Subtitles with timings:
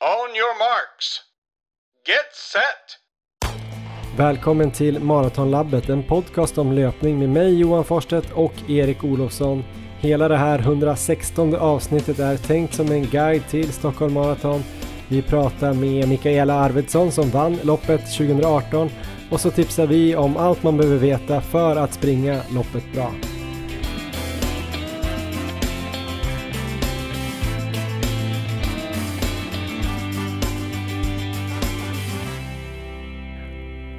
[0.00, 1.20] On your marks.
[2.06, 2.98] Get set!
[4.18, 9.64] Välkommen till Maratonlabbet, en podcast om löpning med mig Johan Forstedt och Erik Olofsson.
[10.00, 14.62] Hela det här 116 avsnittet är tänkt som en guide till Stockholm Marathon.
[15.08, 18.90] Vi pratar med Mikaela Arvidsson som vann loppet 2018
[19.30, 23.12] och så tipsar vi om allt man behöver veta för att springa loppet bra.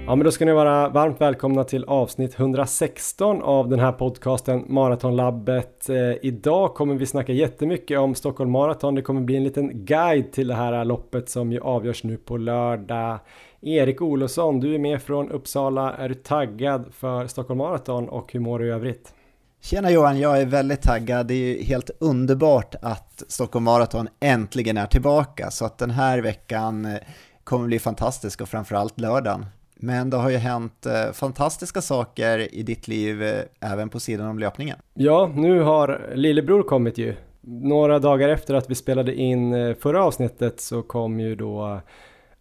[0.10, 4.66] Ja men då ska ni vara varmt välkomna till avsnitt 116 av den här podcasten
[4.68, 5.90] Maratonlabbet.
[5.90, 8.96] Eh, idag kommer vi snacka jättemycket om Stockholm Marathon.
[8.96, 12.38] Det kommer bli en liten guide till det här loppet som ju avgörs nu på
[12.38, 13.20] lördag.
[13.62, 15.94] Erik Olofsson, du är med från Uppsala.
[15.94, 19.14] Är du taggad för Stockholm Marathon och hur mår du i övrigt?
[19.62, 21.28] Tjena Johan, jag är väldigt taggad.
[21.28, 25.52] Det är ju helt underbart att Stockholm Marathon äntligen är tillbaka.
[25.52, 26.98] Så att den här veckan eh,
[27.44, 29.46] kommer bli fantastisk och framförallt lördagen.
[29.82, 34.28] Men det har ju hänt eh, fantastiska saker i ditt liv eh, även på sidan
[34.28, 34.78] om löpningen.
[34.94, 37.16] Ja, nu har lillebror kommit ju.
[37.42, 41.82] Några dagar efter att vi spelade in eh, förra avsnittet så kom ju då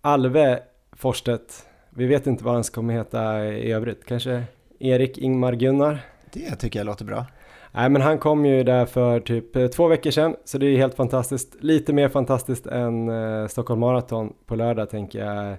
[0.00, 0.60] Alve
[0.92, 1.66] Forstedt.
[1.90, 4.04] Vi vet inte vad han kommer heta i övrigt.
[4.04, 4.42] Kanske
[4.78, 5.98] Erik Ingmar Gunnar?
[6.32, 7.26] Det tycker jag låter bra.
[7.72, 10.94] Nej men han kom ju där för typ två veckor sedan så det är helt
[10.94, 11.56] fantastiskt.
[11.60, 13.10] Lite mer fantastiskt än
[13.48, 15.56] Stockholm Marathon på lördag tänker jag.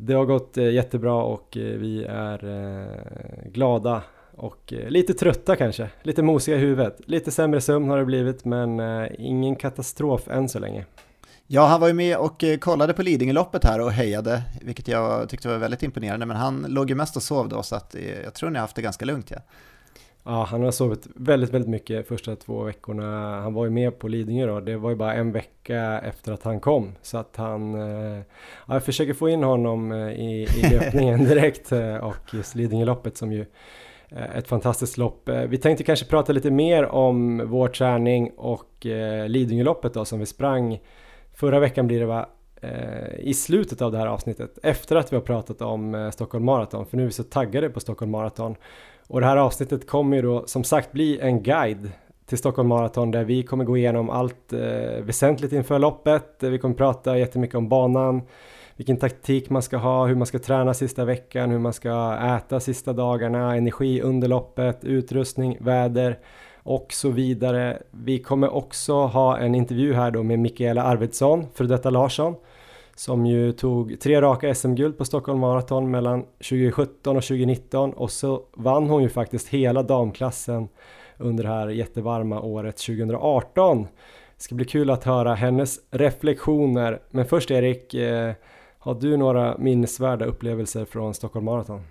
[0.00, 4.02] Det har gått eh, jättebra och eh, vi är eh, glada
[4.36, 7.00] och lite trötta kanske, lite mosiga i huvudet.
[7.06, 8.80] Lite sämre sömn har det blivit men
[9.18, 10.84] ingen katastrof än så länge.
[11.46, 15.48] Ja, han var ju med och kollade på Lidingöloppet här och hejade, vilket jag tyckte
[15.48, 18.50] var väldigt imponerande, men han låg ju mest och sov då så att jag tror
[18.50, 19.30] ni har haft det ganska lugnt.
[19.30, 19.38] Ja.
[20.24, 23.40] Ja, han har sovit väldigt, väldigt mycket första två veckorna.
[23.40, 24.60] Han var ju med på Lidingö då.
[24.60, 26.92] Det var ju bara en vecka efter att han kom.
[27.02, 27.74] Så att han...
[27.74, 28.18] Eh,
[28.66, 31.72] ja, jag försöker få in honom eh, i, i löpningen direkt.
[31.72, 33.46] Eh, och just Lidingöloppet som ju
[34.08, 35.28] är ett fantastiskt lopp.
[35.48, 38.86] Vi tänkte kanske prata lite mer om vår träning och
[39.26, 40.80] Lidingöloppet då som vi sprang
[41.34, 42.28] förra veckan blir det va?
[43.18, 46.96] I slutet av det här avsnittet efter att vi har pratat om Stockholm Marathon för
[46.96, 48.56] nu är vi så taggade på Stockholm Marathon
[49.08, 51.90] och det här avsnittet kommer ju då som sagt bli en guide
[52.26, 56.36] till Stockholm Marathon där vi kommer gå igenom allt eh, väsentligt inför loppet.
[56.40, 58.22] Vi kommer prata jättemycket om banan,
[58.76, 62.60] vilken taktik man ska ha, hur man ska träna sista veckan, hur man ska äta
[62.60, 66.18] sista dagarna, energi under loppet, utrustning, väder
[66.62, 67.82] och så vidare.
[67.90, 72.34] Vi kommer också ha en intervju här då med Mikaela Arvidsson, för detta Larsson,
[72.98, 78.42] som ju tog tre raka SM-guld på Stockholm Marathon mellan 2017 och 2019 och så
[78.54, 80.68] vann hon ju faktiskt hela damklassen
[81.16, 83.82] under det här jättevarma året 2018.
[84.36, 87.00] Det ska bli kul att höra hennes reflektioner.
[87.10, 88.32] Men först Erik, eh,
[88.78, 91.82] har du några minnesvärda upplevelser från Stockholm Marathon?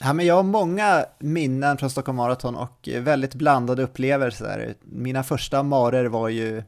[0.00, 4.74] Ja, men jag har många minnen från Stockholm Marathon och väldigt blandade upplevelser.
[4.82, 6.62] Mina första marer var ju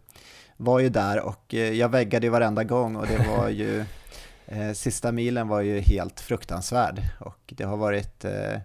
[0.60, 3.84] var ju där och eh, jag väggade ju varenda gång och det var ju
[4.46, 8.60] eh, Sista milen var ju helt fruktansvärd och det har varit eh,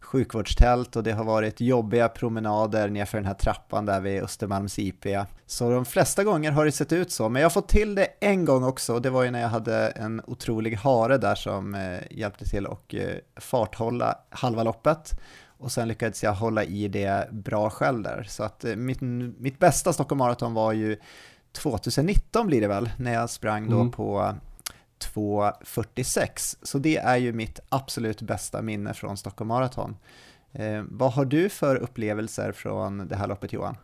[0.00, 5.06] sjukvårdstält och det har varit jobbiga promenader nerför den här trappan där vid Östermalms IP.
[5.46, 8.08] Så de flesta gånger har det sett ut så, men jag har fått till det
[8.20, 11.74] en gång också och det var ju när jag hade en otrolig hare där som
[11.74, 15.20] eh, hjälpte till och eh, farthålla halva loppet
[15.58, 18.26] och sen lyckades jag hålla i det bra själv där.
[18.28, 19.00] Så att eh, mitt,
[19.38, 20.96] mitt bästa Stockholm Marathon var ju
[21.52, 23.90] 2019 blir det väl, när jag sprang då mm.
[23.90, 24.34] på
[25.14, 26.56] 2.46.
[26.62, 29.96] Så det är ju mitt absolut bästa minne från Stockholm Marathon.
[30.52, 33.76] Eh, vad har du för upplevelser från det här loppet Johan?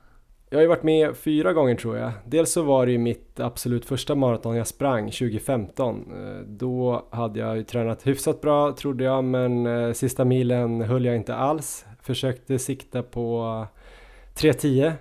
[0.51, 2.13] Jag har ju varit med fyra gånger tror jag.
[2.25, 6.13] Dels så var det ju mitt absolut första maraton jag sprang 2015.
[6.13, 11.05] Eh, då hade jag ju tränat hyfsat bra trodde jag men eh, sista milen höll
[11.05, 11.87] jag inte alls.
[12.03, 13.67] Försökte sikta på
[14.35, 14.93] 3.10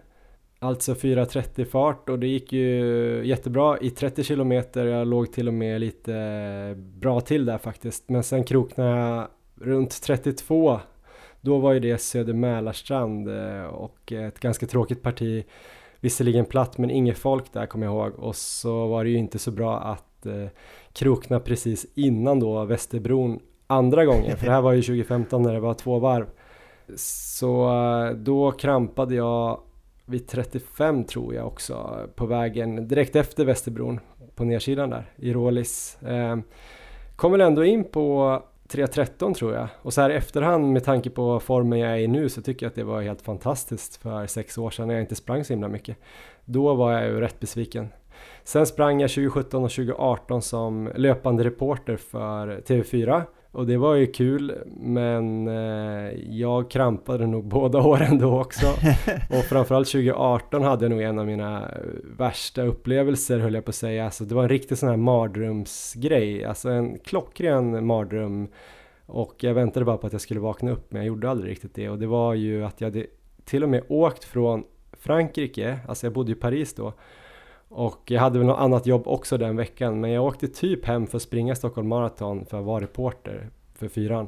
[0.63, 4.85] Alltså 4.30 fart och det gick ju jättebra i 30 kilometer.
[4.85, 8.09] Jag låg till och med lite bra till där faktiskt.
[8.09, 10.79] Men sen kroknade jag runt 32.
[11.41, 15.43] Då var ju det Söder Mälarstrand eh, och ett ganska tråkigt parti.
[15.99, 18.19] Visserligen platt men inget folk där kommer jag ihåg.
[18.19, 20.47] Och så var det ju inte så bra att eh,
[20.93, 24.37] krokna precis innan då Västerbron andra gången.
[24.37, 26.25] För det här var ju 2015 när det var två varv.
[26.95, 29.59] Så eh, då krampade jag
[30.05, 33.99] vid 35 tror jag också på vägen direkt efter Västerbron
[34.35, 36.01] på nedsidan där i Rålis.
[36.01, 36.37] Eh,
[37.15, 41.09] kom väl ändå in på 3.13 tror jag och så här i efterhand med tanke
[41.09, 44.27] på formen jag är i nu så tycker jag att det var helt fantastiskt för
[44.27, 45.97] sex år sedan när jag inte sprang så himla mycket.
[46.45, 47.87] Då var jag ju rätt besviken.
[48.43, 53.23] Sen sprang jag 2017 och 2018 som löpande reporter för TV4
[53.53, 58.67] och det var ju kul men eh, jag krampade nog båda åren då också.
[59.29, 61.81] Och framförallt 2018 hade jag nog en av mina eh,
[62.17, 64.05] värsta upplevelser höll jag på att säga.
[64.05, 68.47] Alltså det var en riktig sån här mardrömsgrej, alltså en klockren mardröm.
[69.05, 71.75] Och jag väntade bara på att jag skulle vakna upp men jag gjorde aldrig riktigt
[71.75, 71.89] det.
[71.89, 73.05] Och det var ju att jag hade
[73.45, 74.63] till och med åkt från
[74.93, 76.93] Frankrike, alltså jag bodde i Paris då.
[77.75, 81.07] Och jag hade väl något annat jobb också den veckan men jag åkte typ hem
[81.07, 84.27] för att springa Stockholm Marathon för att vara reporter för fyran.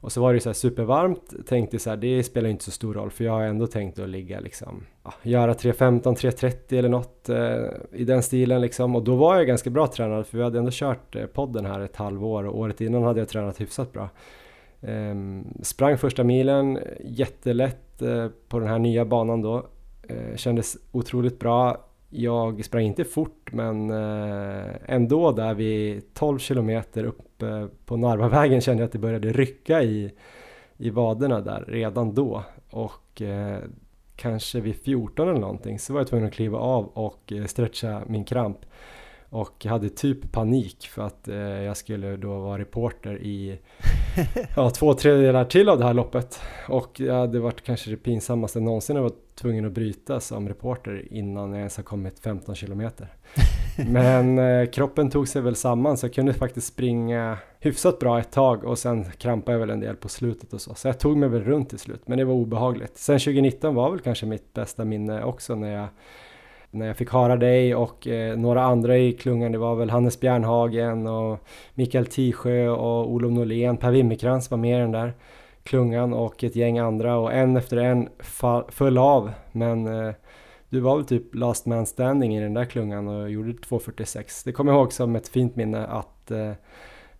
[0.00, 2.94] Och så var det så här supervarmt, tänkte så här, det spelar inte så stor
[2.94, 7.28] roll för jag har ändå tänkt att ligga liksom, ja, göra 3.15, 3.30 eller något
[7.28, 8.96] eh, i den stilen liksom.
[8.96, 11.80] Och då var jag ganska bra tränad för vi hade ändå kört eh, podden här
[11.80, 14.08] ett halvår och året innan hade jag tränat hyfsat bra.
[14.80, 15.14] Eh,
[15.62, 19.66] sprang första milen jättelätt eh, på den här nya banan då.
[20.08, 21.86] Eh, kändes otroligt bra
[22.18, 28.60] jag sprang inte fort men eh, ändå där vid 12 kilometer upp eh, på Narvavägen
[28.60, 30.12] kände jag att det började rycka i,
[30.76, 32.42] i vaderna där redan då.
[32.70, 33.58] Och eh,
[34.16, 38.24] kanske vid 14 eller någonting så var jag tvungen att kliva av och stretcha min
[38.24, 38.58] kramp
[39.30, 43.58] och hade typ panik för att eh, jag skulle då vara reporter i
[44.56, 48.60] ja, två tredjedelar till av det här loppet och det hade varit kanske det pinsammaste
[48.60, 53.08] någonsin att vara tvungen att bryta som reporter innan jag ens har kommit 15 kilometer.
[53.88, 58.32] Men eh, kroppen tog sig väl samman så jag kunde faktiskt springa hyfsat bra ett
[58.32, 60.74] tag och sen krampade jag väl en del på slutet och så.
[60.74, 62.98] Så jag tog mig väl runt till slut men det var obehagligt.
[62.98, 65.88] Sen 2019 var väl kanske mitt bästa minne också när jag
[66.76, 70.20] när jag fick höra dig och eh, några andra i klungan, det var väl Hannes
[70.20, 71.38] Bjärnhagen och
[71.74, 75.12] Mikael Tisjö och Olof Norlén, Per Wimmerkrans var med i den där
[75.62, 78.08] klungan och ett gäng andra och en efter en
[78.68, 80.14] föll av men eh,
[80.68, 84.42] du var väl typ last man standing i den där klungan och gjorde 2.46.
[84.44, 86.52] Det kommer jag ihåg som ett fint minne att eh,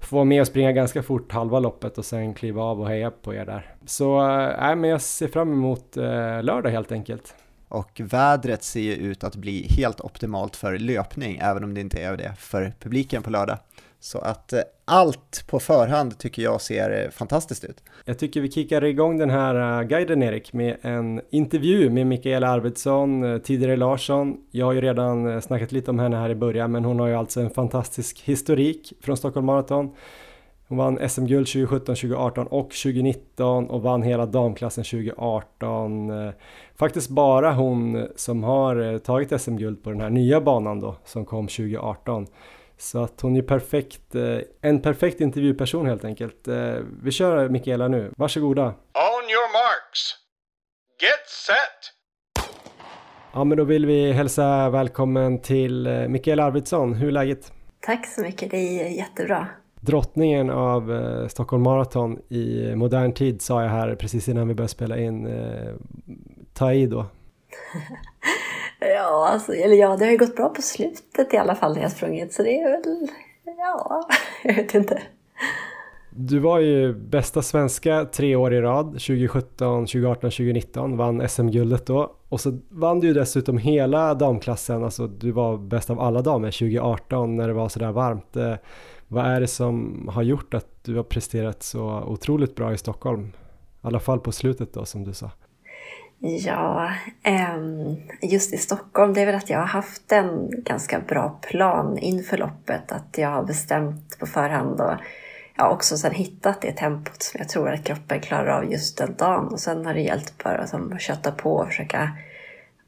[0.00, 3.10] få vara med och springa ganska fort halva loppet och sen kliva av och heja
[3.10, 3.74] på er där.
[3.86, 7.34] Så äh, men jag ser fram emot äh, lördag helt enkelt.
[7.68, 12.02] Och vädret ser ju ut att bli helt optimalt för löpning, även om det inte
[12.02, 13.58] är det för publiken på lördag.
[14.00, 17.82] Så att eh, allt på förhand tycker jag ser eh, fantastiskt ut.
[18.04, 22.48] Jag tycker vi kickar igång den här eh, guiden Erik med en intervju med Mikaela
[22.48, 24.36] Arvidsson, tidigare Larsson.
[24.50, 27.14] Jag har ju redan snackat lite om henne här i början men hon har ju
[27.14, 29.94] alltså en fantastisk historik från Stockholm Marathon.
[30.68, 36.10] Hon vann SM-guld 2017, 2018 och 2019 och vann hela damklassen 2018.
[36.78, 41.48] Faktiskt bara hon som har tagit SM-guld på den här nya banan då som kom
[41.48, 42.26] 2018.
[42.78, 46.48] Så att hon är perfekt, eh, en perfekt intervjuperson helt enkelt.
[46.48, 48.64] Eh, vi kör Mikaela nu, varsågoda.
[48.64, 50.14] On your marks.
[51.02, 51.92] Get set!
[53.32, 56.94] Ja men då vill vi hälsa välkommen till eh, Mikaela Arvidsson.
[56.94, 57.52] Hur är läget?
[57.80, 59.48] Tack så mycket, det är jättebra.
[59.80, 60.92] Drottningen av
[61.28, 65.28] Stockholm Marathon i modern tid sa jag här precis innan vi började spela in.
[66.56, 67.06] Ta i då.
[68.78, 71.82] Ja, alltså, eller ja, det har ju gått bra på slutet i alla fall när
[71.82, 73.08] jag sprungit så det är väl,
[73.44, 74.08] ja,
[74.44, 75.02] jag vet inte.
[76.10, 82.12] Du var ju bästa svenska tre år i rad, 2017, 2018, 2019, vann SM-guldet då.
[82.28, 86.50] Och så vann du ju dessutom hela damklassen, alltså du var bäst av alla damer
[86.50, 88.36] 2018 när det var sådär varmt.
[88.36, 88.54] Eh,
[89.08, 93.26] vad är det som har gjort att du har presterat så otroligt bra i Stockholm?
[93.26, 95.30] I alla fall på slutet då som du sa.
[96.18, 96.90] Ja,
[97.22, 101.98] ehm, just i Stockholm, det är väl att jag har haft en ganska bra plan
[101.98, 102.92] inför loppet.
[102.92, 104.94] Att jag har bestämt på förhand och
[105.56, 108.98] jag har också sen hittat det tempot som jag tror att kroppen klarar av just
[108.98, 109.46] den dagen.
[109.46, 112.10] Och sen har det hjälpt bara att köta på och försöka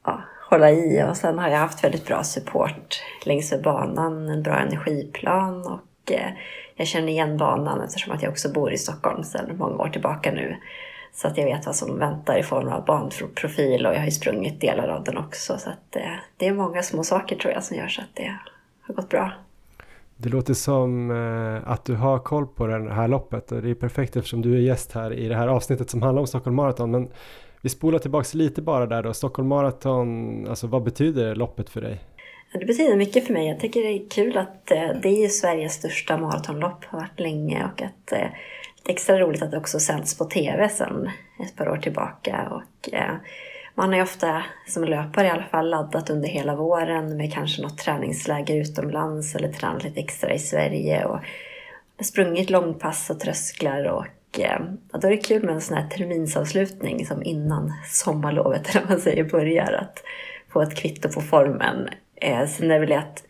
[0.05, 1.03] ja, hålla i.
[1.09, 6.11] Och sen har jag haft väldigt bra support längs med banan, en bra energiplan och
[6.11, 6.31] eh,
[6.75, 10.31] jag känner igen banan eftersom att jag också bor i Stockholm sedan många år tillbaka
[10.31, 10.57] nu.
[11.13, 14.11] Så att jag vet vad som väntar i form av banprofil och jag har ju
[14.11, 15.57] sprungit delar av den också.
[15.57, 18.15] Så att det, eh, det är många små saker tror jag som gör så att
[18.15, 18.35] det
[18.81, 19.31] har gått bra.
[20.17, 23.75] Det låter som eh, att du har koll på det här loppet och det är
[23.75, 26.91] perfekt eftersom du är gäst här i det här avsnittet som handlar om Stockholm Marathon.
[26.91, 27.09] Men
[27.61, 29.13] vi spolar tillbaks lite bara där då.
[29.13, 31.99] Stockholm Marathon, alltså vad betyder loppet för dig?
[32.53, 33.47] Det betyder mycket för mig.
[33.47, 37.65] Jag tycker det är kul att eh, det är Sveriges största maratonlopp, har varit länge
[37.73, 38.13] och att
[38.89, 41.09] extra roligt att det också sänds på TV sen
[41.43, 42.47] ett par år tillbaka.
[42.51, 43.15] Och, eh,
[43.75, 47.61] man har ju ofta, som löpare i alla fall, laddat under hela våren med kanske
[47.61, 51.05] något träningsläger utomlands eller tränat lite extra i Sverige.
[51.05, 51.19] Och
[52.01, 54.59] sprungit långpass och trösklar och eh,
[54.91, 59.01] då är det kul med en sån här terminsavslutning som innan sommarlovet, eller vad man
[59.01, 59.73] säger, börjar.
[59.73, 60.03] Att
[60.49, 61.89] få ett kvitto på formen.
[62.15, 63.23] Eh, sen är det väl att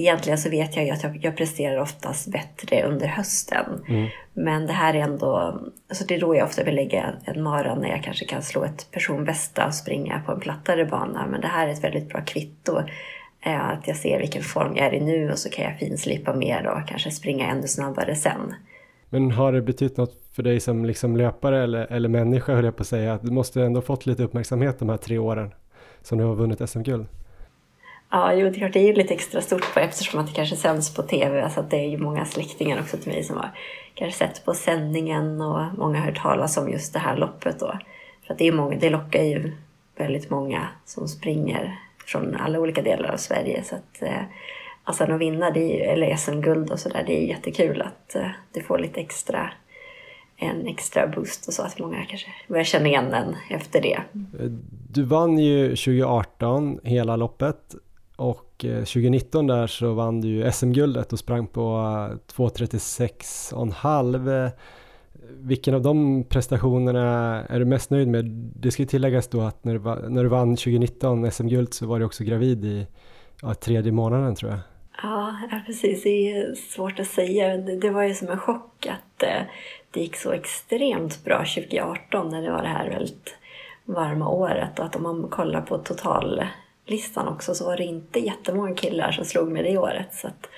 [0.00, 3.84] egentligen så vet jag ju att jag, jag presterar oftast bättre under hösten.
[3.88, 4.08] Mm.
[4.32, 7.74] Men det här är ändå, så det är då jag ofta vill lägga en mara
[7.74, 11.26] när jag kanske kan slå ett personbästa och springa på en plattare bana.
[11.26, 12.78] Men det här är ett väldigt bra kvitto.
[13.42, 16.34] Eh, att jag ser vilken form jag är i nu och så kan jag finslipa
[16.34, 18.54] mer och kanske springa ännu snabbare sen.
[19.08, 22.76] Men har det betytt något för dig som liksom löpare eller, eller människa höll jag
[22.76, 25.50] på att säga, att du måste ändå fått lite uppmärksamhet de här tre åren
[26.02, 27.06] som du har vunnit SM-guld?
[28.12, 30.32] Ja, jo, det är klart, det är ju lite extra stort på eftersom att det
[30.32, 31.42] kanske sänds på tv.
[31.42, 33.50] Alltså att det är ju många släktingar också till mig som har
[33.94, 37.78] kanske sett på sändningen och många har hört talas om just det här loppet då.
[38.26, 39.52] För att det, är många, det lockar ju
[39.96, 43.64] väldigt många som springer från alla olika delar av Sverige.
[43.64, 44.22] Så att, eh,
[44.84, 48.62] alltså att vinna, det är, eller SM-guld och sådär, det är jättekul att eh, det
[48.62, 49.50] får lite extra
[50.36, 54.00] en extra boost och så att många kanske börjar känna igen den efter det.
[54.92, 57.74] Du vann ju 2018 hela loppet
[58.20, 64.44] och eh, 2019 där så vann du ju SM-guldet och sprang på eh, 2.36,5.
[64.44, 64.50] Eh,
[65.28, 67.04] vilken av de prestationerna
[67.48, 68.24] är du mest nöjd med?
[68.56, 71.98] Det ska ju tilläggas då att när du, när du vann 2019 SM-guld så var
[71.98, 72.86] du också gravid i
[73.42, 74.60] ja, tredje månaden tror jag.
[75.02, 75.36] Ja,
[75.66, 76.02] precis.
[76.02, 77.56] Det är svårt att säga.
[77.56, 79.24] Det var ju som en chock att
[79.90, 83.36] det gick så extremt bra 2018 när det var det här väldigt
[83.84, 84.78] varma året.
[84.78, 86.42] Och att om man kollar på total
[86.90, 90.14] totallistan också så var det inte jättemånga killar som slog mig det året.
[90.14, 90.48] Så att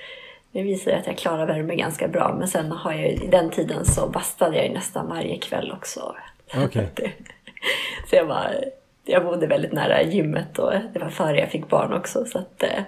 [0.51, 2.35] det visar att jag klarar värme ganska bra.
[2.39, 6.15] Men sen har jag i den tiden så bastade jag nästan varje kväll också.
[6.65, 6.87] Okay.
[8.09, 8.65] så jag, var,
[9.05, 12.25] jag bodde väldigt nära gymmet och det var före jag fick barn också.
[12.25, 12.83] Så att eh,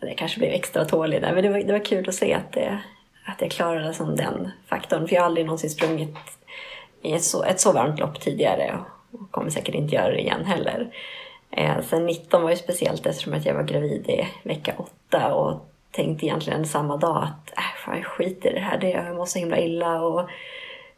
[0.00, 1.34] det kanske blev extra tålig där.
[1.34, 2.78] Men det var, det var kul att se att, det,
[3.26, 5.08] att jag klarade som den faktorn.
[5.08, 6.16] För jag har aldrig någonsin sprungit
[7.02, 8.78] i ett så, ett så varmt lopp tidigare
[9.10, 10.90] och kommer säkert inte göra det igen heller.
[11.56, 14.74] Eh, sen 19 var ju speciellt eftersom att jag var gravid i vecka
[15.08, 18.90] 8 och tänkte egentligen samma dag att äh, fan, jag skiter i det här, det,
[18.90, 20.20] jag mår så himla illa och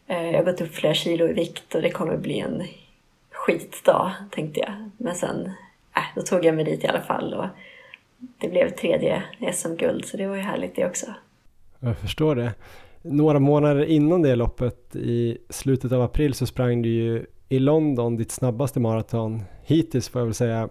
[0.07, 2.63] eh, jag har gått upp flera kilo i vikt och det kommer bli en
[3.31, 4.91] skitdag, tänkte jag.
[4.97, 5.47] Men sen,
[5.97, 7.47] äh, då tog jag mig dit i alla fall och
[8.39, 9.23] det blev tredje
[9.53, 11.07] SM-guld, så det var ju härligt det också.
[11.81, 12.55] Jag förstår det.
[13.03, 18.17] Några månader innan det loppet i slutet av april så sprang du ju i London
[18.17, 20.69] ditt snabbaste maraton hittills får jag väl säga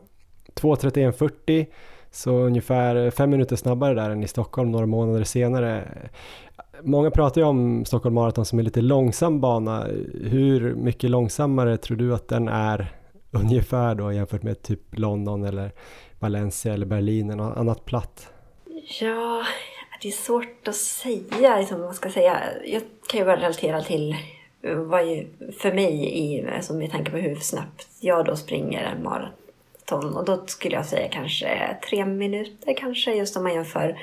[0.55, 1.65] 2.31.40
[2.11, 5.83] så ungefär fem minuter snabbare där än i Stockholm några månader senare.
[6.83, 9.87] Många pratar ju om Stockholm Marathon som en lite långsam bana.
[10.23, 12.95] Hur mycket långsammare tror du att den är
[13.31, 15.71] ungefär då jämfört med typ London eller
[16.19, 18.29] Valencia eller Berlin eller något annat platt?
[19.01, 19.43] Ja,
[20.01, 21.59] det är svårt att säga.
[21.59, 22.39] Liksom, vad ska säga.
[22.65, 24.15] jag kan ju bara relatera till
[24.61, 25.27] vad ju,
[25.59, 30.15] för mig, i, alltså med tanke på hur snabbt jag då springer en maraton.
[30.15, 33.99] Och då skulle jag säga kanske tre minuter kanske, just om man jämför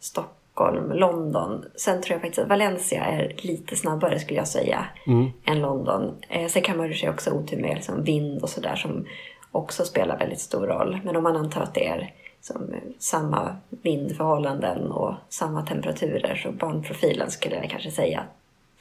[0.00, 1.64] Stockholm, London.
[1.76, 5.30] Sen tror jag faktiskt att Valencia är lite snabbare skulle jag säga mm.
[5.44, 6.14] än London.
[6.28, 9.06] Eh, sen kan man ju också otur med liksom vind och sådär som
[9.52, 11.00] också spelar väldigt stor roll.
[11.04, 17.30] Men om man antar att det är som samma vindförhållanden och samma temperaturer så barnprofilen
[17.30, 18.24] skulle jag kanske säga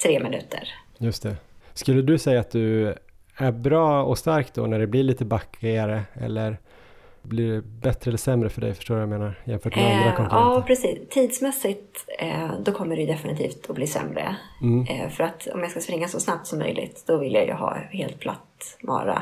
[0.03, 0.73] tre minuter.
[0.97, 1.35] Just det.
[1.73, 2.95] Skulle du säga att du
[3.37, 6.57] är bra och stark då när det blir lite backigare eller
[7.21, 8.73] blir det bättre eller sämre för dig?
[8.73, 9.39] Förstår du vad jag menar?
[9.43, 10.55] Jämfört med eh, andra konkurrenter?
[10.55, 11.09] Ja, precis.
[11.09, 14.35] Tidsmässigt eh, då kommer det definitivt att bli sämre.
[14.61, 14.87] Mm.
[14.87, 17.53] Eh, för att om jag ska springa så snabbt som möjligt då vill jag ju
[17.53, 19.21] ha helt platt mara.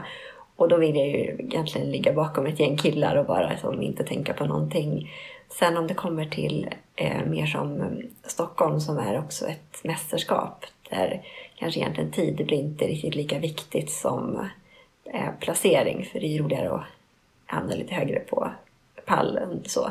[0.55, 4.03] Och då vill jag ju egentligen ligga bakom ett gäng killar och bara liksom, inte
[4.03, 5.11] tänka på någonting.
[5.59, 10.65] Sen om det kommer till eh, mer som mm, Stockholm som är också ett mästerskap
[10.89, 11.21] där
[11.55, 14.49] kanske egentligen tid blir inte riktigt lika viktigt som
[15.05, 16.83] eh, placering för det är roligare att
[17.45, 18.51] hamna lite högre på
[19.05, 19.63] pallen.
[19.65, 19.89] Så.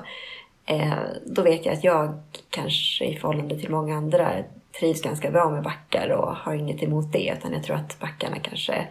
[0.66, 4.32] Eh, då vet jag att jag kanske i förhållande till många andra
[4.78, 8.38] trivs ganska bra med backar och har inget emot det utan jag tror att backarna
[8.38, 8.88] kanske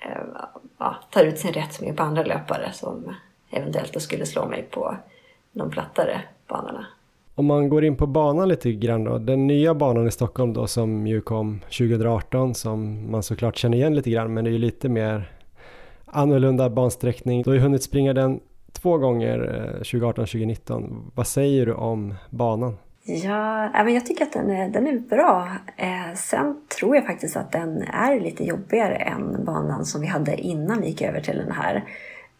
[0.00, 0.22] Eh,
[0.78, 3.14] ja, tar ut sin rätt mer på andra löpare som
[3.50, 4.96] eventuellt då skulle slå mig på
[5.58, 6.86] de plattare banorna.
[7.34, 10.66] Om man går in på banan lite grann då, den nya banan i Stockholm då
[10.66, 14.58] som ju kom 2018 som man såklart känner igen lite grann men det är ju
[14.58, 15.30] lite mer
[16.06, 17.42] annorlunda bansträckning.
[17.42, 18.40] Du har ju hunnit springa den
[18.72, 19.38] två gånger
[19.82, 20.82] 2018-2019.
[20.84, 22.76] Eh, Vad säger du om banan?
[23.24, 25.48] Ja, men jag tycker att den är, den är bra.
[25.76, 30.36] Eh, sen tror jag faktiskt att den är lite jobbigare än banan som vi hade
[30.36, 31.84] innan vi gick över till den här.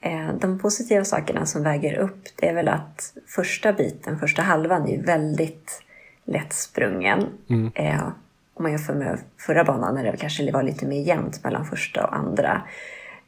[0.00, 4.88] Eh, de positiva sakerna som väger upp det är väl att första biten, första halvan
[4.88, 5.82] är väldigt
[6.24, 7.26] lättsprungen.
[7.50, 7.70] Mm.
[7.74, 8.08] Eh,
[8.54, 12.06] om man jämför med förra banan när det kanske var lite mer jämnt mellan första
[12.06, 12.62] och andra.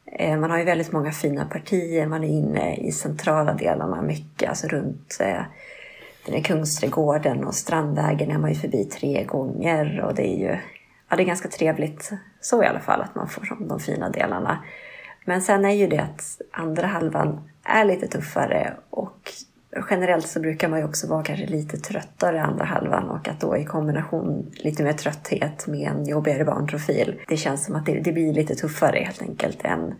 [0.05, 4.49] Eh, man har ju väldigt många fina partier, man är inne i centrala delarna mycket,
[4.49, 5.17] alltså runt
[6.25, 10.57] den är Kungsträdgården och Strandvägen är man ju förbi tre gånger och det är ju
[11.09, 12.11] ja, det är ganska trevligt
[12.41, 14.63] så i alla fall att man får de fina delarna.
[15.25, 19.31] Men sen är ju det att andra halvan är lite tuffare och
[19.89, 23.57] generellt så brukar man ju också vara kanske lite tröttare andra halvan och att då
[23.57, 27.21] i kombination lite mer trötthet med en jobbigare barnprofil.
[27.27, 29.93] Det känns som att det, det blir lite tuffare helt enkelt än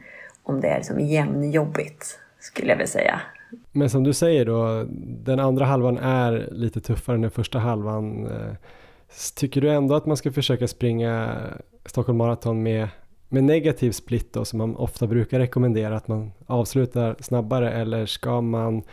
[0.43, 3.21] om det är liksom jämnjobbigt skulle jag vilja säga.
[3.71, 4.85] Men som du säger då,
[5.23, 8.25] den andra halvan är lite tuffare än den första halvan.
[8.25, 8.55] Eh,
[9.35, 11.37] tycker du ändå att man ska försöka springa
[11.85, 12.87] Stockholm Marathon med,
[13.31, 18.41] med negativ split då, som man ofta brukar rekommendera att man avslutar snabbare eller ska
[18.41, 18.83] man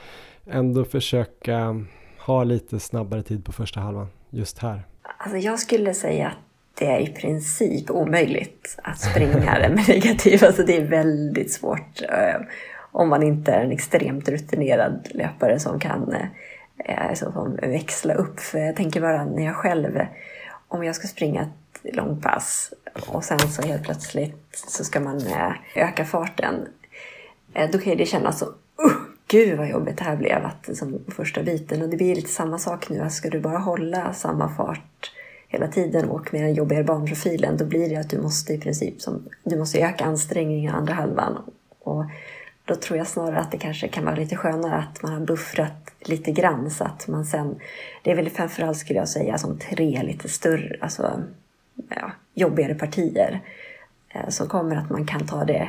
[0.47, 1.85] ändå försöka
[2.19, 4.83] ha lite snabbare tid på första halvan just här?
[5.19, 6.39] Alltså jag skulle säga att
[6.79, 10.45] det är i princip omöjligt att springa det med negativ.
[10.45, 12.47] Alltså det är väldigt svårt eh,
[12.93, 18.41] om man inte är en extremt rutinerad löpare som kan eh, eh, som växla upp.
[18.41, 19.99] För jag tänker bara när jag själv,
[20.69, 22.73] om jag ska springa ett långpass
[23.07, 26.69] och sen så helt plötsligt så ska man eh, öka farten.
[27.55, 28.93] Eh, då kan det kännas så, uh,
[29.29, 31.83] gud vad jobbigt det här blev att, som första biten.
[31.83, 35.13] Och det blir lite samma sak nu, alltså, ska du bara hålla samma fart
[35.49, 39.01] hela tiden och med den jobbigare banprofilen, då blir det att du måste i princip
[39.01, 41.43] som, du måste öka ansträngningen andra halvan.
[41.81, 42.05] Och
[42.65, 45.91] då tror jag snarare att det kanske kan vara lite skönare att man har buffrat
[46.01, 47.61] lite grann så att man sen,
[48.03, 51.23] det är väl framförallt skulle jag säga som tre lite större, alltså
[51.89, 53.41] ja, jobbigare partier
[54.09, 55.69] eh, som kommer att man kan ta det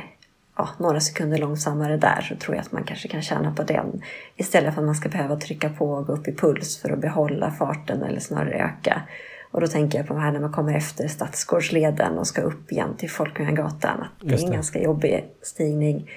[0.56, 4.02] ja, några sekunder långsammare där så tror jag att man kanske kan tjäna på den.
[4.36, 6.98] Istället för att man ska behöva trycka på och gå upp i puls för att
[6.98, 9.02] behålla farten eller snarare öka.
[9.50, 12.72] Och då tänker jag på det här när man kommer efter Stadsgårdsleden och ska upp
[12.72, 14.00] igen till Folkungagatan.
[14.00, 16.10] Att det är en ganska jobbig stigning.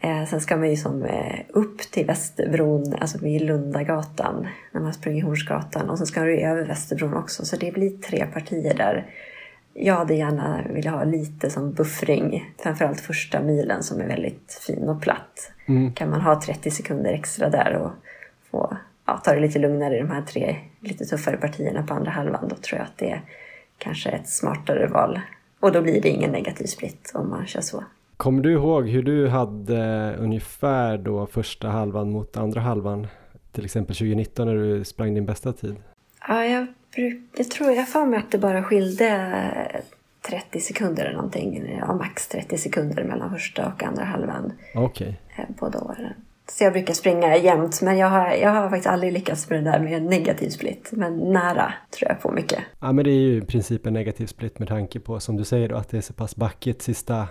[0.00, 4.94] Eh, sen ska man ju som eh, upp till Västerbron, alltså vid Lundagatan, när man
[4.94, 5.90] springer Hornsgatan.
[5.90, 9.06] Och sen ska du över Västerbron också, så det blir tre partier där.
[9.74, 14.88] Jag hade gärna velat ha lite som buffring, framförallt första milen som är väldigt fin
[14.88, 15.52] och platt.
[15.66, 15.92] Mm.
[15.92, 17.90] Kan man ha 30 sekunder extra där och
[18.50, 22.10] få ja, ta det lite lugnare i de här tre lite tuffare partierna på andra
[22.10, 23.22] halvan, då tror jag att det är
[23.78, 25.20] kanske ett smartare val.
[25.60, 27.84] Och då blir det ingen negativ split om man kör så.
[28.20, 33.06] Kommer du ihåg hur du hade ungefär då första halvan mot andra halvan?
[33.52, 35.76] Till exempel 2019 när du sprang din bästa tid?
[36.28, 36.66] Ja, jag,
[37.36, 39.32] jag tror, jag för mig att det bara skilde
[40.22, 41.76] 30 sekunder eller någonting.
[41.78, 44.52] Ja, max 30 sekunder mellan första och andra halvan.
[44.74, 45.20] Okej.
[45.30, 45.44] Okay.
[45.44, 46.14] Eh, båda åren.
[46.50, 49.70] Så jag brukar springa jämt, men jag har, jag har faktiskt aldrig lyckats med det
[49.70, 50.90] där med negativ split.
[50.92, 52.58] Men nära tror jag på mycket.
[52.80, 55.44] Ja, men det är ju i princip en negativ split med tanke på, som du
[55.44, 56.82] säger då, att det är så pass backigt.
[56.82, 57.28] Sista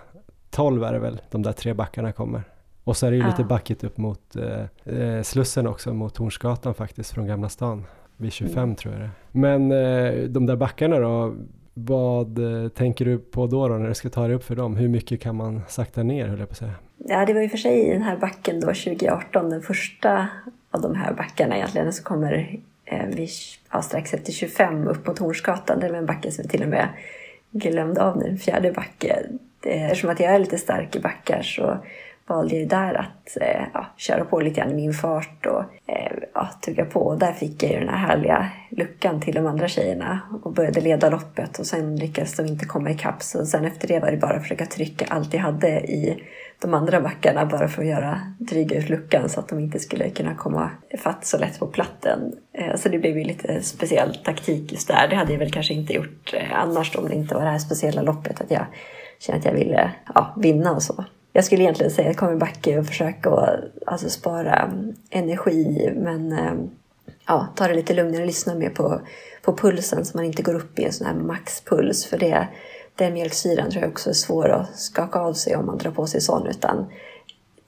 [0.50, 2.44] 12 är det väl, de där tre backarna kommer.
[2.84, 3.30] Och så är det ju ja.
[3.30, 7.86] lite backigt upp mot eh, eh, Slussen också, mot Hornsgatan faktiskt, från Gamla stan.
[8.18, 8.76] Vid 25 mm.
[8.76, 11.36] tror jag det Men eh, de där backarna då,
[11.74, 14.76] vad eh, tänker du på då, då när du ska ta dig upp för dem?
[14.76, 16.76] Hur mycket kan man sakta ner höll jag på att säga?
[16.98, 20.28] Ja, det var ju för sig i den här backen då 2018, den första
[20.72, 23.30] av de här backarna egentligen, som kommer eh, vid,
[23.72, 25.80] ja, strax efter 25 upp mot Hornsgatan.
[25.80, 26.90] Det var en backe som vi till och med
[27.52, 29.26] glömde av nu, en fjärde backe.
[29.60, 31.78] Det, eftersom att jag är lite stark i backar så
[32.30, 36.12] valde jag där att eh, ja, köra på lite grann i min fart och eh,
[36.34, 37.00] ja, tugga på.
[37.00, 40.82] Och där fick jag ju den här härliga luckan till de andra tjejerna och började
[40.82, 43.24] leda loppet och sen lyckades de inte komma ikapp.
[43.24, 46.24] Så sen efter det var det bara att försöka trycka allt jag hade i
[46.62, 50.10] de andra backarna bara för att göra dryga ut luckan så att de inte skulle
[50.10, 52.34] kunna komma fatt så lätt på platten.
[52.54, 55.08] Eh, så det blev ju lite speciell taktik just där.
[55.08, 57.60] Det hade jag väl kanske inte gjort eh, annars om det inte var det här
[57.60, 58.66] speciella loppet att jag
[59.20, 62.86] kände att jag ville ja, vinna och så jag skulle egentligen säga comeback backe och
[62.86, 63.48] försöka och,
[63.86, 66.54] alltså, spara mm, energi men eh,
[67.28, 69.02] ja, ta det lite lugnare och lyssna mer på,
[69.42, 72.06] på pulsen så man inte går upp i en sån här maxpuls.
[72.06, 72.48] För det,
[72.96, 76.08] den mjölksyran tror jag också är svår att skaka av sig om man drar på
[76.08, 76.48] sig sån.
[76.48, 76.86] Utan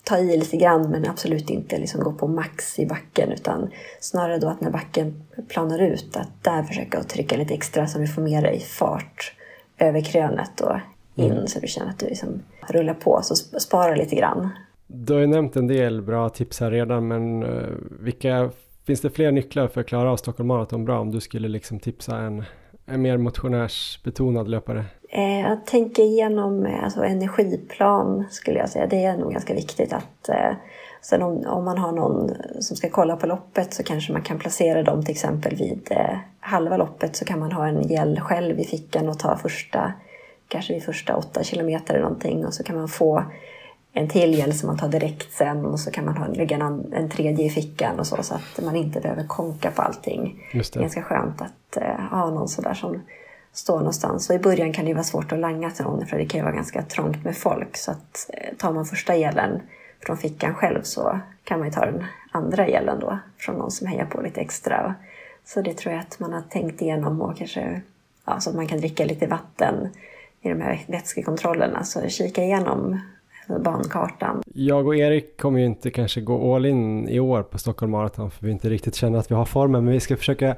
[0.04, 4.38] ta i lite grann men absolut inte liksom gå på max i backen utan snarare
[4.38, 8.08] då att när backen planar ut att där försöka att trycka lite extra så du
[8.08, 9.34] får med dig fart
[9.78, 10.76] över krönet och
[11.16, 11.48] in mm.
[11.48, 13.20] så du känner att du liksom rullar på.
[13.24, 14.50] Så spara lite grann.
[14.88, 17.68] Du har ju nämnt en del bra tips här redan men uh,
[18.00, 18.52] vilka
[18.86, 21.80] finns det fler nycklar för att klara av Stockholm Marathon bra om du skulle liksom
[21.80, 22.44] tipsa en,
[22.86, 24.86] en mer motionärsbetonad löpare?
[25.10, 28.88] Eh, jag tänker igenom eh, alltså, energiplan skulle jag säga.
[28.88, 30.56] Det är nog ganska viktigt att eh,
[31.02, 34.40] Sen om, om, man har någon som ska kolla på loppet så kanske man kan
[34.40, 38.60] placera dem till exempel vid eh, halva loppet så kan man ha en gel själv
[38.60, 39.94] i fickan och ta första
[40.52, 43.24] kanske vid första åtta kilometer eller någonting och så kan man få
[43.94, 46.94] en till gel som man tar direkt sen och så kan man ha, lägga en,
[46.94, 50.44] en tredje i fickan och så, så att man inte behöver konka på allting.
[50.54, 50.82] Just Det det.
[50.82, 53.02] är ganska skönt att eh, ha någon sådär som
[53.54, 54.30] står någonstans.
[54.30, 56.40] Och i början kan det ju vara svårt att langa till någon för det kan
[56.40, 57.78] ju vara ganska trångt med folk.
[57.78, 59.62] Så att eh, tar man första gelen
[60.06, 63.88] från fickan själv så kan man ju ta den andra gelen då från någon som
[63.88, 64.96] hejar på lite extra.
[65.46, 67.82] Så det tror jag att man har tänkt igenom och kanske
[68.26, 69.90] ja, så att man kan dricka lite vatten
[70.42, 71.84] i de här vätskekontrollerna.
[71.84, 73.00] Så kika igenom
[73.60, 74.42] bankartan.
[74.54, 78.32] Jag och Erik kommer ju inte kanske gå all in i år på Stockholm Marathon
[78.32, 80.56] för vi inte riktigt känner att vi har formen men vi ska försöka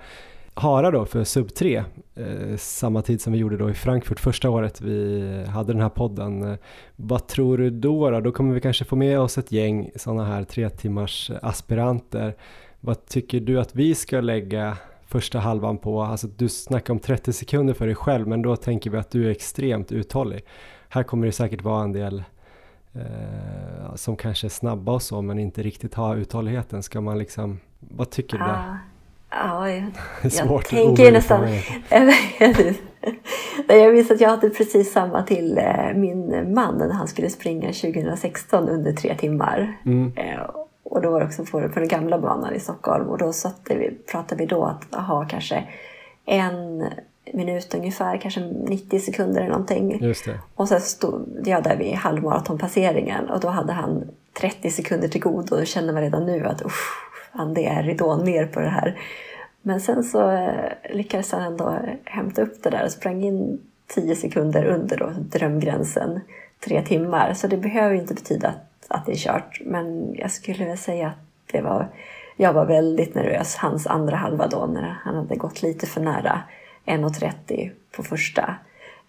[0.54, 1.84] hara då för sub 3
[2.16, 5.90] eh, samma tid som vi gjorde då i Frankfurt första året vi hade den här
[5.90, 6.52] podden.
[6.52, 6.58] Eh,
[6.96, 8.20] vad tror du då, då?
[8.20, 12.36] Då kommer vi kanske få med oss ett gäng sådana här tre timmars aspiranter.
[12.80, 14.78] Vad tycker du att vi ska lägga
[15.14, 16.02] första halvan på?
[16.02, 19.28] Alltså du snackar om 30 sekunder för dig själv men då tänker vi att du
[19.28, 20.42] är extremt uthållig.
[20.90, 22.24] Här kommer det säkert vara en del
[22.94, 26.84] eh, som kanske är snabba och så men inte riktigt har uthålligheten.
[26.84, 28.78] Ska man liksom, vad tycker du där?
[29.30, 29.92] Ja, ja, jag,
[30.50, 31.48] jag tänker ju nästan...
[33.68, 37.74] jag minns att jag hade precis samma till eh, min man när han skulle springa
[37.74, 39.78] 2016 under tre timmar.
[39.86, 40.14] Mm.
[40.84, 43.78] Och då var det också på, på den gamla banan i Stockholm och då satte
[43.78, 45.68] vi, pratade vi då att ha kanske
[46.26, 46.86] en
[47.34, 50.00] minut ungefär, kanske 90 sekunder eller någonting.
[50.56, 54.04] Och sen stod jag där vid halvmaratonpasseringen och då hade han
[54.40, 57.84] 30 sekunder till godo och då kände man redan nu att usch, fan, det är
[57.84, 59.00] ridån ner på det här.
[59.62, 64.16] Men sen så eh, lyckades han ändå hämta upp det där och sprang in 10
[64.16, 66.20] sekunder under då, drömgränsen,
[66.66, 67.34] tre timmar.
[67.34, 69.62] Så det behöver ju inte betyda att, att det är kört.
[69.66, 71.90] Men jag skulle väl säga att det var,
[72.38, 76.44] jag var väldigt nervös hans andra halva då när han hade gått lite för nära
[76.86, 78.56] 1.30 på första.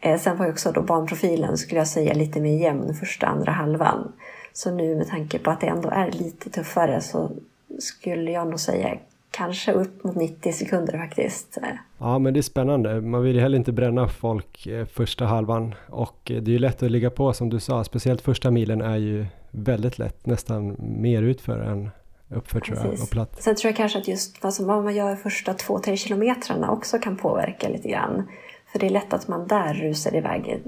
[0.00, 3.52] Eh, sen var ju också då banprofilen, skulle jag säga, lite mer jämn första andra
[3.52, 4.12] halvan.
[4.52, 7.30] Så nu med tanke på att det ändå är lite tuffare så
[7.78, 8.98] skulle jag nog säga
[9.36, 11.58] kanske upp mot 90 sekunder faktiskt.
[11.98, 13.00] Ja men det är spännande.
[13.00, 16.58] Man vill ju heller inte bränna folk eh, första halvan och eh, det är ju
[16.58, 17.84] lätt att ligga på som du sa.
[17.84, 21.90] Speciellt första milen är ju väldigt lätt, nästan mer utför än
[22.28, 23.42] uppför tror jag och platt.
[23.42, 26.98] Sen tror jag kanske att just som, vad man gör första två, tre kilometrarna också
[26.98, 28.28] kan påverka lite grann.
[28.72, 30.62] För det är lätt att man där rusar iväg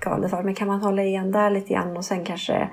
[0.00, 0.44] galet.
[0.44, 2.70] Men kan man hålla igen där lite grann och sen kanske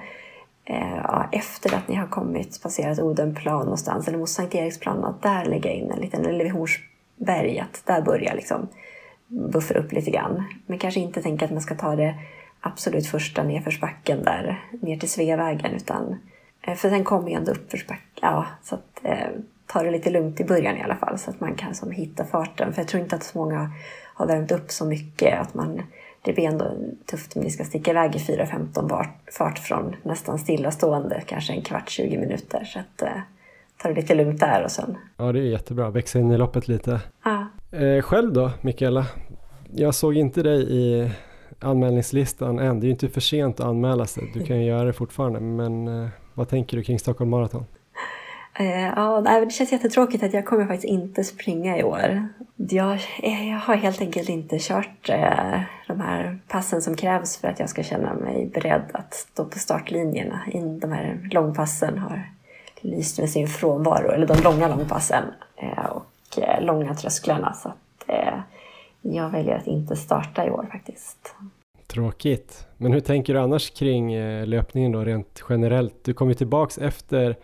[0.69, 5.45] eh, efter att ni har kommit passerat Odenplan någonstans eller mot Sankt Eriksplan att där
[5.45, 8.67] lägga in en liten, eller vid Horsberg, att där börja liksom
[9.27, 10.43] buffra upp lite grann.
[10.65, 12.15] Men kanske inte tänka att man ska ta det
[12.61, 16.15] absolut första nedförsbacken där ner till Sveavägen utan
[16.61, 18.03] eh, för sen kommer ju ändå uppförsback.
[18.21, 19.29] Ja, så att eh,
[19.67, 22.25] ta det lite lugnt i början i alla fall så att man kan som, hitta
[22.25, 22.73] farten.
[22.73, 23.71] För jag tror inte att så många
[24.13, 25.81] har värmt upp så mycket att man
[26.21, 26.71] det blir ändå
[27.05, 31.61] tufft om ni ska sticka iväg i 4.15 vart- fart från nästan stillastående, kanske en
[31.61, 32.63] kvart, 20 minuter.
[32.63, 33.07] Så att eh,
[33.81, 36.67] ta det lite lugnt där och sen, Ja det är jättebra, växa in i loppet
[36.67, 36.99] lite.
[37.23, 37.45] ja.
[37.77, 39.05] Eh, själv då Mikaela?
[39.75, 41.11] Jag såg inte dig i
[41.59, 42.79] anmälningslistan än.
[42.79, 44.31] Det är ju inte för sent att anmäla sig.
[44.33, 45.39] Du kan ju göra det fortfarande.
[45.39, 47.65] Men eh, vad tänker du kring Stockholm Marathon?
[48.59, 52.27] Eh, ja, det känns jättetråkigt att jag kommer faktiskt inte springa i år.
[52.55, 52.93] Jag,
[53.23, 57.59] eh, jag har helt enkelt inte kört eh, de här passen som krävs för att
[57.59, 60.41] jag ska känna mig beredd att stå på startlinjerna.
[60.81, 62.29] De här långpassen har
[62.81, 65.23] lyst med sin frånvaro, eller de långa långpassen
[65.89, 66.05] och
[66.61, 67.53] långa trösklarna.
[67.53, 68.09] Så att,
[69.01, 71.35] jag väljer att inte starta i år faktiskt.
[71.87, 72.67] Tråkigt.
[72.77, 76.03] Men hur tänker du annars kring löpningen då rent generellt?
[76.03, 77.35] Du kom ju tillbaks efter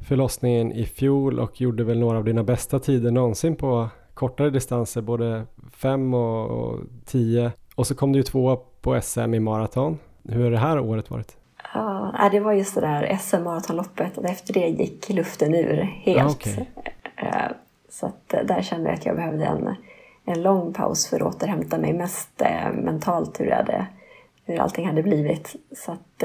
[0.00, 5.00] förlossningen i fjol och gjorde väl några av dina bästa tider någonsin på kortare distanser,
[5.00, 7.52] både 5 och 10.
[7.74, 9.98] Och så kom du ju tvåa på SM i maraton.
[10.24, 11.36] Hur har det här året varit?
[11.74, 16.18] Ja, nej, det var just det där SM-maratonloppet och efter det gick luften ur helt.
[16.18, 16.70] Ja, okej.
[17.16, 17.52] Eh,
[17.88, 19.74] Så eh, där kände jag att jag behövde en,
[20.24, 23.86] en lång paus för att återhämta mig mest mentalt hur, det hade,
[24.44, 25.56] hur allting hade blivit.
[25.76, 26.18] Så att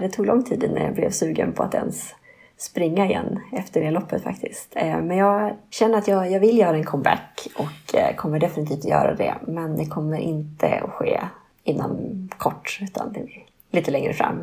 [0.00, 2.14] det tog lång tid innan jag blev sugen på att ens
[2.62, 4.72] springa igen efter det loppet faktiskt.
[4.76, 8.84] Eh, Men jag känner att jag, jag vill göra en comeback och eh, kommer definitivt
[8.84, 9.34] göra det.
[9.46, 11.20] Men det kommer inte att ske
[11.64, 11.98] inom
[12.38, 14.38] kort utan det blir lite längre fram.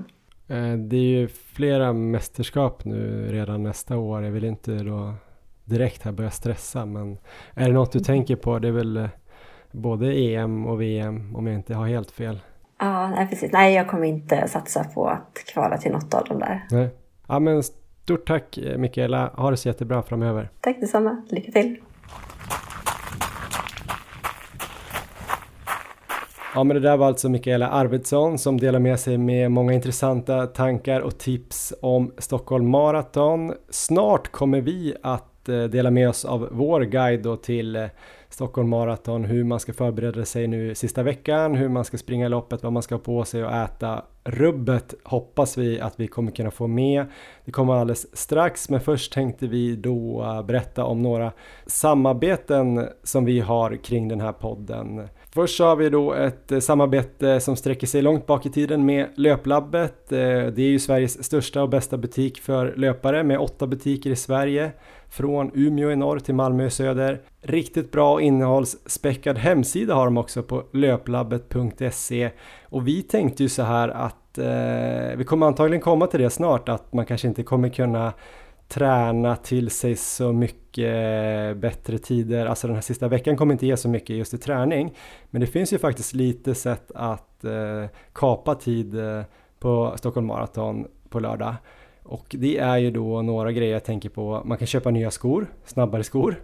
[0.47, 4.23] Eh, Det är ju flera mästerskap nu redan nästa år.
[4.23, 5.13] Jag vill inte då
[5.65, 7.17] direkt här börja stressa men
[7.53, 8.59] är det något du tänker på?
[8.59, 9.09] Det är väl
[9.71, 12.39] både EM och VM om jag inte har helt fel.
[12.79, 13.51] Ja, nej, precis.
[13.51, 16.65] Nej, jag kommer inte satsa på att kvala till något av dem där.
[16.71, 16.89] Nej.
[17.27, 17.63] Ja men
[18.09, 19.31] stort tack eh, Mikaela.
[19.37, 20.49] Ha det så jättebra framöver.
[20.61, 21.21] Tack detsamma.
[21.29, 21.77] Lycka till!
[26.55, 30.47] Ja men det där var alltså Mikaela Arvidsson som delar med sig med många intressanta
[30.47, 33.53] tankar och tips om Stockholm Marathon.
[33.69, 37.85] Snart kommer vi att eh, dela med oss av vår guide då till eh,
[38.39, 42.63] Stockholm Marathon, hur man ska förbereda sig nu sista veckan, hur man ska springa loppet,
[42.63, 44.03] vad man ska ha på sig och äta.
[44.23, 47.05] Rubbet hoppas vi att vi kommer kunna få med.
[47.45, 51.31] Det kommer alldeles strax, men först tänkte vi då berätta om några
[51.65, 55.07] samarbeten som vi har kring den här podden.
[55.31, 58.85] Först så har vi då ett eh, samarbete som sträcker sig långt bak i tiden
[58.85, 60.11] med Löplabbet.
[60.11, 64.15] Eh, det är ju Sveriges största och bästa butik för löpare med åtta butiker i
[64.15, 64.71] Sverige.
[65.09, 67.21] Från Umeå i norr till Malmö i söder.
[67.41, 72.29] Riktigt bra innehållsspäckad hemsida har de också på löplabbet.se.
[72.63, 76.69] Och vi tänkte ju så här att eh, vi kommer antagligen komma till det snart
[76.69, 78.13] att man kanske inte kommer kunna
[78.67, 82.45] träna till sig så mycket bättre tider.
[82.45, 84.93] Alltså den här sista veckan kommer inte ge så mycket just i träning.
[85.29, 89.21] Men det finns ju faktiskt lite sätt att eh, kapa tid eh,
[89.59, 91.55] på Stockholm Marathon på lördag.
[92.03, 94.41] Och det är ju då några grejer jag tänker på.
[94.45, 96.35] Man kan köpa nya skor, snabbare skor.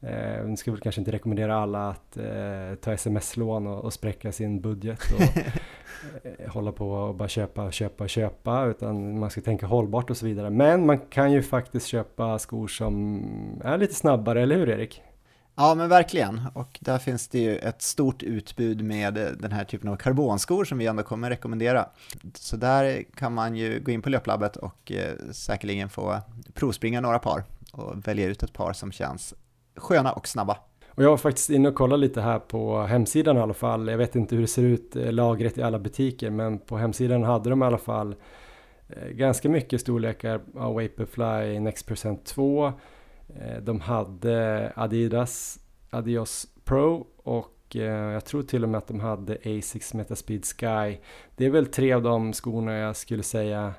[0.00, 4.32] Eh, nu ska väl kanske inte rekommendera alla att eh, ta sms-lån och, och spräcka
[4.32, 5.20] sin budget och
[6.40, 10.26] eh, hålla på och bara köpa, köpa, köpa utan man ska tänka hållbart och så
[10.26, 10.50] vidare.
[10.50, 13.22] Men man kan ju faktiskt köpa skor som
[13.64, 15.02] är lite snabbare, eller hur Erik?
[15.58, 19.90] Ja men verkligen, och där finns det ju ett stort utbud med den här typen
[19.90, 21.88] av karbonskor som vi ändå kommer rekommendera.
[22.34, 26.20] Så där kan man ju gå in på löplabbet och eh, säkerligen få
[26.54, 29.34] provspringa några par och välja ut ett par som känns
[29.76, 30.58] sköna och snabba.
[30.96, 33.88] Och jag var faktiskt inne och kollade lite här på hemsidan i alla fall.
[33.88, 37.22] Jag vet inte hur det ser ut eh, lagret i alla butiker men på hemsidan
[37.22, 38.14] hade de i alla fall
[38.88, 42.66] eh, ganska mycket storlekar av Vaporfly Next Percent 2.
[42.66, 42.72] Eh,
[43.62, 45.58] de hade Adidas
[45.90, 50.98] Adios Pro och jag tror till och med att de hade Asics Metaspeed Sky.
[51.36, 53.74] Det är väl tre av de skorna jag skulle säga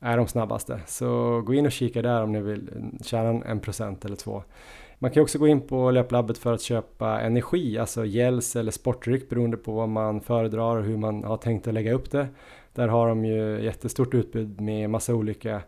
[0.00, 0.80] är de snabbaste.
[0.86, 2.70] Så gå in och kika där om ni vill
[3.02, 4.42] tjäna en procent eller två.
[5.02, 9.28] Man kan också gå in på Löplabbet för att köpa energi, alltså gels eller sportdryck
[9.28, 12.28] beroende på vad man föredrar och hur man har tänkt att lägga upp det.
[12.74, 15.62] Där har de ju jättestort utbud med massa olika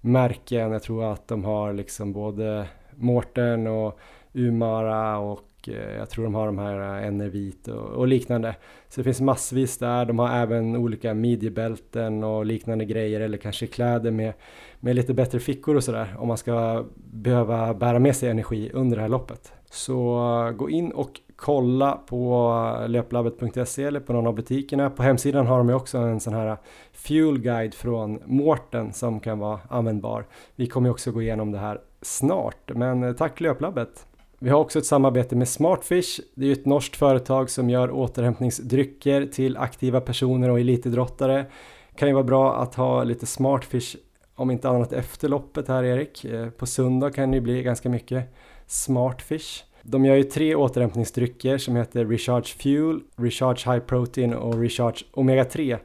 [0.00, 0.72] märken.
[0.72, 3.98] Jag tror att de har liksom både Mårten och
[4.32, 8.54] Umara och Eh, jag tror de har de här eh, Enervit och, och, liknande.
[8.88, 10.04] Så det finns massvis där.
[10.04, 14.32] De har även olika midjebälten och liknande grejer eller kanske kläder med,
[14.80, 18.96] med lite bättre fickor och sådär om man ska behöva bära med sig energi under
[18.96, 19.52] det här loppet.
[19.70, 24.90] Så eh, gå in och kolla på löplabbet.se eller på någon av butikerna.
[24.90, 26.56] På hemsidan har de ju också en sån här
[26.92, 30.26] fuel guide från Mårten som kan vara användbar.
[30.56, 34.07] Vi kommer också gå igenom det här snart, men tack Löplabbet!
[34.40, 36.20] Vi har också ett samarbete med Smartfish.
[36.34, 41.46] Det är ett norskt företag som gör återhämtningsdrycker till aktiva personer och elitidrottare.
[41.94, 43.96] Kan ju vara bra att ha lite Smartfish
[44.34, 46.24] om inte annat efter loppet här Erik.
[46.24, 48.24] Eh, på söndag kan det ju bli ganska mycket
[48.66, 49.64] Smartfish.
[49.82, 55.44] De gör ju tre återhämtningsdrycker som heter Recharge Fuel, Recharge High Protein och Recharge Omega
[55.44, 55.78] 3.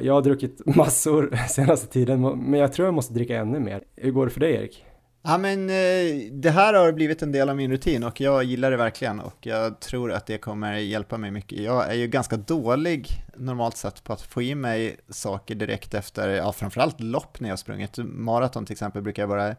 [0.00, 3.82] Jag har druckit massor senaste tiden men jag tror jag måste dricka ännu mer.
[3.96, 4.84] Hur går det för dig Erik?
[5.26, 8.70] Ja men eh, det här har blivit en del av min rutin och jag gillar
[8.70, 11.60] det verkligen och jag tror att det kommer hjälpa mig mycket.
[11.60, 16.28] Jag är ju ganska dålig normalt sett på att få i mig saker direkt efter,
[16.28, 17.98] ja framförallt lopp när jag sprungit.
[17.98, 19.56] Maraton till exempel brukar jag bara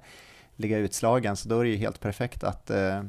[0.56, 3.04] ligga utslagen så då är det ju helt perfekt att eh,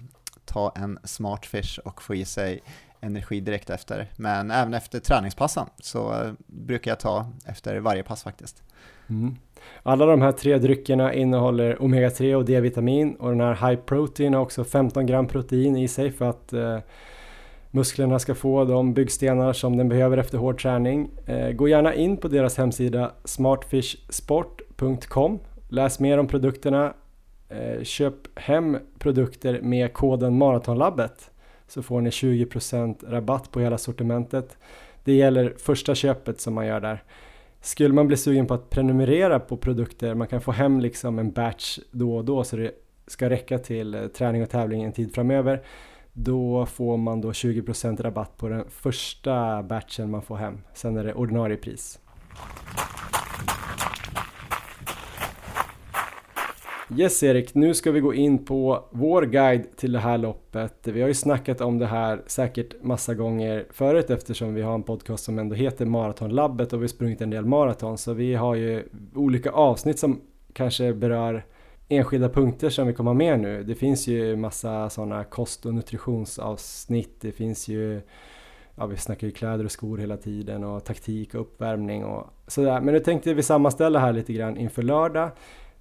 [0.44, 2.62] ta en Smartfish och få i sig
[3.00, 4.10] energi direkt efter.
[4.16, 8.62] Men även efter träningspassen så eh, brukar jag ta efter varje pass faktiskt.
[9.08, 9.36] Mm.
[9.82, 14.40] Alla de här tre dryckerna innehåller omega-3 och D-vitamin och den här high protein har
[14.40, 16.78] också 15 gram protein i sig för att eh,
[17.70, 21.10] musklerna ska få de byggstenar som den behöver efter hård träning.
[21.26, 25.38] Eh, gå gärna in på deras hemsida smartfishsport.com.
[25.68, 26.94] Läs mer om produkterna.
[27.48, 31.30] Eh, köp hem produkter med koden Maratonlabbet
[31.68, 34.56] så får ni 20% rabatt på hela sortimentet.
[35.04, 37.02] Det gäller första köpet som man gör där.
[37.60, 41.32] Skulle man bli sugen på att prenumerera på produkter, man kan få hem liksom en
[41.32, 42.72] batch då och då så det
[43.06, 45.62] ska räcka till eh, träning och tävling en tid framöver.
[46.12, 50.60] Då får man då 20% rabatt på den första batchen man får hem.
[50.74, 51.98] Sen är det ordinarie pris.
[56.94, 60.88] Yes Erik, nu ska vi gå in på vår guide till det här loppet.
[60.88, 64.82] Vi har ju snackat om det här säkert massa gånger förut eftersom vi har en
[64.82, 68.54] podcast som ändå heter Maratonlabbet och vi har sprungit en del maraton så vi har
[68.54, 68.82] ju
[69.14, 70.20] olika avsnitt som
[70.52, 71.44] kanske berör
[71.88, 73.62] enskilda punkter som vi kommer ha med nu.
[73.62, 78.00] Det finns ju massa sådana kost och nutritionsavsnitt, det finns ju
[78.74, 82.80] ja, vi snackar ju kläder och skor hela tiden och taktik och uppvärmning och sådär.
[82.80, 85.30] Men nu tänkte vi sammanställa här lite grann inför lördag.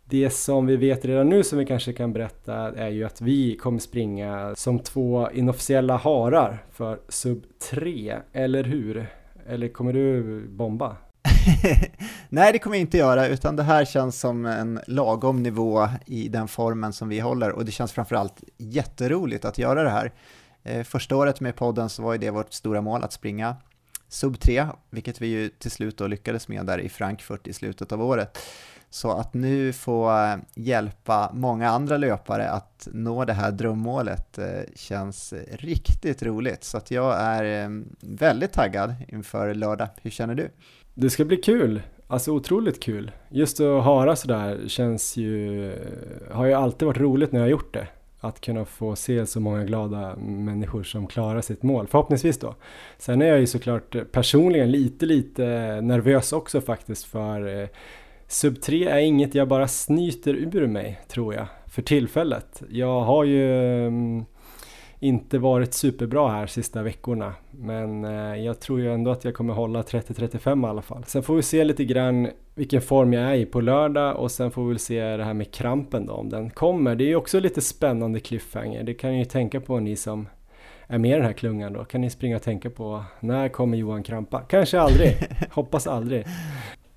[0.10, 3.58] Det som vi vet redan nu som vi kanske kan berätta är ju att vi
[3.58, 9.08] kommer springa som två inofficiella harar för sub 3, eller hur?
[9.48, 10.98] Eller kommer du bomba?
[12.30, 16.28] Nej, det kommer jag inte göra, utan det här känns som en lagom nivå i
[16.28, 20.12] den formen som vi håller och det känns framförallt jätteroligt att göra det här.
[20.63, 23.56] Eh, första året med podden så var ju det vårt stora mål att springa
[24.08, 27.91] sub 3, vilket vi ju till slut då lyckades med där i Frankfurt i slutet
[27.91, 28.38] av året.
[28.95, 34.45] Så att nu få eh, hjälpa många andra löpare att nå det här drömmålet eh,
[34.75, 36.63] känns riktigt roligt.
[36.63, 39.88] Så att jag är eh, väldigt taggad inför lördag.
[40.01, 40.49] Hur känner du?
[40.93, 43.12] Det ska bli kul, alltså otroligt kul.
[43.29, 45.73] Just att höra sådär känns ju,
[46.31, 47.88] har ju alltid varit roligt när jag har gjort det.
[48.19, 52.55] Att kunna få se så många glada människor som klarar sitt mål, förhoppningsvis då.
[52.97, 55.45] Sen är jag ju såklart personligen lite, lite
[55.81, 57.69] nervös också faktiskt för
[58.27, 62.63] Sub 3 är inget jag bara snyter ur mig, tror jag, för tillfället.
[62.69, 63.51] Jag har ju
[63.88, 64.25] um,
[64.99, 67.33] inte varit superbra här sista veckorna.
[67.51, 71.03] Men eh, jag tror ju ändå att jag kommer hålla 30-35 i alla fall.
[71.07, 74.51] Sen får vi se lite grann vilken form jag är i på lördag och sen
[74.51, 76.95] får vi väl se det här med krampen då om den kommer.
[76.95, 78.83] Det är ju också lite spännande cliffhanger.
[78.83, 80.27] Det kan ni ju tänka på ni som
[80.88, 81.85] är med i den här klungan då.
[81.85, 84.41] Kan ni springa och tänka på när kommer Johan krampa?
[84.41, 85.17] Kanske aldrig.
[85.51, 86.25] Hoppas aldrig.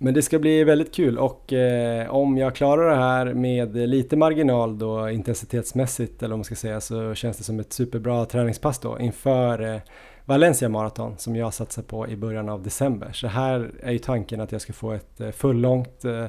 [0.00, 4.16] Men det ska bli väldigt kul och eh, om jag klarar det här med lite
[4.16, 8.78] marginal då intensitetsmässigt eller om man ska säga så känns det som ett superbra träningspass
[8.78, 9.80] då inför eh,
[10.24, 13.12] Valencia Marathon som jag satsar på i början av december.
[13.12, 16.26] Så här är ju tanken att jag ska få ett eh, fullångt eh,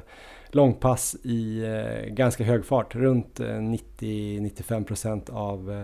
[0.47, 5.83] långpass i eh, ganska hög fart, runt eh, 90-95% av eh,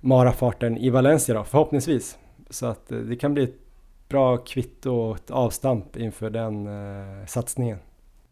[0.00, 2.18] marafarten i Valencia då, förhoppningsvis.
[2.50, 3.67] Så att eh, det kan bli ett
[4.08, 7.78] bra kvitto och ett avstamp inför den eh, satsningen.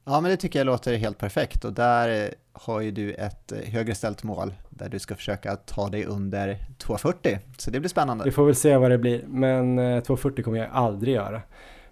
[0.08, 3.52] Ja, men det tycker jag låter helt perfekt och där eh, har ju du ett
[3.52, 7.88] eh, högre ställt mål där du ska försöka ta dig under 2.40, så det blir
[7.88, 8.24] spännande.
[8.24, 11.42] Vi får väl se vad det blir, men 2.40 eh, kommer jag aldrig göra.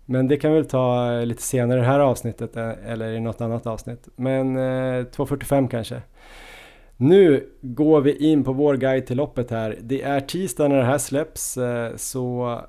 [0.04, 3.40] Men det kan vi väl ta lite senare i det här avsnittet eller i något
[3.40, 4.08] annat avsnitt.
[4.16, 6.02] Men 2.45 kanske.
[6.96, 9.78] Nu går vi in på vår guide till loppet här.
[9.80, 11.58] Det är tisdag när det här släpps
[11.96, 12.60] så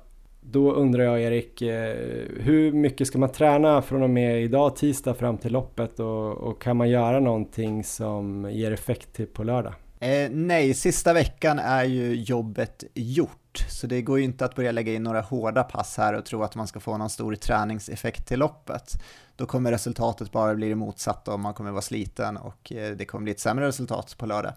[0.50, 1.96] då undrar jag Erik, eh,
[2.40, 6.62] hur mycket ska man träna från och med idag tisdag fram till loppet och, och
[6.62, 9.74] kan man göra någonting som ger effekt till på lördag?
[10.00, 14.72] Eh, nej, sista veckan är ju jobbet gjort, så det går ju inte att börja
[14.72, 18.28] lägga in några hårda pass här och tro att man ska få någon stor träningseffekt
[18.28, 19.02] till loppet.
[19.36, 23.04] Då kommer resultatet bara bli det motsatta och man kommer vara sliten och eh, det
[23.04, 24.52] kommer bli ett sämre resultat på lördag.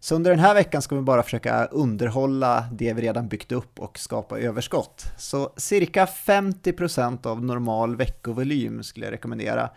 [0.00, 3.80] Så under den här veckan ska vi bara försöka underhålla det vi redan byggt upp
[3.80, 5.04] och skapa överskott.
[5.18, 9.70] Så cirka 50% av normal veckovolym skulle jag rekommendera.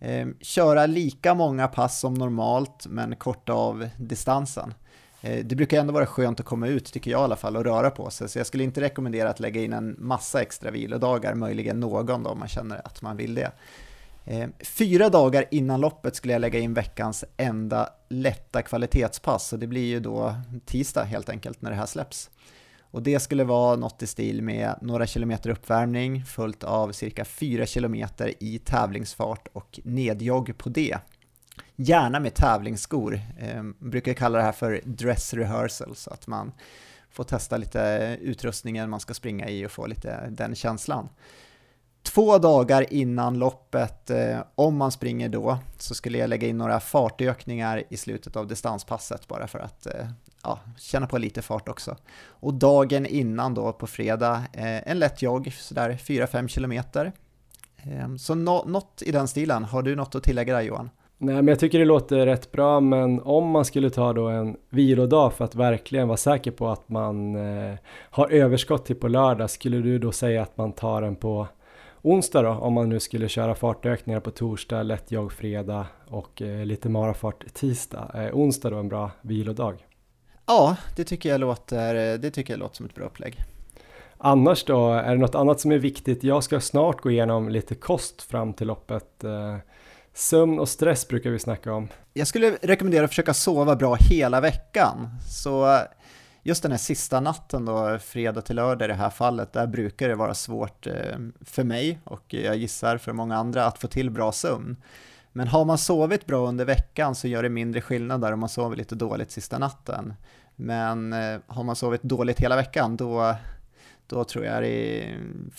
[0.00, 4.74] Ehm, köra lika många pass som normalt men korta av distansen.
[5.22, 7.64] Ehm, det brukar ändå vara skönt att komma ut, tycker jag i alla fall, och
[7.64, 8.28] röra på sig.
[8.28, 12.30] Så jag skulle inte rekommendera att lägga in en massa extra vilodagar, möjligen någon då
[12.30, 13.52] om man känner att man vill det.
[14.30, 19.66] Eh, fyra dagar innan loppet skulle jag lägga in veckans enda lätta kvalitetspass, så det
[19.66, 22.30] blir ju då tisdag helt enkelt när det här släpps.
[22.80, 27.66] Och det skulle vara något i stil med några kilometer uppvärmning följt av cirka fyra
[27.66, 30.98] kilometer i tävlingsfart och nedjogg på det.
[31.76, 36.52] Gärna med tävlingsskor, eh, brukar kalla det här för dress rehearsal, så att man
[37.10, 41.08] får testa lite utrustningen man ska springa i och få lite den känslan.
[42.02, 46.80] Två dagar innan loppet, eh, om man springer då, så skulle jag lägga in några
[46.80, 50.06] fartökningar i slutet av distanspasset bara för att eh,
[50.42, 51.96] ja, känna på lite fart också.
[52.24, 57.12] Och dagen innan då, på fredag, eh, en lätt jogg, sådär 4-5 kilometer.
[57.76, 59.64] Eh, så no något i den stilen.
[59.64, 60.90] Har du något att tillägga där Johan?
[61.22, 64.56] Nej, men jag tycker det låter rätt bra, men om man skulle ta då en
[64.70, 67.74] vilodag för att verkligen vara säker på att man eh,
[68.10, 71.48] har överskott till på lördag, skulle du då säga att man tar den på
[72.02, 76.88] onsdag då, om man nu skulle köra fartökningar på torsdag, lättjogg fredag och eh, lite
[76.88, 78.10] marafart tisdag.
[78.14, 79.86] Eh, onsdag då en bra vilodag?
[80.46, 83.36] Ja, det tycker, jag låter, det tycker jag låter som ett bra upplägg.
[84.18, 86.24] Annars då, är det något annat som är viktigt?
[86.24, 89.24] Jag ska snart gå igenom lite kost fram till loppet.
[89.24, 89.56] Eh,
[90.14, 91.88] sömn och stress brukar vi snacka om.
[92.12, 95.08] Jag skulle rekommendera att försöka sova bra hela veckan.
[95.28, 95.78] Så
[96.42, 100.08] just den här sista natten då, fredag till lördag i det här fallet, där brukar
[100.08, 104.10] det vara svårt eh, för mig och jag gissar för många andra att få till
[104.10, 104.76] bra sömn.
[105.32, 108.48] Men har man sovit bra under veckan så gör det mindre skillnad där om man
[108.48, 110.14] sover lite dåligt sista natten.
[110.56, 113.34] Men eh, har man sovit dåligt hela veckan då,
[114.06, 115.14] då tror jag det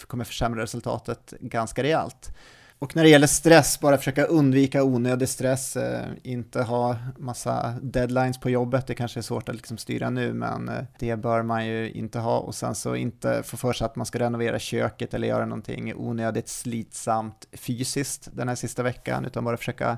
[0.08, 2.36] kommer försämra resultatet ganska rejält.
[2.82, 8.40] Och när det gäller stress, bara försöka undvika onödig stress, eh, inte ha massa deadlines
[8.40, 11.68] på jobbet, det kanske är svårt att liksom styra nu, men eh, det bör man
[11.68, 12.40] ju inte ha.
[12.40, 15.96] Och sen så inte få för sig att man ska renovera köket eller göra någonting
[15.96, 19.98] onödigt slitsamt fysiskt den här sista veckan, utan bara försöka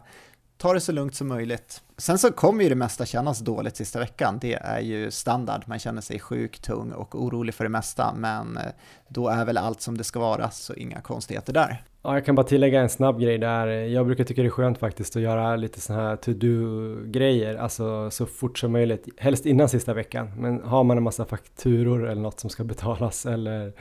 [0.57, 1.81] ta det så lugnt som möjligt.
[1.97, 5.79] Sen så kommer ju det mesta kännas dåligt sista veckan, det är ju standard, man
[5.79, 8.63] känner sig sjuk, tung och orolig för det mesta, men eh,
[9.07, 11.83] då är väl allt som det ska vara, så inga konstigheter där.
[12.05, 13.67] Ja, jag kan bara tillägga en snabb grej där.
[13.67, 18.25] Jag brukar tycka det är skönt faktiskt att göra lite sådana här to-do-grejer, alltså så
[18.25, 20.31] fort som möjligt, helst innan sista veckan.
[20.37, 23.73] Men har man en massa fakturor eller något som ska betalas eller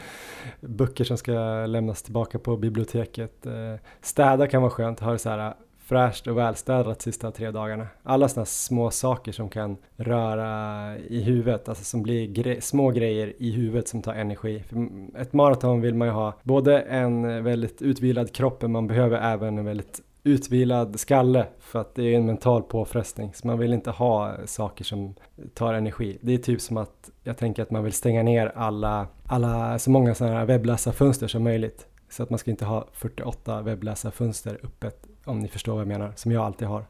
[0.61, 5.29] böcker som ska lämnas tillbaka på biblioteket, eh, städa kan vara skönt, ha det så
[5.29, 5.55] här
[5.93, 7.87] fräscht och välstädat sista tre dagarna.
[8.03, 13.33] Alla sådana små saker som kan röra i huvudet, alltså som blir gre små grejer
[13.39, 14.63] i huvudet som tar energi.
[14.69, 14.89] För
[15.21, 19.59] ett maraton vill man ju ha både en väldigt utvilad kropp, men man behöver även
[19.59, 23.35] en väldigt utvilad skalle för att det är en mental påfrestning.
[23.35, 25.15] Så man vill inte ha saker som
[25.55, 26.19] tar energi.
[26.21, 29.91] Det är typ som att jag tänker att man vill stänga ner alla, alla så
[29.91, 31.87] många sådana här webbläsarfönster som möjligt.
[32.11, 36.13] Så att man ska inte ha 48 webbläsarfönster öppet om ni förstår vad jag menar,
[36.17, 36.85] som jag alltid har.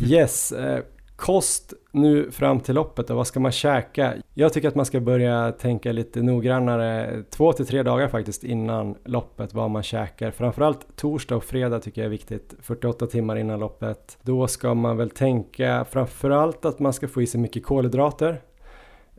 [0.00, 0.82] Yes, eh,
[1.16, 4.14] kost nu fram till loppet och vad ska man käka?
[4.34, 8.96] Jag tycker att man ska börja tänka lite noggrannare, två till tre dagar faktiskt innan
[9.04, 10.30] loppet, vad man käkar.
[10.30, 14.18] Framförallt torsdag och fredag tycker jag är viktigt, 48 timmar innan loppet.
[14.22, 18.40] Då ska man väl tänka framförallt att man ska få i sig mycket kolhydrater.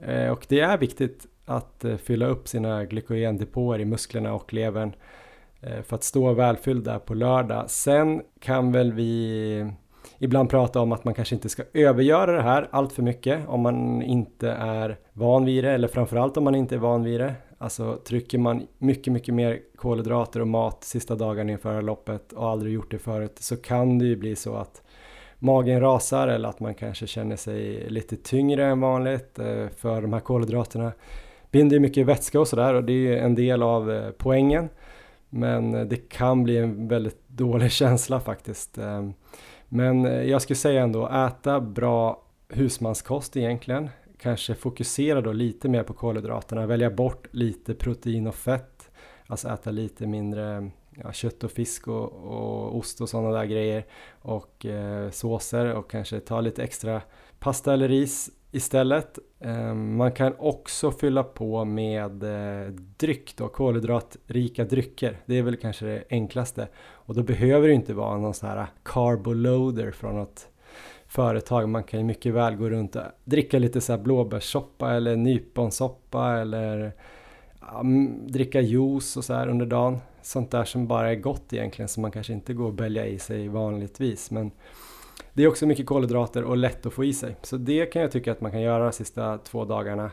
[0.01, 4.93] Eh, och det är viktigt att eh, fylla upp sina glykogendepåer i musklerna och levern
[5.61, 7.69] Eh, för att stå välfylld där på lördag.
[7.69, 9.71] Sen kan väl vi
[10.19, 13.61] ibland prata om att man kanske inte ska övergöra det här allt för mycket om
[13.61, 17.33] man inte är van vid det eller framförallt om man inte är van vid det.
[17.57, 22.73] Alltså trycker man mycket, mycket mer kolhydrater och mat sista dagen inför loppet och aldrig
[22.73, 24.81] gjort det förut så kan det ju bli så att
[25.39, 30.13] magen rasar eller att man kanske känner sig lite tyngre än vanligt eh, för de
[30.13, 30.91] här kolhydraterna
[31.51, 34.69] binder ju mycket vätska och sådär och det är ju en del av eh, poängen.
[35.29, 38.77] Men eh, det kan bli en väldigt dålig känsla faktiskt.
[38.77, 39.09] Eh,
[39.69, 43.89] men eh, jag skulle säga ändå äta bra husmanskost egentligen.
[44.17, 48.89] Kanske fokusera då lite mer på kolhydraterna, välja bort lite protein och fett.
[49.27, 50.71] Alltså äta lite mindre
[51.03, 53.85] ja, kött och fisk och, och ost och sådana där grejer.
[54.21, 57.01] Och eh, såser och kanske ta lite extra
[57.39, 59.19] pasta eller ris istället.
[59.39, 65.17] Ehm, man kan också fylla på med eh, dryck då, kolhydratrika drycker.
[65.25, 66.67] Det är väl kanske det enklaste.
[66.77, 70.47] Och då behöver det inte vara någon sån här carboloader från något
[71.07, 71.69] företag.
[71.69, 76.37] Man kan ju mycket väl gå runt och dricka lite så här blåbärssoppa eller nyponsoppa
[76.37, 76.93] eller
[77.61, 77.83] ja,
[78.27, 79.97] dricka juice och så här under dagen.
[80.21, 83.19] Sånt där som bara är gott egentligen som man kanske inte går och bälja i
[83.19, 84.31] sig vanligtvis.
[84.31, 84.51] Men
[85.33, 87.35] det är också mycket kolhydrater och lätt att få i sig.
[87.41, 90.11] Så det kan jag tycka att man kan göra de sista två dagarna.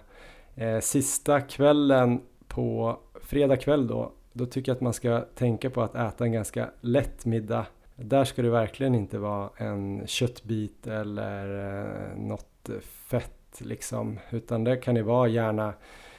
[0.54, 5.82] Eh, sista kvällen på fredag kväll då, då tycker jag att man ska tänka på
[5.82, 7.66] att äta en ganska lätt middag.
[7.96, 14.76] Där ska det verkligen inte vara en köttbit eller eh, något fett liksom, utan det
[14.76, 15.74] kan det vara gärna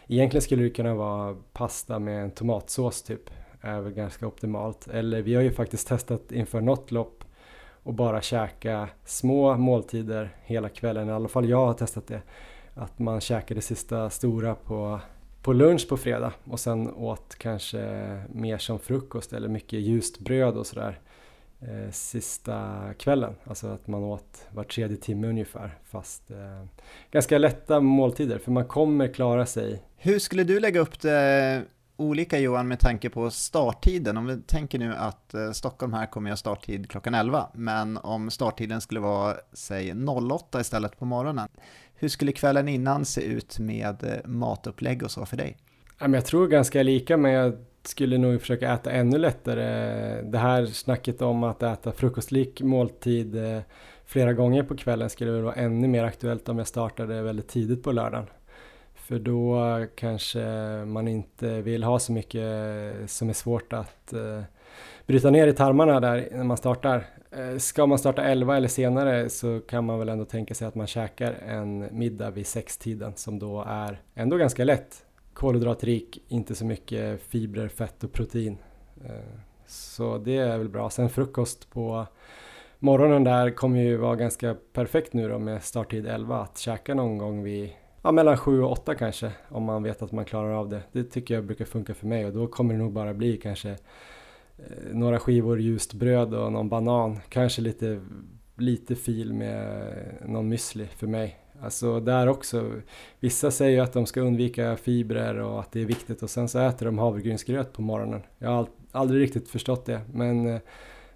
[0.08, 3.30] Egentligen skulle det kunna vara pasta med en tomatsås typ,
[3.62, 4.88] är väl ganska optimalt.
[4.88, 7.25] Eller vi har ju faktiskt testat inför något lopp
[7.86, 11.10] och bara käka små måltider hela kvällen.
[11.10, 12.22] I alla fall jag har testat det.
[12.74, 15.00] Att man käkar det sista stora på,
[15.42, 17.80] på lunch på fredag och sen åt kanske
[18.34, 21.00] mer som frukost eller mycket ljust bröd och sådär
[21.62, 23.36] eh, sista kvällen.
[23.44, 26.66] Alltså att man åt var tredje timme ungefär fast eh,
[27.12, 29.84] ganska lätta måltider för man kommer klara sig.
[29.98, 31.62] Hur skulle du lägga upp det
[31.98, 34.18] olika Johan med tanke på starttiden.
[34.18, 38.32] Om vi tänker nu att eh, Stockholm här kommer göra starttid klockan 11, men om
[38.32, 39.94] starttiden skulle vara, säg
[40.32, 41.48] 08 istället på morgonen.
[41.96, 45.58] Hur skulle kvällen innan se ut med eh, matupplägg och så för dig?
[46.00, 50.22] Jag tror ganska lika, men jag skulle nog försöka äta ännu lättare.
[50.22, 53.62] Det här snacket om att äta frukostlik måltid eh,
[54.06, 57.92] flera gånger på kvällen skulle vara ännu mer aktuellt om jag startade väldigt tidigt på
[57.92, 58.28] lördagen.
[59.08, 60.46] För då kanske
[60.86, 62.44] man inte vill ha så mycket
[63.08, 64.42] som är svårt att eh,
[65.06, 67.06] bryta ner i tarmarna där när man startar.
[67.32, 70.76] Eh, ska man starta 11 eller senare så kan man väl ändå tänka sig att
[70.76, 75.06] man käkar en middag vid sextiden som då är ändå ganska lätt.
[75.34, 78.58] Kolhydratrik, inte så mycket fibrer, fett och protein.
[79.06, 80.90] Eh, så det är väl bra.
[80.90, 82.06] Sen frukost på
[82.80, 87.18] morgonen där kommer ju vara ganska perfekt nu då med starttid 11 att käka någon
[87.18, 87.72] gång vid
[88.06, 90.82] ja, mellan 7 och 8 kanske om man vet att man klarar av det.
[90.92, 93.70] Det tycker jag brukar funka för mig och då kommer det nog bara bli kanske
[93.70, 97.20] eh, några skivor ljust bröd och någon banan.
[97.30, 98.02] Kanske lite,
[98.56, 99.94] lite fil med
[100.26, 101.40] någon müsli för mig.
[101.62, 102.72] Alltså där också,
[103.20, 106.60] vissa säger att de ska undvika fibrer och att det är viktigt och sen så
[106.60, 108.24] äter de havregrynsgröt på morgonen.
[108.38, 110.62] Jag har aldrig riktigt förstått det men, eh,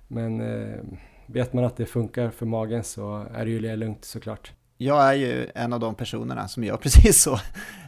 [0.07, 0.79] men eh,
[1.25, 4.53] vet man att det funkar för magen så är det ju lugnt såklart.
[4.81, 7.39] Jag är ju en av de personerna som gör precis så.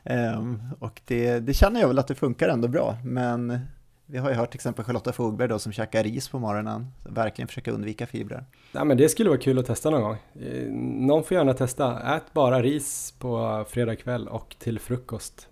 [0.03, 3.59] Ehm, och det, det, känner jag väl att det funkar ändå bra, men
[4.05, 7.47] vi har ju hört till exempel Charlotta Fogberg då som käkar ris på morgonen, verkligen
[7.47, 8.45] försöka undvika fibrer.
[8.71, 10.17] Nej men det skulle vara kul att testa någon gång.
[10.41, 10.71] Eh,
[11.07, 12.15] någon får gärna testa.
[12.15, 15.47] Ät bara ris på fredag kväll och till frukost.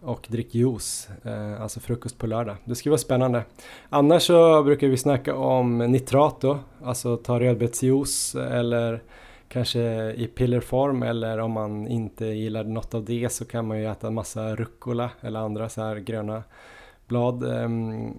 [0.00, 2.56] Och drick juice, eh, alltså frukost på lördag.
[2.64, 3.44] Det skulle vara spännande.
[3.88, 9.02] Annars så brukar vi snacka om nitrat då, alltså ta rödbetsjuice eller
[9.52, 9.80] kanske
[10.12, 14.10] i pillerform eller om man inte gillar något av det så kan man ju äta
[14.10, 16.42] massa rucola eller andra så här gröna
[17.06, 17.44] blad.
[17.44, 18.14] Ehm,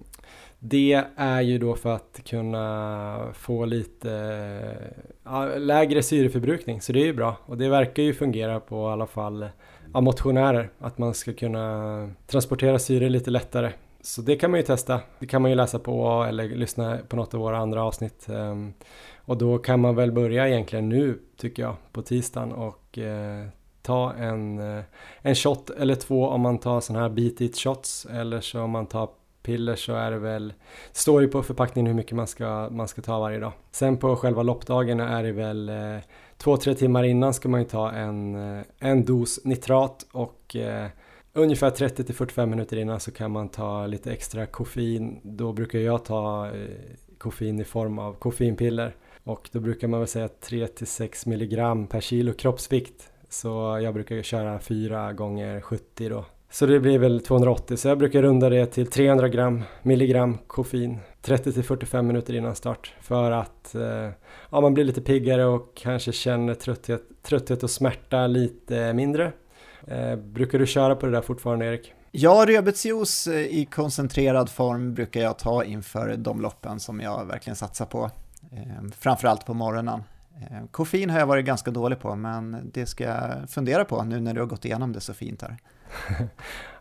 [0.58, 4.10] det är ju då för att kunna få lite
[5.56, 9.06] lägre syreförbrukning så det är ju bra och det verkar ju fungera på i alla
[9.06, 9.46] fall
[9.92, 13.72] av motionärer att man ska kunna transportera syre lite lättare.
[14.00, 15.00] Så det kan man ju testa.
[15.18, 18.28] Det kan man ju läsa på eller lyssna på något av våra andra avsnitt.
[18.28, 18.72] Ehm,
[19.24, 23.46] och då kan man väl börja egentligen nu tycker jag på tisdagen och eh,
[23.82, 24.84] ta en, eh,
[25.22, 28.70] en shot eller två om man tar sådana här beat it shots eller så om
[28.70, 29.08] man tar
[29.42, 30.48] piller så är det väl,
[30.92, 33.52] det står ju på förpackningen hur mycket man ska, man ska ta varje dag.
[33.70, 35.98] Sen på själva loppdagen är det väl eh,
[36.36, 40.88] två, tre timmar innan ska man ju ta en, eh, en dos nitrat och eh,
[41.32, 45.20] ungefär 30 till 45 minuter innan så kan man ta lite extra koffein.
[45.22, 46.52] Då brukar jag ta eh,
[47.18, 48.94] koffein i form av koffeinpiller
[49.24, 53.10] och då brukar man väl säga 3 till 6 milligram per kilo kroppsvikt.
[53.28, 56.24] Så jag brukar köra 4 gånger 70 då.
[56.50, 60.98] Så det blir väl 280, så jag brukar runda det till 300 gram, milligram koffein
[61.22, 64.10] 30 till 45 minuter innan start för att eh,
[64.50, 69.32] ja, man blir lite piggare och kanske känner trötthet, trötthet och smärta lite mindre.
[69.86, 71.92] Eh, brukar du köra på det där fortfarande Erik?
[72.10, 77.56] Ja, rödbetsjuice eh, i koncentrerad form brukar jag ta inför de loppen som jag verkligen
[77.56, 78.10] satsar på.
[78.52, 80.02] Ehm, framförallt på morgonen.
[80.50, 84.20] Ehm, koffein har jag varit ganska dålig på, men det ska jag fundera på nu
[84.20, 85.56] när du har gått igenom det så fint här.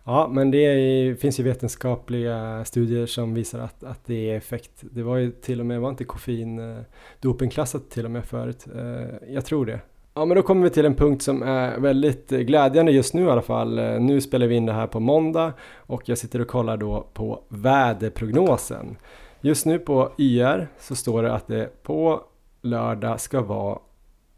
[0.03, 4.71] ja, men det är, finns ju vetenskapliga studier som visar att, att det är effekt.
[4.81, 6.83] Det var ju till och med, var inte koffein eh,
[7.21, 8.67] dopingklassat till och med förut?
[8.75, 9.79] Eh, jag tror det.
[10.15, 13.29] Ja, men då kommer vi till en punkt som är väldigt glädjande just nu i
[13.29, 13.79] alla fall.
[13.79, 17.07] Eh, nu spelar vi in det här på måndag och jag sitter och kollar då
[17.13, 18.97] på väderprognosen.
[19.45, 22.23] Just nu på YR så står det att det på
[22.61, 23.79] lördag ska vara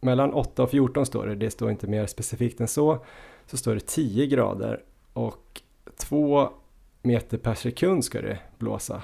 [0.02, 3.06] mellan 8 och 14 står det, det står inte mer specifikt än så.
[3.46, 4.84] Så står det 10 grader
[5.14, 5.62] och
[5.98, 6.50] 2
[7.02, 9.02] meter per sekund ska det blåsa.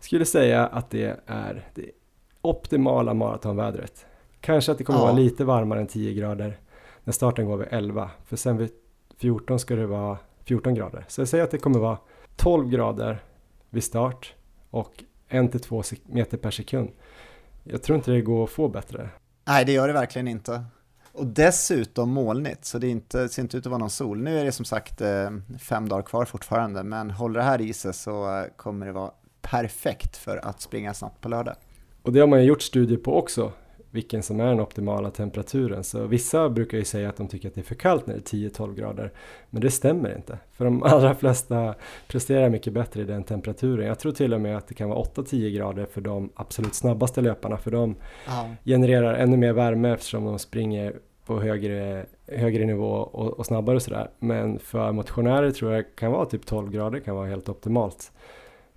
[0.00, 1.90] Skulle säga att det är det
[2.42, 4.06] optimala maratonvädret.
[4.40, 5.04] Kanske att det kommer ja.
[5.04, 6.58] vara lite varmare än 10 grader
[7.04, 8.10] när starten går vid 11.
[8.24, 8.70] För sen vid
[9.16, 11.04] 14 ska det vara 14 grader.
[11.08, 11.98] Så jag säger att det kommer vara
[12.36, 13.22] 12 grader
[13.70, 14.34] vid start
[14.70, 16.90] och en till två meter per sekund.
[17.64, 19.08] Jag tror inte det går att få bättre.
[19.44, 20.64] Nej, det gör det verkligen inte.
[21.12, 24.22] Och dessutom molnigt, så det, inte, ser inte ut att vara någon sol.
[24.22, 27.72] Nu är det som sagt eh, fem dagar kvar fortfarande, men håller det här i
[27.72, 29.10] sig så kommer det vara
[29.40, 31.54] perfekt för att springa snabbt på lördag.
[32.02, 33.52] Och det har man ju gjort studier på också
[33.96, 35.84] vilken som är den optimala temperaturen.
[35.84, 38.32] Så vissa brukar ju säga att de tycker att det är för kallt när det
[38.32, 39.12] är 10-12 grader.
[39.50, 40.38] Men det stämmer inte.
[40.52, 41.74] För de allra flesta
[42.08, 43.86] presterar mycket bättre i den temperaturen.
[43.86, 47.20] Jag tror till och med att det kan vara 8-10 grader för de absolut snabbaste
[47.20, 47.56] löparna.
[47.56, 47.96] För de
[48.28, 48.48] Aha.
[48.64, 53.82] genererar ännu mer värme eftersom de springer på högre, högre nivå och, och snabbare och
[53.82, 54.10] sådär.
[54.18, 58.12] Men för motionärer tror jag kan vara typ 12 grader kan vara helt optimalt.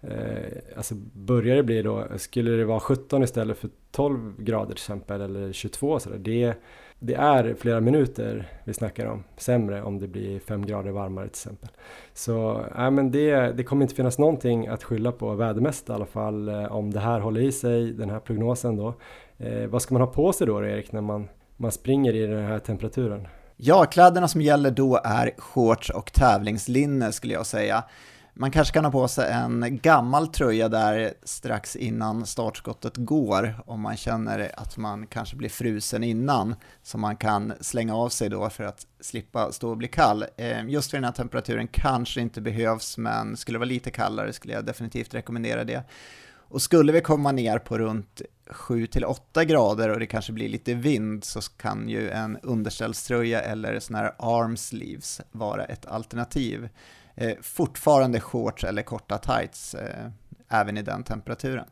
[0.01, 4.73] Eh, alltså börjar det bli då, skulle det vara 17 istället för 12 grader till
[4.73, 6.53] exempel eller 22 sådär, det,
[6.99, 11.31] det är flera minuter vi snackar om sämre om det blir 5 grader varmare till
[11.31, 11.69] exempel.
[12.13, 16.05] Så äh, men det, det kommer inte finnas någonting att skylla på vädermässigt i alla
[16.05, 18.93] fall eh, om det här håller i sig, den här prognosen då.
[19.37, 21.27] Eh, vad ska man ha på sig då Erik när man,
[21.57, 23.27] man springer i den här temperaturen?
[23.61, 27.83] Ja, kläderna som gäller då är shorts och tävlingslinne skulle jag säga.
[28.33, 33.81] Man kanske kan ha på sig en gammal tröja där strax innan startskottet går om
[33.81, 38.49] man känner att man kanske blir frusen innan som man kan slänga av sig då
[38.49, 40.25] för att slippa stå och bli kall.
[40.37, 44.33] Eh, just för den här temperaturen kanske inte behövs men skulle det vara lite kallare
[44.33, 45.83] skulle jag definitivt rekommendera det.
[46.49, 50.73] Och skulle vi komma ner på runt 7 8 grader och det kanske blir lite
[50.73, 56.69] vind så kan ju en underställströja eller sån här arm sleeves vara ett alternativ.
[57.21, 60.09] Eh, fortfarande shorts eller korta tights eh,
[60.49, 61.65] även i den temperaturen.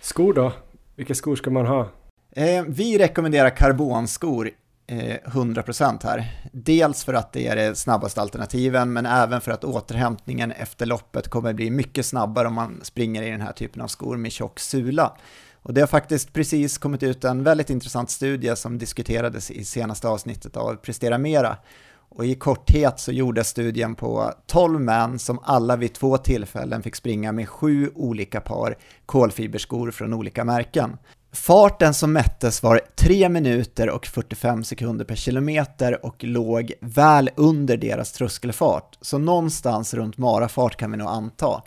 [0.00, 0.52] Skor då?
[0.96, 1.88] Vilka skor ska man ha?
[2.30, 4.50] Eh, vi rekommenderar karbonskor
[4.86, 6.48] 100% eh, här.
[6.52, 11.28] Dels för att det är det snabbaste alternativen, men även för att återhämtningen efter loppet
[11.28, 14.60] kommer bli mycket snabbare om man springer i den här typen av skor med tjock
[14.60, 15.16] sula.
[15.62, 20.08] Och det har faktiskt precis kommit ut en väldigt intressant studie som diskuterades i senaste
[20.08, 21.56] avsnittet av Prestera Mera.
[22.16, 26.96] Och i korthet så gjordes studien på 12 män som alla vid två tillfällen fick
[26.96, 30.96] springa med sju olika par kolfiberskor från olika märken.
[31.32, 37.76] Farten som mättes var 3 minuter och 45 sekunder per kilometer och låg väl under
[37.76, 41.62] deras tröskelfart, så någonstans runt marafart kan vi nog anta.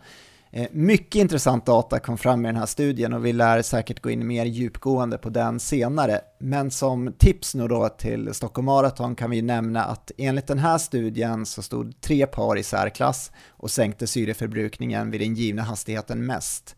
[0.52, 4.10] Eh, mycket intressant data kom fram i den här studien och vi lär säkert gå
[4.10, 6.22] in mer djupgående på den senare.
[6.39, 10.78] Men som tips nu då till Stockholm Marathon kan vi nämna att enligt den här
[10.78, 16.76] studien så stod tre par i särklass och sänkte syreförbrukningen vid den givna hastigheten mest.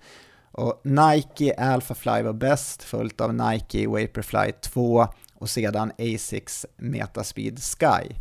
[0.51, 8.15] Och Nike Alphafly var bäst, följt av Nike Vaporfly 2 och sedan Asics Metaspeed Sky.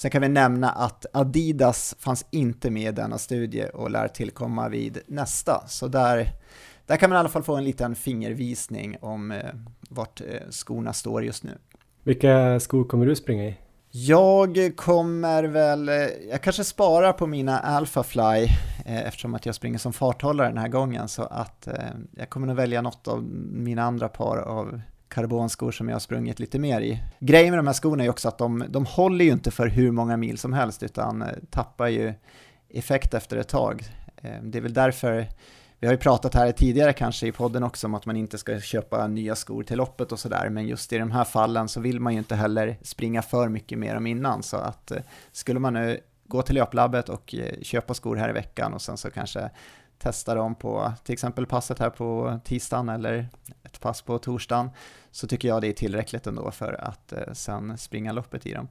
[0.00, 4.68] Sen kan vi nämna att Adidas fanns inte med i denna studie och lär tillkomma
[4.68, 6.32] vid nästa, så där,
[6.86, 9.38] där kan man i alla fall få en liten fingervisning om eh,
[9.90, 11.58] vart eh, skorna står just nu.
[12.02, 13.56] Vilka skor kommer du springa i?
[13.90, 15.94] Jag kommer väl, eh,
[16.30, 18.44] jag kanske sparar på mina Alphafly
[18.84, 21.74] eh, eftersom att jag springer som farthållare den här gången så att eh,
[22.16, 23.22] jag kommer nog välja något av
[23.52, 24.80] mina andra par av
[25.10, 27.02] karbonskor som jag har sprungit lite mer i.
[27.18, 29.90] Grejen med de här skorna är också att de, de håller ju inte för hur
[29.90, 32.14] många mil som helst utan eh, tappar ju
[32.68, 33.84] effekt efter ett tag.
[34.16, 35.26] Eh, det är väl därför
[35.78, 38.60] vi har ju pratat här tidigare kanske i podden också om att man inte ska
[38.60, 42.00] köpa nya skor till loppet och sådär, men just i de här fallen så vill
[42.00, 44.98] man ju inte heller springa för mycket mer om innan, så att eh,
[45.32, 49.10] skulle man nu gå till löplabbet och köpa skor här i veckan och sen så
[49.10, 49.50] kanske
[50.00, 53.28] testa dem på till exempel passet här på tisdagen eller
[53.62, 54.70] ett pass på torsdagen,
[55.10, 58.68] så tycker jag det är tillräckligt ändå för att eh, sen springa loppet i dem.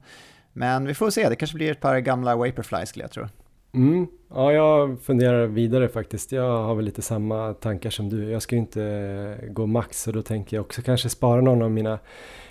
[0.52, 3.26] Men vi får se, det kanske blir ett par gamla Vaporfly skulle jag tro.
[3.72, 4.06] Mm.
[4.34, 6.32] Ja, jag funderar vidare faktiskt.
[6.32, 8.30] Jag har väl lite samma tankar som du.
[8.30, 11.62] Jag ska ju inte eh, gå max så då tänker jag också kanske spara någon
[11.62, 11.98] av mina,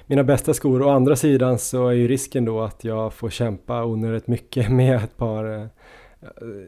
[0.06, 0.82] mina bästa skor.
[0.82, 4.96] Å andra sidan så är ju risken då att jag får kämpa onödigt mycket med
[4.96, 5.66] ett par eh,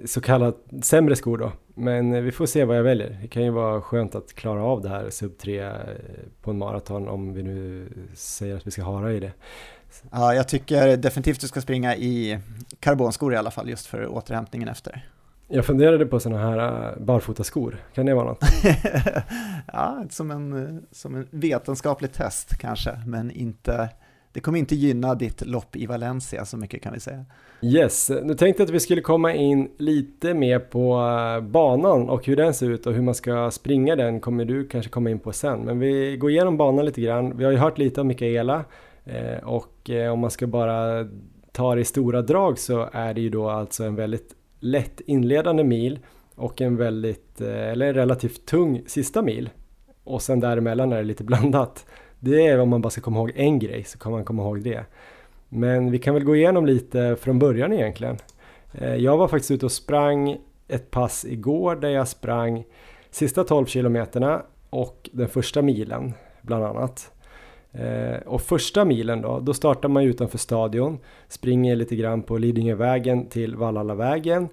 [0.06, 1.52] så kallat sämre skor då.
[1.76, 3.18] Men vi får se vad jag väljer.
[3.22, 5.72] Det kan ju vara skönt att klara av det här sub 3 eh,
[6.41, 9.32] på en maraton om vi nu säger att vi ska ha i det.
[10.12, 12.39] Ja, jag tycker definitivt du ska springa i
[12.80, 15.06] karbonskor i alla fall, just för återhämtningen efter.
[15.47, 18.43] Jag funderade på sådana här äh, barfotaskor, kan det vara något?
[19.74, 23.89] ja, som en, som en vetenskaplig test kanske, men inte,
[24.34, 27.25] det kommer inte gynna ditt lopp i Valencia så mycket kan vi säga.
[27.61, 32.25] Yes, nu tänkte jag att vi skulle komma in lite mer på eh, banan och
[32.25, 35.19] hur den ser ut och hur man ska springa den kommer du kanske komma in
[35.19, 35.59] på sen.
[35.59, 37.38] Men vi går igenom banan lite grann.
[37.38, 38.65] Vi har ju hört lite om Mikaela
[39.03, 41.07] eh, och eh, om man ska bara
[41.51, 45.63] ta det i stora drag så är det ju då alltså en väldigt lätt inledande
[45.63, 45.99] mil
[46.36, 49.49] och en väldigt, eller relativt tung sista mil.
[50.03, 51.86] Och sen däremellan är det lite blandat.
[52.24, 54.61] Det är om man bara ska komma ihåg en grej så kan man komma ihåg
[54.61, 54.86] det.
[55.49, 58.17] Men vi kan väl gå igenom lite från början egentligen.
[58.74, 62.63] Eh, jag var faktiskt ute och sprang ett pass igår där jag sprang
[63.11, 67.11] sista 12 kilometerna och den första milen bland annat.
[67.72, 73.26] Eh, och första milen då, då startar man utanför stadion, springer lite grann på Lidingövägen
[73.26, 74.49] till Vallallavägen.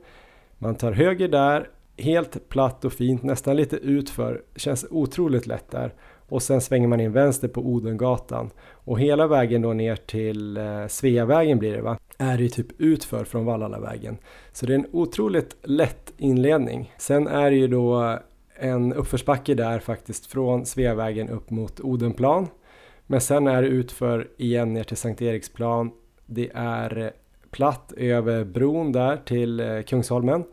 [0.58, 5.94] Man tar höger där, helt platt och fint, nästan lite utför, känns otroligt lätt där.
[6.28, 8.50] Och sen svänger man in vänster på Odengatan.
[8.70, 11.98] Och hela vägen då ner till eh, Sveavägen blir det va?
[12.18, 14.18] Är det typ utför från Vallallavägen.
[14.52, 16.92] Så det är en otroligt lätt inledning.
[16.98, 18.18] Sen är det ju då
[18.54, 22.48] en uppförsbacke där faktiskt från Sveavägen upp mot Odenplan.
[23.06, 25.90] Men sen är det utför igen ner till Sankt Eriksplan.
[26.26, 27.10] Det är eh,
[27.50, 30.44] platt över bron där till eh, Kungsholmen.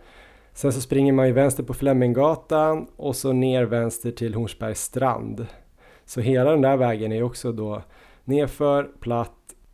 [0.53, 5.47] Sen så springer man ju vänster på Fleminggatan och så ner vänster till Hornsbergs strand.
[6.05, 7.81] Så hela den där vägen är också då
[8.23, 9.31] nerför, platt,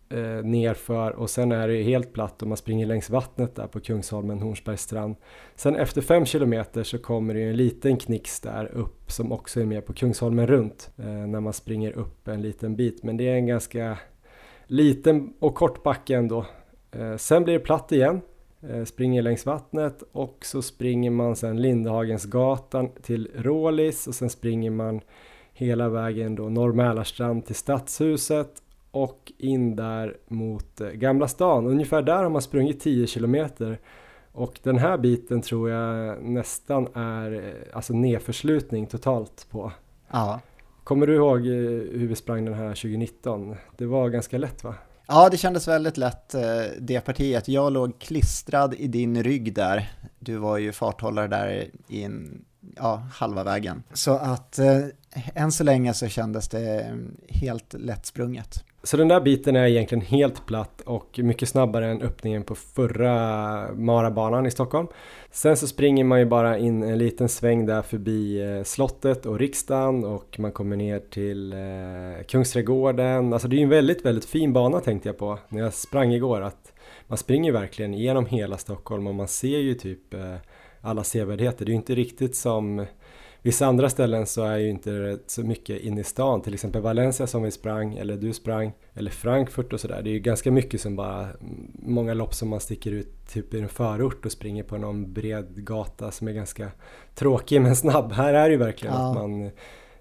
[0.09, 3.67] eh, nerför och sen är det ju helt platt och man springer längs vattnet där
[3.67, 5.15] på Kungsholmen, Hornsbergs strand.
[5.55, 9.61] Sen efter fem kilometer så kommer det ju en liten knix där upp som också
[9.61, 13.03] är med på Kungsholmen runt eh, när man springer upp en liten bit.
[13.03, 13.97] Men det är en ganska
[14.67, 16.45] liten och kort backe ändå.
[16.91, 18.21] Eh, sen blir det platt igen
[18.69, 24.71] eh, springer längs vattnet och så springer man sen Lindhagensgatan till Rålis och sen springer
[24.71, 25.01] man
[25.53, 31.67] hela vägen då Norr Mälarstrand till Stadshuset och in där mot eh, Gamla stan.
[31.67, 33.79] Ungefär där har man sprungit 10 kilometer
[34.31, 39.71] och den här biten tror jag nästan är eh, alltså nedförslutning totalt på.
[40.11, 40.39] Ja.
[40.83, 41.53] Kommer du ihåg eh,
[41.91, 43.55] hur vi sprang den här 2019?
[43.77, 44.75] Det var ganska lätt va?
[45.07, 46.35] Ja, det kändes väldigt lätt
[46.79, 47.47] det partiet.
[47.47, 49.91] Jag låg klistrad i din rygg där.
[50.19, 52.45] Du var ju farthållare där i en,
[52.75, 53.83] ja, halva vägen.
[53.93, 54.59] Så att
[55.35, 56.95] än så länge så kändes det eh,
[57.27, 58.63] helt lättsprunget.
[58.83, 63.07] Så den där biten är egentligen helt platt och mycket snabbare än öppningen på förra
[63.73, 64.87] Marabanan i Stockholm.
[65.31, 69.39] Sen så springer man ju bara in en liten sväng där förbi eh, slottet och
[69.39, 73.33] riksdagen och man kommer ner till eh, Kungsträdgården.
[73.33, 76.13] Alltså det är ju en väldigt, väldigt fin bana tänkte jag på när jag sprang
[76.13, 76.41] igår.
[76.41, 76.73] Att
[77.07, 80.15] man springer verkligen genom hela Stockholm och man ser ju typ
[80.81, 81.65] alla sevärdheter.
[81.65, 82.85] Det är ju inte riktigt som
[83.43, 87.27] Vissa andra ställen så är ju inte så mycket in i stan, till exempel Valencia
[87.27, 90.01] som vi sprang, eller du sprang, eller Frankfurt och sådär.
[90.01, 91.27] Det är ju ganska mycket som bara,
[91.73, 95.65] många lopp som man sticker ut typ i en förort och springer på någon bred
[95.65, 96.71] gata som är ganska
[97.15, 98.11] tråkig men snabb.
[98.11, 99.09] Här är det ju verkligen ja.
[99.09, 99.51] att man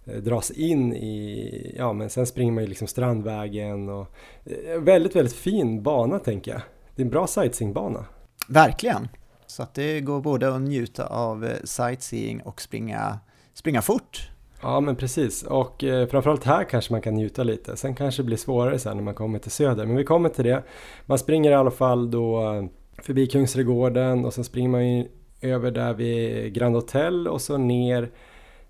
[0.05, 4.07] eh, dras in i, ja men sen springer man ju liksom Strandvägen och
[4.45, 6.61] eh, väldigt, väldigt fin bana tänker jag.
[6.95, 8.05] Det är en bra sightseeingbana.
[8.49, 9.09] Verkligen.
[9.47, 13.19] Så att det går både att njuta av eh, sightseeing och springa
[13.55, 14.31] springa fort.
[14.63, 17.77] Ja men precis och eh, framförallt här kanske man kan njuta lite.
[17.77, 19.87] Sen kanske det blir svårare sen när man kommer till söder.
[19.87, 20.63] Men vi kommer till det.
[21.07, 22.65] Man springer i alla fall då eh,
[23.03, 25.09] förbi Kungsträdgården och sen springer man ju
[25.41, 28.11] över där vid Grand Hotel och så ner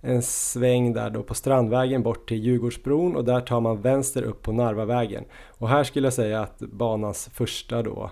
[0.00, 4.42] en sväng där då på Strandvägen bort till Djurgårdsbron och där tar man vänster upp
[4.42, 5.24] på Narvavägen.
[5.48, 8.10] Och här skulle jag säga att banans första då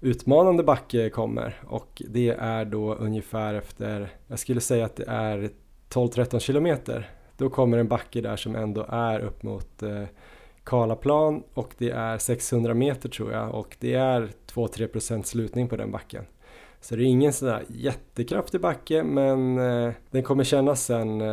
[0.00, 5.50] utmanande backe kommer och det är då ungefär efter, jag skulle säga att det är
[5.94, 10.04] 12-13 kilometer då kommer en backe där som ändå är upp mot eh,
[10.64, 15.76] Karlaplan och det är 600 meter tror jag och det är 2-3 procent slutning på
[15.76, 16.24] den backen.
[16.80, 21.26] Så det är ingen sådär jättekraftig backe men eh, den kommer kännas sen eh,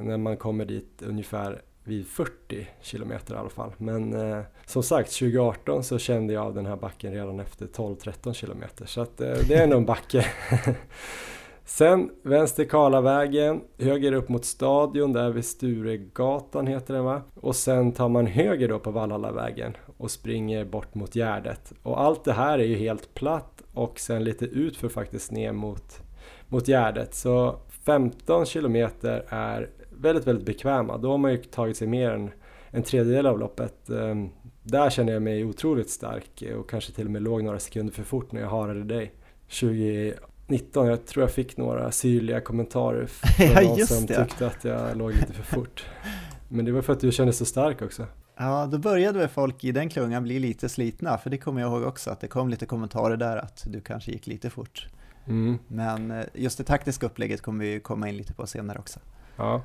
[0.00, 3.72] när man kommer dit ungefär vid 40 kilometer i alla fall.
[3.76, 8.32] Men eh, som sagt 2018 så kände jag av den här backen redan efter 12-13
[8.32, 10.26] kilometer så att eh, det är nog en backe.
[11.70, 17.22] Sen vänster Karlavägen, höger upp mot Stadion, där vid Sturegatan heter den va?
[17.34, 21.72] Och sen tar man höger då på Valhallavägen och springer bort mot Gärdet.
[21.82, 26.02] Och allt det här är ju helt platt och sen lite utför faktiskt ner mot,
[26.48, 27.14] mot Gärdet.
[27.14, 30.96] Så 15 kilometer är väldigt, väldigt bekväma.
[30.96, 32.30] Då har man ju tagit sig mer än
[32.70, 33.90] en tredjedel av loppet.
[33.90, 34.28] Ehm,
[34.62, 38.02] där känner jag mig otroligt stark och kanske till och med låg några sekunder för
[38.02, 39.12] fort när jag harade dig
[39.48, 40.14] 20
[40.50, 44.24] 19, jag tror jag fick några syrliga kommentarer från ja, någon som det.
[44.24, 45.86] tyckte att jag låg lite för fort.
[46.48, 48.06] Men det var för att du kände så stark också.
[48.36, 51.72] Ja, då började väl folk i den klungan bli lite slitna, för det kommer jag
[51.72, 54.88] ihåg också, att det kom lite kommentarer där att du kanske gick lite fort.
[55.26, 55.58] Mm.
[55.68, 59.00] Men eh, just det taktiska upplägget kommer vi komma in lite på senare också.
[59.36, 59.62] Ja.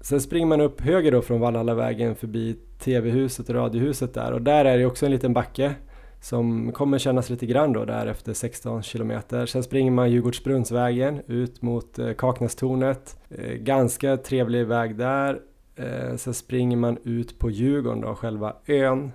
[0.00, 4.64] Sen springer man upp höger då från Valhallavägen förbi TV-huset och Radiohuset där och där
[4.64, 5.74] är det också en liten backe
[6.20, 9.46] som kommer kännas lite grann då där efter 16 kilometer.
[9.46, 13.16] Sen springer man Djurgårdsbrunnsvägen ut mot eh, Kaknästornet.
[13.30, 15.40] Eh, ganska trevlig väg där.
[15.76, 19.12] Eh, sen springer man ut på Djurgården då, själva ön.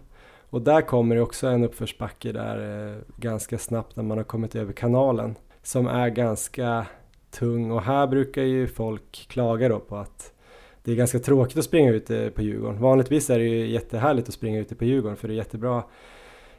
[0.49, 4.73] Och där kommer det också en uppförsbacke där ganska snabbt när man har kommit över
[4.73, 5.35] kanalen.
[5.63, 6.85] Som är ganska
[7.31, 10.33] tung och här brukar ju folk klaga då på att
[10.83, 12.81] det är ganska tråkigt att springa ute på Djurgården.
[12.81, 15.83] Vanligtvis är det ju jättehärligt att springa ute på Djurgården för det är jättebra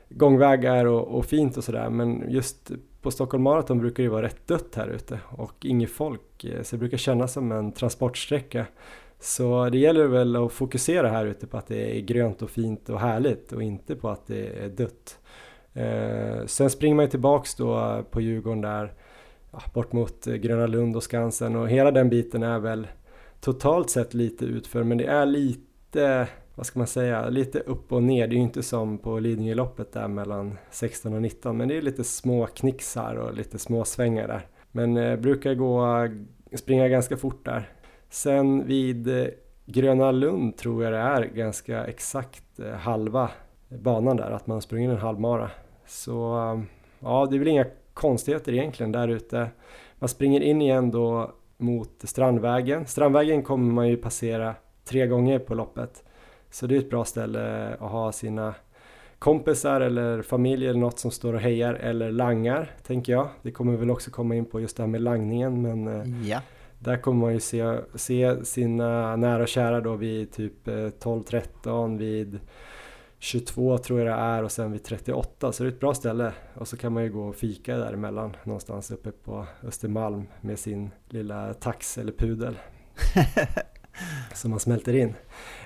[0.08, 2.70] gångvägar och, och fint och sådär men just
[3.02, 6.76] på Stockholm Marathon brukar det vara rätt dött här ute och inget folk eh, så
[6.76, 8.66] det brukar kännas som en transportsträcka.
[9.20, 12.88] Så det gäller väl att fokusera här ute på att det är grönt och fint
[12.88, 15.18] och härligt och inte på att det är dött.
[15.72, 18.92] Eh, sen springer man ju tillbaks då på Djurgården där
[19.52, 22.86] ja, bort mot Gröna Lund och Skansen och hela den biten är väl
[23.40, 28.02] totalt sett lite utför men det är lite vad ska man säga, lite upp och
[28.02, 28.26] ner.
[28.26, 31.82] Det är ju inte som på Lidingöloppet där mellan 16 och 19 men det är
[31.82, 34.46] lite små knixar och lite små svängar där.
[34.72, 36.08] Men eh, brukar gå,
[36.54, 37.70] springa ganska fort där.
[38.08, 39.26] Sen vid eh,
[39.66, 43.30] Gröna Lund tror jag det är ganska exakt eh, halva
[43.68, 45.50] banan där, att man springer en halvmara.
[45.86, 46.20] Så
[47.00, 49.48] ja, det är väl inga konstigheter egentligen där ute.
[49.98, 52.86] Man springer in igen då mot Strandvägen.
[52.86, 54.54] Strandvägen kommer man ju passera
[54.84, 56.02] tre gånger på loppet.
[56.50, 58.54] Så det är ett bra ställe att ha sina
[59.18, 63.28] kompisar eller familj eller något som står och hejar eller langar, tänker jag.
[63.42, 66.40] Det kommer väl också komma in på just det här med langningen, men eh, Ja.
[66.78, 71.98] där kommer man ju se, se sina nära och kära då vid typ eh, 12-13,
[71.98, 72.40] vid
[73.18, 76.32] 22 tror jag det är och sen vid 38 så det är ett bra ställe
[76.54, 80.90] och så kan man ju gå och fika däremellan någonstans uppe på Östermalm med sin
[81.08, 82.58] lilla tax eller pudel
[84.34, 85.14] som man smälter in.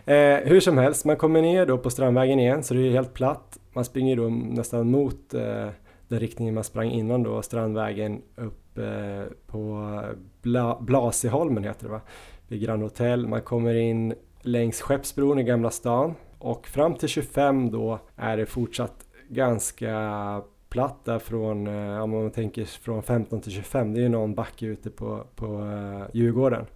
[0.04, 3.14] Eh, hur som helst, man kommer ner då på Strandvägen igen så det är helt
[3.14, 3.58] platt.
[3.72, 5.68] Man springer då nästan mot eh,
[6.08, 10.02] den riktningen man sprang innan då, Strandvägen upp eh, på
[10.42, 12.00] Bla Blasieholmen heter det va,
[12.48, 13.26] vid Grand Hotel.
[13.26, 18.46] Man kommer in längs Skeppsbron i Gamla stan och fram till 25 då är det
[18.46, 24.02] fortsatt ganska platt där från, eh, om man tänker från 15 till 25, det är
[24.02, 26.66] ju någon backe ute på, på eh, Djurgården.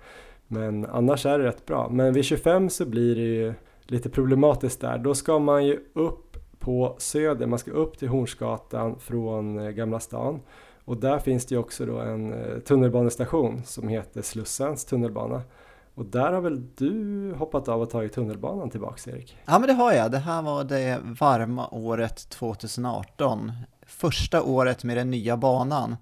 [0.54, 1.88] Men annars är det rätt bra.
[1.88, 3.54] Men vid 25 så blir det ju
[3.86, 4.98] lite problematiskt där.
[4.98, 10.00] Då ska man ju upp på Söder, man ska upp till Hornsgatan från eh, Gamla
[10.00, 10.40] stan.
[10.84, 15.42] Och där finns det ju också då en eh, tunnelbanestation som heter Slussens tunnelbana.
[15.94, 19.36] Och där har väl du hoppat av och tagit tunnelbanan tillbaks Erik?
[19.44, 20.10] Ja men det har jag.
[20.10, 23.52] Det här var det varma året 2018.
[23.86, 25.96] Första året med den nya banan.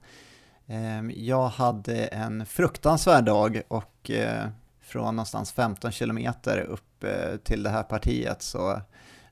[0.66, 4.48] Ehm, jag hade en fruktansvärd dag och och eh,
[4.80, 8.80] från någonstans 15 kilometer upp eh, till det här partiet så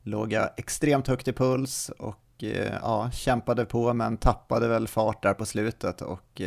[0.02, 5.22] låg jag extremt högt i puls och eh, ja, kämpade på men tappade väl fart
[5.22, 6.40] där på slutet och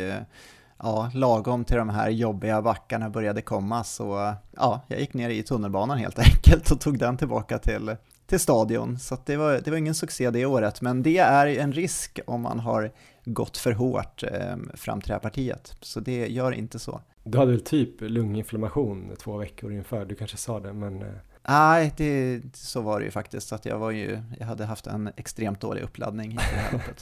[0.78, 5.42] ja, lagom till de här jobbiga backarna började komma så ja, jag gick ner i
[5.42, 7.96] tunnelbanan helt enkelt och tog den tillbaka till,
[8.26, 8.98] till stadion.
[8.98, 12.20] Så att det, var, det var ingen succé det året, men det är en risk
[12.26, 12.92] om man har
[13.24, 15.76] gått för hårt eh, fram till det här partiet.
[15.80, 17.00] Så det gör inte så.
[17.24, 21.08] Du hade väl typ lunginflammation två veckor inför, du kanske sa det men eh,
[21.48, 23.52] Nej, det, så var det ju faktiskt.
[23.52, 27.00] Att jag, var ju, jag hade haft en extremt dålig uppladdning inför det här loppet.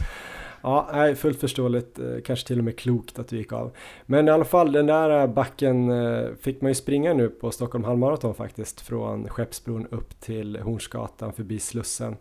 [0.62, 3.72] Ja, nej, fullt förståeligt, eh, kanske till och med klokt att du gick av.
[4.06, 7.84] Men i alla fall, den där backen eh, fick man ju springa nu på Stockholm
[7.84, 12.16] halvmaraton faktiskt, från Skeppsbron upp till Hornsgatan förbi Slussen.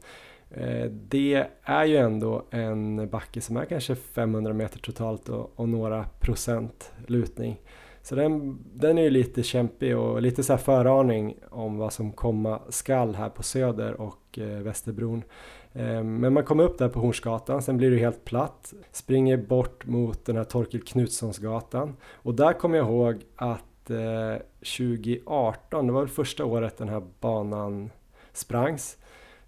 [0.92, 6.06] Det är ju ändå en backe som är kanske 500 meter totalt och, och några
[6.20, 7.58] procent lutning.
[8.04, 12.12] Så den, den är ju lite kämpig och lite så här föraning om vad som
[12.12, 15.24] komma skall här på Söder och eh, Västerbron.
[15.74, 18.74] Eh, Men man kommer upp där på Hornsgatan, sen blir det helt platt.
[18.92, 21.96] Springer bort mot den här Torkel Knutssonsgatan.
[22.12, 24.42] Och där kommer jag ihåg att eh,
[24.78, 27.90] 2018, det var väl första året den här banan
[28.34, 28.98] sprangs,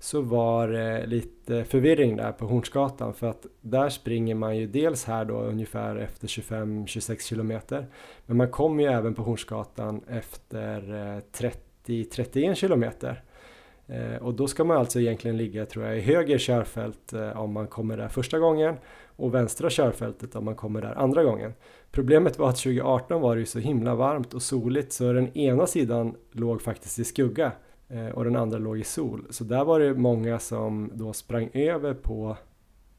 [0.04, 5.06] så var det lite förvirring där på Hornsgatan för att där springer man ju dels
[5.06, 7.88] här då ungefär efter 25-26 kilometer
[8.26, 11.42] men man kommer ju även på Hornsgatan efter eh,
[11.86, 13.24] 30-31 kilometer.
[13.88, 17.68] Eh, och då ska man alltså egentligen ligga tror jag i höger körfält om man
[17.68, 18.76] kommer där första gången
[19.16, 21.54] och vänstra körfältet om man kommer där andra gången.
[21.92, 25.68] Problemet var att 2018 var det ju så himla varmt och soligt så den ena
[25.68, 27.52] sidan låg faktiskt i skugga
[27.90, 29.28] Eh, och den andra låg i sol.
[29.30, 32.38] Så där var det många som då sprang över på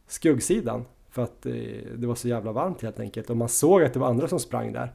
[0.06, 1.52] skuggsidan för att eh,
[1.96, 4.40] det var så jävla varmt helt enkelt och man såg att det var andra som
[4.40, 4.92] sprang där.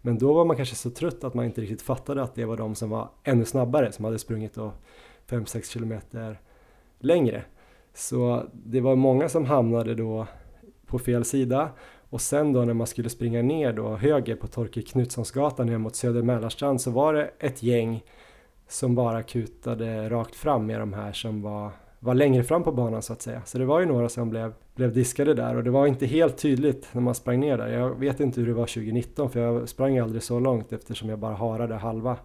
[0.00, 2.56] Men då var man kanske så trött att man inte riktigt fattade att det var
[2.56, 4.72] de som var ännu snabbare som hade sprungit då
[5.28, 6.40] 5-6 kilometer
[6.98, 7.44] längre.
[7.94, 10.26] Så det var många som hamnade då
[10.86, 11.70] på fel sida
[12.10, 15.96] och sen då när man skulle springa ner då höger på Torkel Knutssonsgatan ner mot
[15.96, 18.04] Söder Mälarstrand så var det ett gäng
[18.72, 23.02] som bara kutade rakt fram med de här som var, var längre fram på banan
[23.02, 23.42] så att säga.
[23.44, 26.38] Så det var ju några som blev, blev diskade där och det var inte helt
[26.38, 27.68] tydligt när man sprang ner där.
[27.68, 31.18] Jag vet inte hur det var 2019 för jag sprang aldrig så långt eftersom jag
[31.18, 32.16] bara harade halva.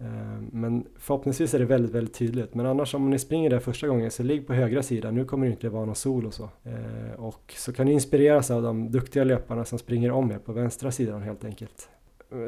[0.00, 2.54] Eh, men förhoppningsvis är det väldigt, väldigt tydligt.
[2.54, 5.14] Men annars om ni springer där första gången så ligg på högra sidan.
[5.14, 6.48] Nu kommer det inte vara någon sol och så.
[6.64, 10.52] Eh, och så kan ni inspireras av de duktiga löparna som springer om er på
[10.52, 11.88] vänstra sidan helt enkelt.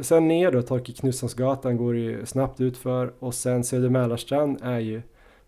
[0.03, 5.03] Sen ner då, Torkel Knutssonsgatan går ju snabbt utför och sen Söder Mälarstrand är ju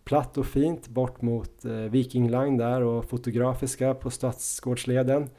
[0.04, 5.30] platt och fint bort mot eh, Viking Line där och Fotografiska på Stadsgårdsleden.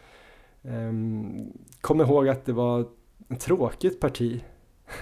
[0.64, 1.48] Ehm,
[1.82, 2.86] Kom ihåg att det var
[3.30, 4.44] ett tråkigt parti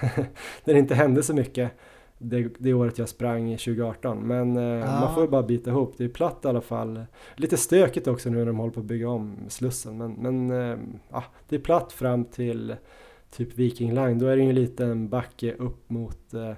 [0.64, 1.70] där det inte hände så mycket
[2.18, 4.18] det, det året jag sprang 2018.
[4.18, 5.00] Men eh, Ja.
[5.00, 5.94] man får ju bara bita ihop.
[5.98, 7.04] Det är platt i alla fall.
[7.36, 9.98] Lite stökigt också nu när de håller på att bygga om Slussen.
[9.98, 10.78] Men, men eh,
[11.10, 12.76] ja, det är platt fram till
[13.36, 14.18] typ Viking Line.
[14.18, 16.52] Då är det ju en liten backe upp mot eh,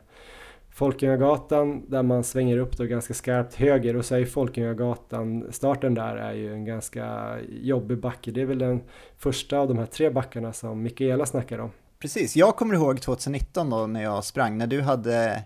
[0.77, 5.95] Folkungagatan där man svänger upp då ganska skarpt höger och så är ju Folkungagatan, starten
[5.95, 8.31] där är ju en ganska jobbig backe.
[8.31, 8.83] Det är väl den
[9.19, 11.71] första av de här tre backarna som Mikaela snackar om.
[11.99, 15.45] Precis, jag kommer ihåg 2019 då när jag sprang, när du hade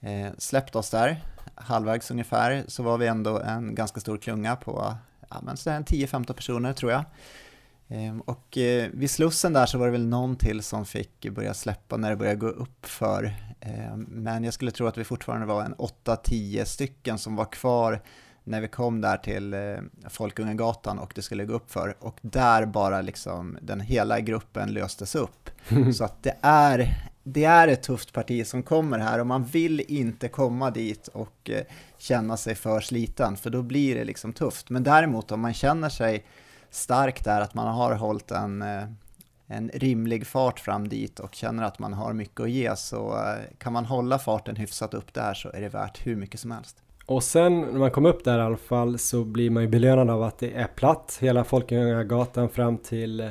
[0.00, 1.20] eh, släppt oss där.
[1.54, 4.94] halvvägs ungefär, så var vi ändå en ganska stor klunga på
[5.30, 7.04] ja, 10-15 personer tror jag.
[7.92, 11.54] Ehm, och eh, vid Slussen där så var det väl någon till som fick börja
[11.54, 13.34] släppa när det började gå upp för.
[13.60, 18.00] Ehm, men jag skulle tro att vi fortfarande var en 8-10 stycken som var kvar
[18.44, 19.60] när vi kom där till eh,
[20.08, 21.96] Folkungagatan och det skulle gå upp för.
[21.98, 25.50] Och där bara liksom den hela gruppen löstes upp.
[25.94, 29.80] Så att det är, det är ett tufft parti som kommer här och man vill
[29.80, 31.62] inte komma dit och eh,
[31.98, 34.70] känna sig för sliten för då blir det liksom tufft.
[34.70, 36.24] Men däremot om man känner sig
[36.72, 38.84] stark där, att man har hållit en, eh,
[39.46, 43.56] en rimlig fart fram dit och känner att man har mycket att ge så eh,
[43.58, 46.76] kan man hålla farten hyfsat upp där så är det värt hur mycket som helst.
[47.06, 50.10] Och sen när man kommer upp där i alla fall så blir man ju belönad
[50.10, 53.28] av att det är platt hela Folkungagatan fram till eh,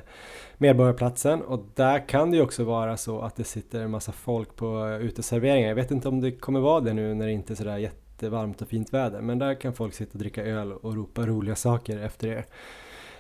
[0.58, 4.56] Medborgarplatsen och där kan det ju också vara så att det sitter en massa folk
[4.56, 5.68] på uteserveringar.
[5.68, 8.62] Jag vet inte om det kommer vara det nu när det inte är sådär jättevarmt
[8.62, 12.00] och fint väder men där kan folk sitta och dricka öl och ropa roliga saker
[12.00, 12.46] efter er.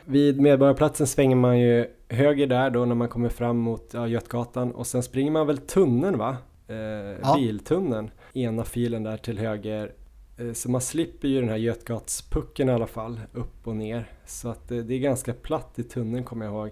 [0.06, 4.72] Vid Medborgarplatsen svänger man ju höger där då när man kommer fram mot ja, Götgatan
[4.72, 6.38] och sen springer man väl tunneln va?
[6.68, 7.36] Eh, ja.
[7.38, 9.93] Biltunneln, ena filen där till höger.
[10.38, 14.12] Eh, så man slipper ju den här Götgatspucken i alla fall, upp och ner.
[14.26, 16.72] Så att det, det är ganska platt i tunneln kommer jag ihåg.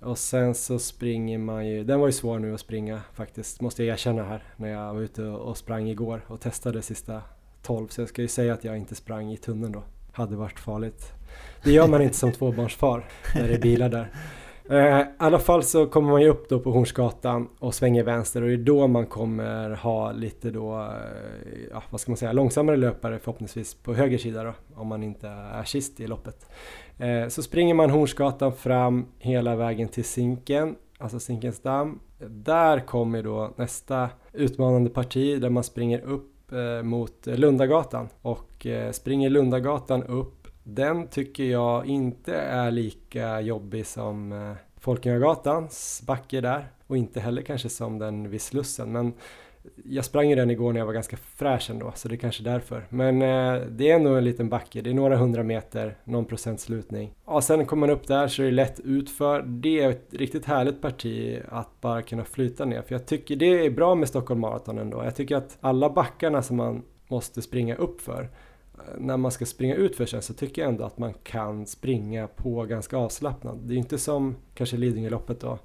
[0.00, 3.84] Och sen så springer man ju, den var ju svår nu att springa faktiskt, måste
[3.84, 7.22] jag erkänna här, när jag var ute och sprang igår och testade sista
[7.62, 7.88] 12.
[7.88, 9.82] Så jag ska ju säga att jag inte sprang i tunneln då.
[10.12, 11.12] Hade varit farligt.
[11.64, 13.04] Det gör man inte som tvåbarnsfar
[13.34, 14.10] när det är bilar där.
[14.70, 18.42] Eh, I alla fall så kommer man ju upp då på Hornsgatan och svänger vänster
[18.42, 20.88] och det är då man kommer ha lite då, eh,
[21.70, 25.28] ja, vad ska man säga, långsammare löpare förhoppningsvis på höger sida då, om man inte
[25.28, 26.50] är sist i loppet.
[26.98, 32.00] Eh, så springer man Hornsgatan fram hela vägen till Zinken, alltså Zinkensdamm.
[32.28, 36.30] Där kommer då nästa utmanande parti där man springer upp
[36.82, 44.52] mot Lundagatan och springer Lundagatan upp den tycker jag inte är lika jobbig som eh,
[44.76, 48.92] Folkungagatans backe där och inte heller kanske som den vid Slussen.
[48.92, 49.12] Men
[49.84, 52.42] jag sprang ju den igår när jag var ganska fräsch ändå, så det är kanske
[52.42, 52.86] därför.
[52.88, 56.60] Men eh, det är nog en liten backe, det är några hundra meter, någon procent
[56.60, 57.14] slutning.
[57.26, 59.42] Ja, sen kommer man upp där så är det lätt utför.
[59.42, 63.66] Det är ett riktigt härligt parti att bara kunna flyta ner, för jag tycker det
[63.66, 65.04] är bra med Stockholm Marathon ändå.
[65.04, 68.28] Jag tycker att alla backarna som man måste springa upp för
[68.98, 72.26] när man ska springa ut för sen så tycker jag ändå att man kan springa
[72.26, 73.56] på ganska avslappnat.
[73.62, 75.58] Det är inte som kanske Lidingöloppet då,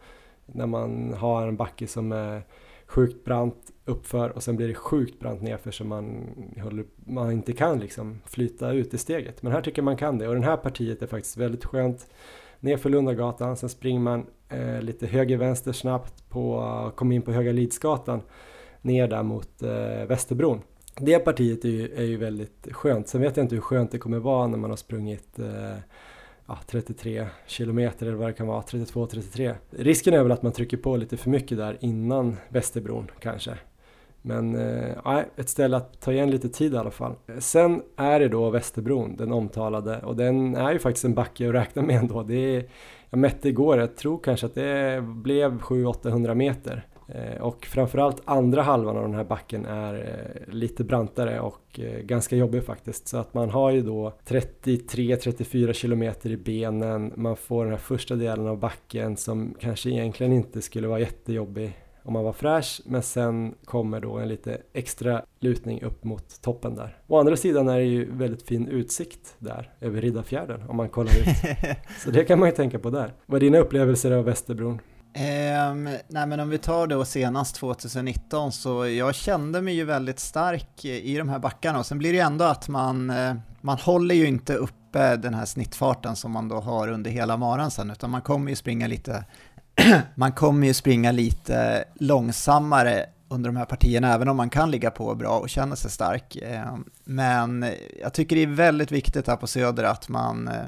[0.45, 2.43] när man har en backe som är
[2.86, 6.28] sjukt brant uppför och sen blir det sjukt brant nerför så man,
[7.05, 9.43] man inte kan liksom flyta ut i steget.
[9.43, 12.07] Men här tycker jag man kan det och det här partiet är faktiskt väldigt skönt.
[12.60, 18.22] Nerför Lundagatan, sen springer man eh, lite höger-vänster snabbt på, kommer in på Höga Lidsgatan
[18.82, 20.62] ner där mot eh, Västerbron
[21.00, 23.08] det partiet är ju, är ju väldigt skönt.
[23.08, 25.78] Sen vet jag inte hur skönt det kommer vara när man har sprungit eh,
[26.47, 29.56] ja, 33 kilometer eller vad det kan vara, 32-33.
[29.70, 33.58] Risken är väl att man trycker på lite för mycket där innan Västerbron kanske.
[34.22, 37.16] Men eh, ett ställe att ta igen lite tid i alla fall.
[37.39, 41.56] Sen är det då Västerbron, den omtalade, och den är ju faktiskt en backe att
[41.56, 42.24] räkna med ändå.
[42.24, 42.66] Det är,
[43.10, 46.86] jag mätte igår, jag tror kanske att det blev 700-800 meter.
[47.12, 51.99] Eh, och framförallt andra halvan av den här backen är eh, lite brantare och eh,
[51.99, 53.07] ganska jobbig faktiskt.
[53.07, 57.14] Så att man har ju då 33-34 kilometer i benen.
[57.16, 61.78] Man får den här första delen av backen som kanske egentligen inte skulle vara jättejobbig
[62.03, 66.76] om man var fräsch men sen kommer då en lite extra lutning upp mot toppen
[66.76, 66.97] där.
[67.07, 71.12] Å andra sidan är det ju väldigt fin utsikt där över Riddarfjärden om man kollar
[71.12, 71.57] ut.
[72.03, 73.14] Så det kan man ju tänka på där.
[73.26, 74.80] Vad är dina upplevelser av Västerbron?
[75.20, 80.20] Um, nej men om vi tar då senast 2019 så jag kände mig ju väldigt
[80.20, 83.78] stark i de här backarna och sen blir det ju ändå att man, eh, man
[83.78, 87.91] håller ju inte uppe den här snittfarten som man då har under hela maran sen
[87.91, 89.26] utan man kommer ju springa lite
[90.15, 94.91] man kommer ju springa lite långsammare under de här partierna, även om man kan ligga
[94.91, 96.36] på bra och känna sig stark.
[96.36, 97.65] Ehm, men
[98.01, 100.65] jag tycker det är väldigt viktigt här på Söder att man eh,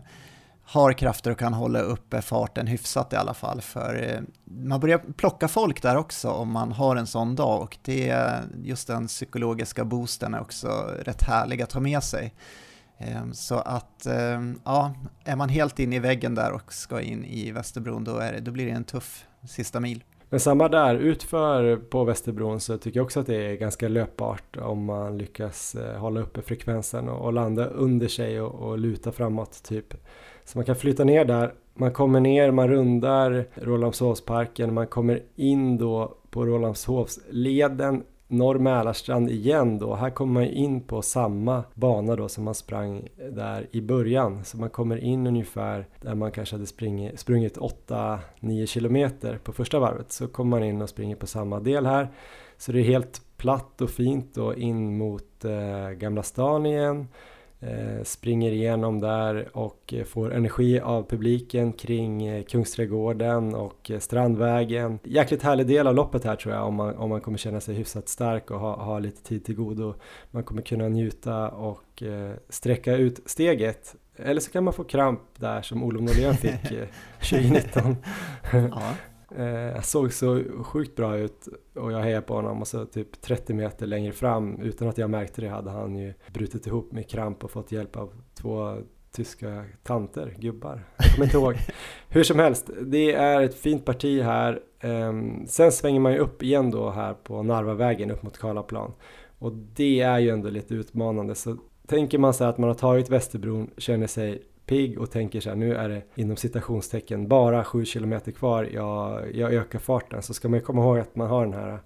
[0.71, 3.61] har krafter och kan hålla uppe farten hyfsat i alla fall.
[3.61, 7.77] För eh, man börjar plocka folk där också om man har en sån dag och
[7.81, 10.67] det, just den psykologiska boosten är också
[11.03, 12.33] rätt härlig att ta med sig.
[12.97, 14.93] Ehm, så att, ehm, ja,
[15.23, 18.39] är man helt inne i väggen där och ska in i Västerbron då, är det,
[18.39, 20.03] då blir det en tuff sista mil.
[20.29, 24.57] Men samma där, utför på Västerbron så tycker jag också att det är ganska löpbart
[24.57, 29.11] om man lyckas eh, hålla uppe frekvensen och, och landa under sig och, och luta
[29.11, 29.93] framåt typ.
[30.51, 31.53] Så man kan flytta ner där.
[31.73, 39.79] Man kommer ner, man rundar Rålambshovsparken, man kommer in då på Rålambshovsleden Norr Mälarstrand igen
[39.79, 39.95] då.
[39.95, 44.45] Här kommer man in på samma bana då som man sprang där i början.
[44.45, 49.79] Så man kommer in ungefär där man kanske hade springit, sprungit 8-9 kilometer på första
[49.79, 50.11] varvet.
[50.11, 52.09] Så kommer man in och springer på samma del här.
[52.57, 57.07] Så det är helt platt och fint då in mot eh, Gamla stan igen.
[57.63, 64.99] Eh, springer igenom där och eh, får energi av publiken kring eh, Kungsträdgården och Strandvägen.
[65.03, 67.75] Jäkligt härlig del av loppet här tror jag om man, om man kommer känna sig
[67.75, 69.93] hyfsat stark och ha, ha lite tid till godo.
[70.31, 72.03] Man kommer kunna njuta och
[72.49, 73.95] sträcka ut steget.
[74.15, 76.61] Eller så kan man få kramp där som Olof Norlén fick
[77.29, 77.95] 2019.
[78.51, 78.93] Ja.
[79.37, 83.53] Eh, såg så sjukt bra ut och jag hejade på honom och så typ 30
[83.53, 87.43] meter längre fram utan att jag märkte det hade han ju brutit ihop med kramp
[87.43, 88.77] och fått hjälp av två
[89.11, 90.83] tyska tanter, gubbar.
[90.97, 91.55] Jag kommer inte ihåg.
[92.09, 94.59] Hur som helst, det är ett fint parti här.
[94.83, 98.93] Um, sen svänger man ju upp igen då här på Narvavägen upp mot Karlaplan.
[99.39, 101.35] Och det är ju ändå lite utmanande.
[101.35, 101.57] Så
[101.87, 104.41] tänker man sig att man har tagit Västerbron, känner sig
[104.71, 109.35] pigg och tänker så här, nu är det inom citationstecken bara 7 km kvar, jag,
[109.35, 110.21] jag ökar farten.
[110.21, 111.79] Så ska man ju komma ihåg att man har den här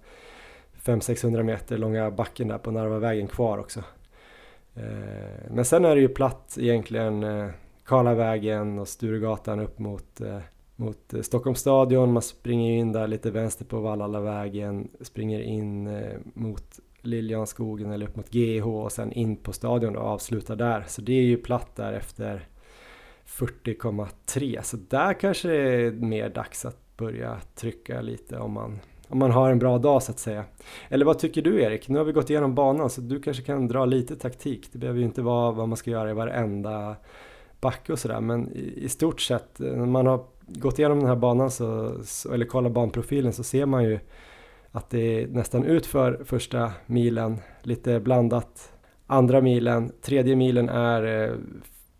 [0.84, 3.80] 500-600 meter långa backen där på Narvavägen kvar också.
[4.74, 7.48] Eh, men sen är det ju platt egentligen, eh,
[7.84, 10.38] Karlavägen och Sturegatan upp mot eh,
[10.76, 15.90] mot Stockholms stadion, man springer in där lite vänster på Vallallavägen, springer in
[16.34, 20.84] mot Liljanskogen eller upp mot GH och sen in på stadion och avslutar där.
[20.86, 22.48] Så det är ju platt där efter
[23.26, 29.18] 40,3 så där kanske det är mer dags att börja trycka lite om man, om
[29.18, 30.44] man har en bra dag så att säga.
[30.88, 31.88] Eller vad tycker du Erik?
[31.88, 34.68] Nu har vi gått igenom banan så du kanske kan dra lite taktik.
[34.72, 36.96] Det behöver ju inte vara vad man ska göra i varenda
[37.60, 41.16] backe och sådär men i, i, stort sett när man har gått igenom den här
[41.16, 43.98] banan så, så, eller kollar banprofilen så ser man ju
[44.70, 48.72] att det är nästan utför första milen, lite blandat
[49.06, 51.34] andra milen, tredje milen är eh,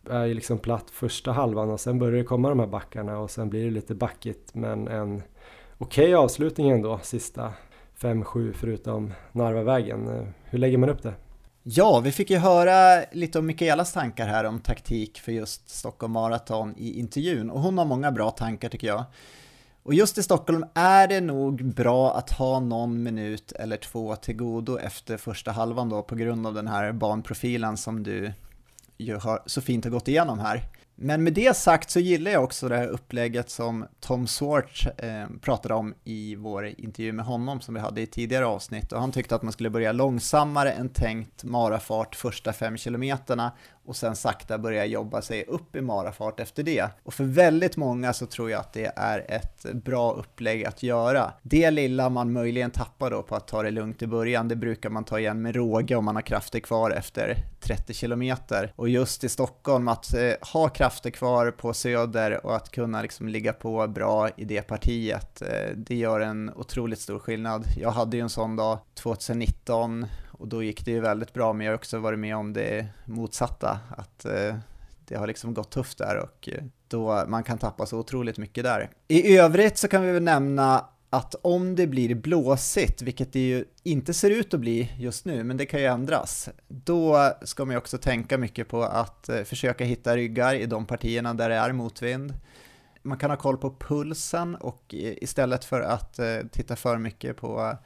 [0.09, 3.31] är ju liksom platt första halvan och sen börjar det komma de här backarna och
[3.31, 5.23] sen blir det lite backigt men en
[5.79, 7.53] okej okay avslutning ändå sista
[8.01, 10.33] 5-7 förutom Narvavägen.
[10.45, 11.15] Hur lägger man upp det?
[11.63, 16.13] Ja, vi fick ju höra lite om Mikaelas tankar här om taktik för just Stockholm
[16.13, 19.05] Marathon i intervjun och hon har många bra tankar tycker jag.
[19.83, 24.37] Och just i Stockholm är det nog bra att ha någon minut eller två till
[24.37, 28.33] godo efter första halvan då på grund av den här banprofilen som du
[28.99, 30.63] ju har så fint har gått igenom här.
[30.99, 35.27] Men med det sagt så gillar jag också det här upplägget som Tom Swartz eh,
[35.41, 39.13] pratade om i vår intervju med honom som vi hade i tidigare avsnitt och han
[39.13, 43.53] tyckte att man skulle börja långsammare än tänkt marafart första fem kilometerna
[43.87, 46.89] och sen sakta börja jobba sig upp i marafart efter det.
[47.03, 51.33] Och för väldigt många så tror jag att det är ett bra upplägg att göra.
[51.43, 54.91] Det lilla man möjligen tappar då på att ta det lugnt i början, det brukar
[54.91, 58.73] man ta igen med råge om man har krafter kvar efter 30 kilometer.
[58.77, 63.29] Och just i Stockholm, att eh, ha krafter kvar på söder och att kunna liksom
[63.29, 67.65] ligga på bra i det partiet, eh, det gör en otroligt stor skillnad.
[67.77, 70.07] Jag hade ju en sån dag 2019
[70.39, 72.87] och då gick det ju väldigt bra, men jag har också varit med om det
[73.05, 74.57] motsatta, att eh,
[75.09, 78.65] det har liksom gått tufft där och eh, då man kan tappa så otroligt mycket
[78.65, 78.91] där.
[79.09, 83.65] I övrigt så kan vi väl nämna att om det blir blåsigt, vilket det ju
[83.83, 87.73] inte ser ut att bli just nu, men det kan ju ändras, då ska man
[87.73, 91.55] ju också tänka mycket på att eh, försöka hitta ryggar i de partierna där det
[91.55, 92.35] är motvind.
[93.03, 97.37] Man kan ha koll på pulsen och eh, istället för att eh, titta för mycket
[97.37, 97.77] på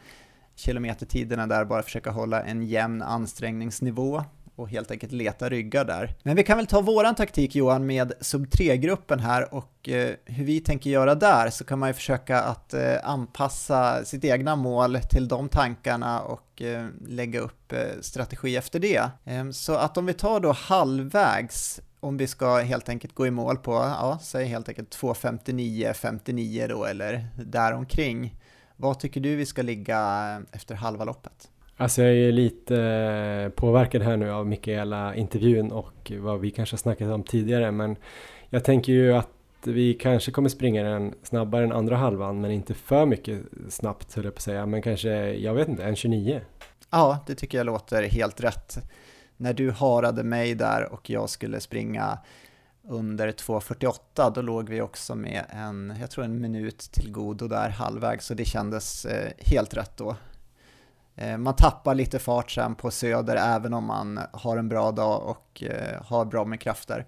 [0.61, 4.25] kilometertiderna där bara försöka hålla en jämn ansträngningsnivå
[4.61, 6.15] och helt enkelt leta ryggar där.
[6.23, 10.45] Men vi kan väl ta våran taktik Johan med sub 3-gruppen här och eh, hur
[10.45, 14.99] vi tänker göra där så kan man ju försöka att eh, anpassa sitt egna mål
[15.11, 19.11] till de tankarna och eh, lägga upp eh, strategi efter det.
[19.25, 23.30] Ehm, så att om vi tar då halvvägs om vi ska helt enkelt gå i
[23.30, 28.39] mål på, ja, säg helt enkelt 2.59, 59 då eller däromkring
[28.81, 31.51] vad tycker du vi ska ligga efter halva loppet?
[31.77, 37.09] Alltså jag är lite eh, påverkad här nu av Mikaela-intervjun och vad vi kanske snackat
[37.09, 37.97] om tidigare men
[38.51, 39.29] jag tänker ju att
[39.65, 44.25] vi kanske kommer springa den snabbare än andra halvan men inte för mycket snabbt höll
[44.25, 46.41] jag på att säga men kanske, jag vet inte, en 29.
[46.91, 48.79] Ja, det tycker jag låter helt rätt.
[49.37, 52.19] När du harade mig där och jag skulle springa
[52.89, 57.69] under 2.48 då låg vi också med en, jag tror en minut till godo där
[57.69, 60.17] halvvägs så det kändes eh, helt rätt då.
[61.17, 65.23] Eh, man tappar lite fart sen på söder även om man har en bra dag
[65.23, 67.07] och eh, har bra med krafter.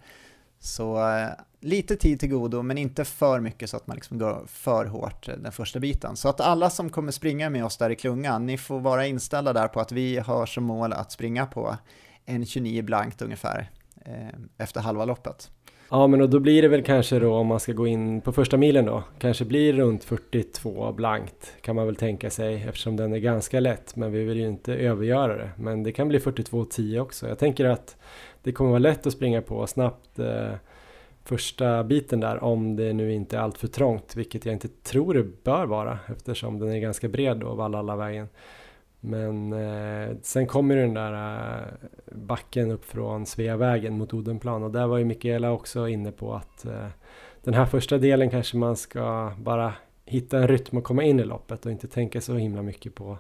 [0.59, 1.29] Så eh,
[1.61, 5.29] lite tid till godo, men inte för mycket så att man liksom går för hårt
[5.29, 6.17] eh, den första biten.
[6.17, 9.53] Så att alla som kommer springa med oss där i klungan, ni får vara inställda
[9.53, 11.77] där på att vi har som mål att springa på
[12.25, 13.71] en 29 blankt ungefär
[14.05, 15.51] eh, efter halva loppet.
[15.95, 18.33] Ja men och då blir det väl kanske då om man ska gå in på
[18.33, 23.13] första milen då kanske blir runt 42 blankt kan man väl tänka sig eftersom den
[23.13, 27.01] är ganska lätt men vi vill ju inte övergöra det men det kan bli 42.10
[27.01, 27.29] också.
[27.29, 27.97] Jag tänker att
[28.43, 30.53] det kommer vara lätt att springa på snabbt eh,
[31.25, 35.15] första biten där om det nu inte är allt för trångt vilket jag inte tror
[35.15, 38.29] det bör vara eftersom den är ganska bred då Vallalla vägen.
[39.05, 41.69] Men eh, sen kommer den där eh,
[42.13, 46.65] backen upp från Sveavägen mot Odenplan och där var ju Mikaela också inne på att
[46.65, 46.87] eh,
[47.45, 49.75] den här första delen kanske man ska bara
[50.05, 53.19] hitta en rytm och komma in i loppet och inte tänka så himla mycket på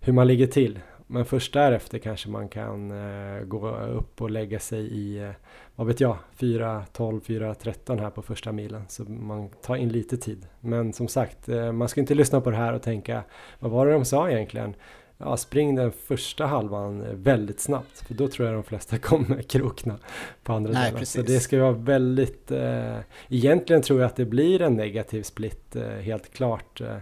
[0.00, 0.78] hur man ligger till.
[1.06, 5.30] Men först därefter kanske man kan eh, gå upp och lägga sig i, eh,
[5.74, 8.84] vad vet jag, 4.12, 4.13 här på första milen.
[8.88, 10.46] Så man tar in lite tid.
[10.60, 13.22] Men som sagt, eh, man ska inte lyssna på det här och tänka,
[13.58, 14.74] vad var det de sa egentligen?
[15.18, 19.98] Ja, spring den första halvan väldigt snabbt för då tror jag de flesta kommer krokna
[20.42, 21.06] på andra Nej, delen.
[21.06, 25.76] Så det ska vara väldigt, eh, egentligen tror jag att det blir en negativ split
[25.76, 26.80] eh, helt klart.
[26.80, 26.96] Eh,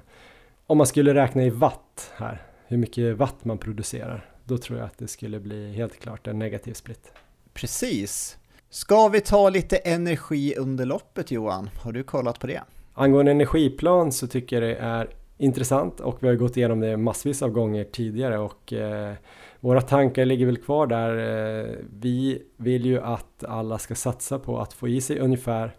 [0.66, 4.86] om man skulle räkna i watt här, hur mycket watt man producerar, då tror jag
[4.86, 7.12] att det skulle bli helt klart en negativ split.
[7.54, 8.36] Precis.
[8.70, 11.70] Ska vi ta lite energi under loppet Johan?
[11.82, 12.62] Har du kollat på det?
[12.94, 15.08] Angående energiplan så tycker jag det är
[15.38, 19.14] intressant och vi har gått igenom det massvis av gånger tidigare och eh,
[19.60, 21.16] våra tankar ligger väl kvar där.
[21.16, 25.76] Eh, vi vill ju att alla ska satsa på att få i sig ungefär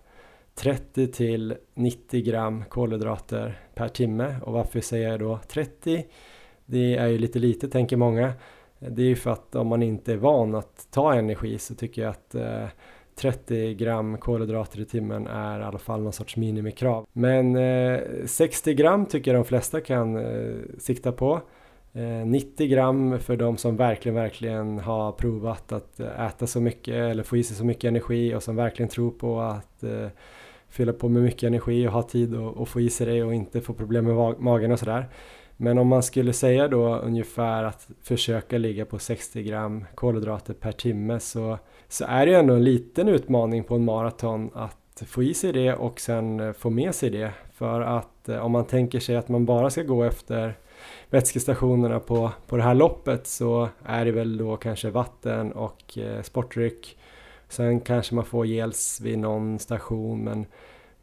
[0.56, 6.06] 30 till 90 gram kolhydrater per timme och varför säger jag då 30?
[6.66, 8.34] Det är ju lite lite tänker många.
[8.80, 12.02] Det är ju för att om man inte är van att ta energi så tycker
[12.02, 12.68] jag att eh,
[13.16, 17.08] 30 gram kolhydrater i timmen är i alla fall någon sorts minimikrav.
[17.14, 21.42] Men eh, 60 gram tycker jag de flesta kan eh, sikta på.
[21.94, 26.96] Eh, 90 gram för de som verkligen, verkligen har provat att eh, äta så mycket
[26.96, 30.08] eller få i sig så mycket energi och som verkligen tror på att eh,
[30.70, 33.62] fylla på med mycket energi och ha tid och, få i sig det och inte
[33.62, 35.06] få problem med magen och sådär.
[35.64, 40.72] Men om man skulle säga då ungefär att försöka ligga på 60 gram kolhydrater per
[40.72, 41.58] timme så
[41.88, 45.54] så är det ju ändå en liten utmaning på en maraton att få i sig
[45.54, 47.32] det och sen eh, få med sig det.
[47.54, 50.58] För att eh, om man tänker sig att man bara ska gå efter
[51.10, 56.22] vätskestationerna på, på det här loppet så är det väl då kanske vatten och eh,
[56.22, 56.98] sportdryck.
[57.50, 60.46] Sen kanske man får gels vid någon station men,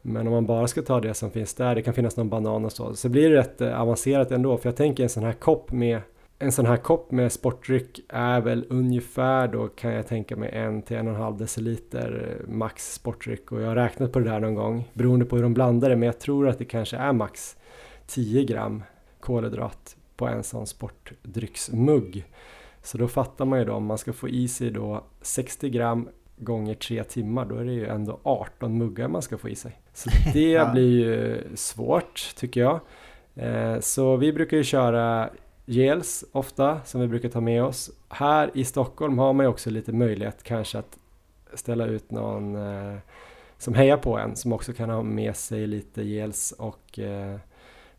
[0.01, 2.65] men om man bara ska ta det som finns där, det kan finnas någon banan
[2.65, 4.57] och så, så blir det rätt eh, avancerat ändå.
[4.57, 6.01] För jag tänker en sån här kopp med
[6.39, 10.81] en sån här kopp med sportdryck är väl ungefär då kan jag tänka mig en
[10.81, 14.25] till en och en halv deciliter eh, max sportdryck och jag har räknat på det
[14.25, 16.97] där någon gång beroende på hur de blandar det men jag tror att det kanske
[16.97, 17.57] är max
[18.07, 18.83] 10 gram
[19.19, 22.25] kolhydrat på en sån sportdrycksmugg.
[22.83, 26.09] Så då fattar man ju då om man ska få i sig då 60 gram
[26.43, 29.79] gånger 3 timmar då är det ju ändå 18 muggar man ska få i sig.
[29.93, 32.79] Så det blir ju svårt tycker jag.
[33.35, 35.29] Eh, så vi brukar ju köra
[35.65, 37.91] gels ofta som vi brukar ta med oss.
[38.09, 40.97] Här i Stockholm har man ju också lite möjlighet kanske att
[41.53, 42.97] ställa ut någon eh,
[43.57, 46.99] som hejar på en som också kan ha med sig lite gels och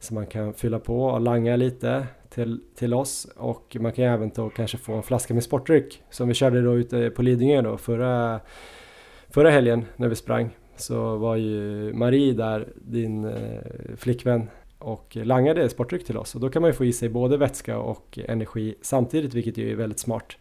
[0.02, 3.28] så man kan fylla på och langa lite till, till oss.
[3.36, 6.78] Och man kan även då kanske få en flaska med sportdryck som vi körde då
[6.78, 8.40] ute på Lidingö då förra,
[9.28, 10.50] förra helgen när vi sprang.
[10.76, 13.60] Så var ju Marie där, din eh,
[13.96, 16.34] flickvän och langade sportdryck till oss.
[16.34, 19.72] Och då kan man ju få i sig både vätska och energi samtidigt vilket ju
[19.72, 20.36] är väldigt smart.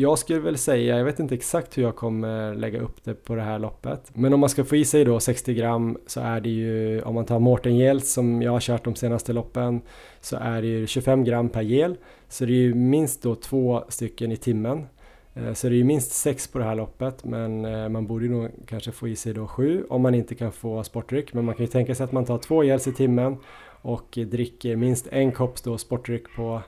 [0.00, 3.34] Jag skulle väl säga, jag vet inte exakt hur jag kommer lägga upp det på
[3.34, 4.10] det här loppet.
[4.14, 7.14] Men om man ska få i sig då 60 gram så är det ju, om
[7.14, 9.80] man tar Mårten Gels som jag har kört de senaste loppen,
[10.20, 11.96] så är det ju 25 gram per gel.
[12.28, 14.86] Så det är ju minst då två stycken i timmen.
[15.34, 18.28] Eh, så det är ju minst sex på det här loppet men eh, man borde
[18.28, 21.34] nog kanske få i sig då sju om man inte kan få sportdryck.
[21.34, 23.36] Men man kan ju tänka sig att man tar två gels i timmen
[23.82, 26.62] och dricker minst en kopp då sportdryck på,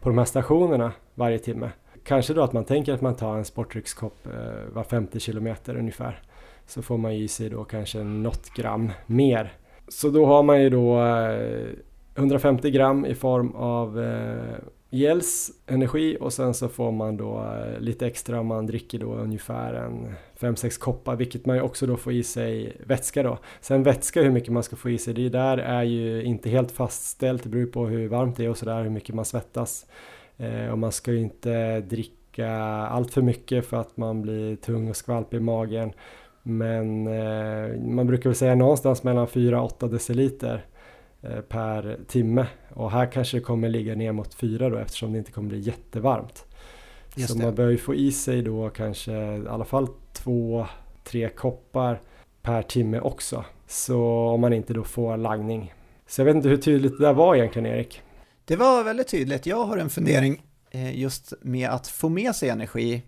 [0.00, 1.70] på de här stationerna varje timme.
[2.06, 6.22] Kanske då att man tänker att man tar en sportdryckskopp eh, var 50 kilometer ungefär.
[6.66, 9.52] Så får man i sig då kanske något gram mer.
[9.88, 11.68] Så då har man ju då eh,
[12.16, 14.58] 150 gram i form av eh,
[14.90, 19.14] gels energi och sen så får man då eh, lite extra om man dricker då
[19.14, 23.38] ungefär en 5-6 koppar vilket man ju också då får i sig vätska då.
[23.60, 26.70] Sen vätska hur mycket man ska få i sig det där är ju inte helt
[26.70, 29.86] fastställt det beror på hur varmt det är och sådär hur mycket man svettas.
[30.38, 32.50] Eh, och man ska ju inte dricka
[32.90, 35.92] allt för mycket för att man blir tung och skvalpig i magen.
[36.42, 40.64] Men eh, man brukar väl säga någonstans mellan 4-8 deciliter
[41.22, 45.18] eh, per timme och här kanske det kommer ligga ner mot 4 då eftersom det
[45.18, 46.44] inte kommer bli jättevarmt.
[47.14, 47.44] Just så det.
[47.44, 52.00] man bör ju få i sig då kanske i alla fall 2-3 koppar
[52.42, 53.44] per timme också.
[53.66, 55.74] Så om man inte då får lagning.
[56.06, 58.02] Så jag vet inte hur tydligt det där var egentligen Erik?
[58.48, 59.46] Det var väldigt tydligt.
[59.46, 63.02] Jag har en fundering eh, just med att få med sig energi.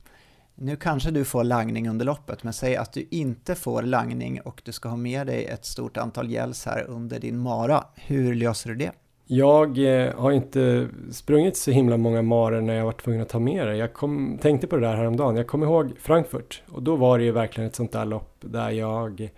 [0.55, 4.62] Nu kanske du får langning under loppet, men säg att du inte får langning och
[4.65, 7.85] du ska ha med dig ett stort antal gels här under din mara.
[7.94, 8.93] Hur löser du det?
[9.27, 13.39] Jag eh, har inte sprungit så himla många marer när jag var tvungen att ta
[13.39, 13.77] med det.
[13.77, 15.36] Jag kom, tänkte på det där häromdagen.
[15.36, 18.70] Jag kommer ihåg Frankfurt och då var det ju verkligen ett sånt där lopp där
[18.70, 19.31] jag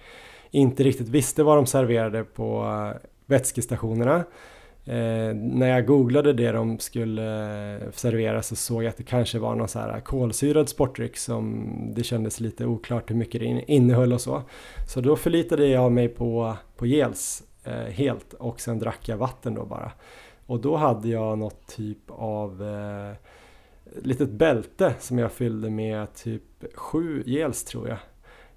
[0.50, 4.24] inte riktigt visste vad de serverade på eh, vätskestationerna.
[4.84, 9.38] Eh, när jag googlade det de skulle eh, servera så såg jag att det kanske
[9.38, 14.12] var någon så här kolsyrad sportdryck som det kändes lite oklart hur mycket det innehöll
[14.12, 14.42] och så.
[14.88, 19.54] Så då förlitade jag mig på, på gels eh, helt och sen drack jag vatten
[19.54, 19.92] då bara.
[20.46, 23.16] Och då hade jag något typ av eh,
[24.02, 26.42] litet bälte som jag fyllde med typ
[26.74, 27.98] sju gels tror jag.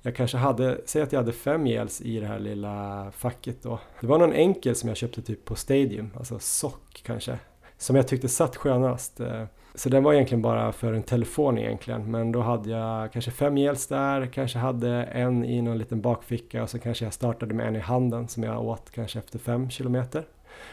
[0.06, 3.80] Jag kanske hade, säg att jag hade fem gels i det här lilla facket då.
[4.00, 7.40] Det var någon enkel som jag köpte typ på Stadium, alltså sock kanske.
[7.78, 9.20] Som jag tyckte satt skönast.
[9.20, 9.44] Eh,
[9.76, 12.12] så den var egentligen bara för en telefon egentligen.
[12.12, 16.64] Men då hade jag kanske fem gels där, kanske hade en i någon liten bakficka
[16.64, 19.70] och så kanske jag startade med en i handen som jag åt kanske efter fem
[19.70, 20.24] kilometer.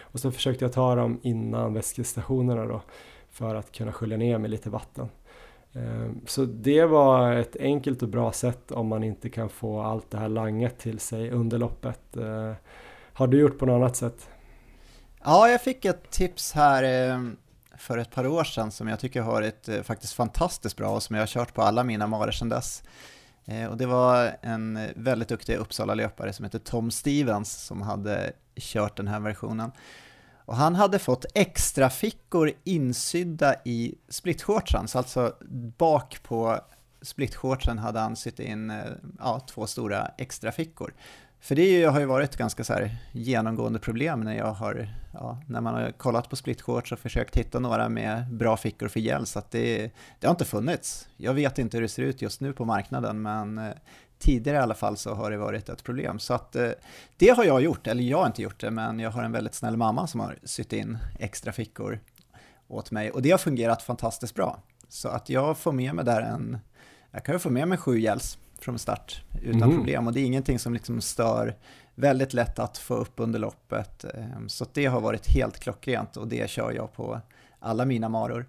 [0.01, 2.83] Och så försökte jag ta dem innan väskestationerna då
[3.31, 5.09] för att kunna skölja ner med lite vatten.
[5.73, 10.11] Eh, så det var ett enkelt och bra sätt om man inte kan få allt
[10.11, 12.17] det här langet till sig under loppet.
[12.17, 12.53] Eh,
[13.13, 14.29] har du gjort på något annat sätt?
[15.25, 17.21] Ja, jag fick ett tips här eh,
[17.79, 21.17] för ett par år sedan som jag tycker har varit faktiskt fantastiskt bra och som
[21.17, 22.83] jag har kört på alla mina marer sedan dess.
[23.71, 29.09] Och det var en väldigt duktig Uppsala-löpare som heter Tom Stevens som hade kört den
[29.09, 29.71] här versionen.
[30.51, 35.35] Och han hade fått extra fickor insydda i splitshortsen, så alltså
[35.79, 36.61] bak på
[37.03, 38.77] splitshortsen hade han sytt in eh,
[39.19, 40.95] ja, två stora extra fickor.
[41.41, 45.43] För det har ju varit ett ganska så här genomgående problem när, jag har, ja,
[45.47, 49.37] när man har kollat på splitshorts och försökt hitta några med bra fickor för gels,
[49.37, 49.91] att det,
[50.21, 51.09] det har inte funnits.
[51.17, 53.73] Jag vet inte hur det ser ut just nu på marknaden, men eh,
[54.21, 56.19] tidigare i alla fall så har det varit ett problem.
[56.19, 56.71] Så att eh,
[57.17, 59.55] det har jag gjort, eller jag har inte gjort det, men jag har en väldigt
[59.55, 62.01] snäll mamma som har sytt in extra fickor
[62.69, 64.59] åt mig och det har fungerat fantastiskt bra.
[64.89, 66.59] Så att jag får med mig där en,
[67.11, 69.77] jag kan ju få med mig sju gels från start utan mm.
[69.77, 71.57] problem och det är ingenting som liksom stör,
[71.95, 74.05] väldigt lätt att få upp under loppet.
[74.05, 77.21] Eh, så det har varit helt klockrent och det kör jag på
[77.61, 78.47] alla mina maror.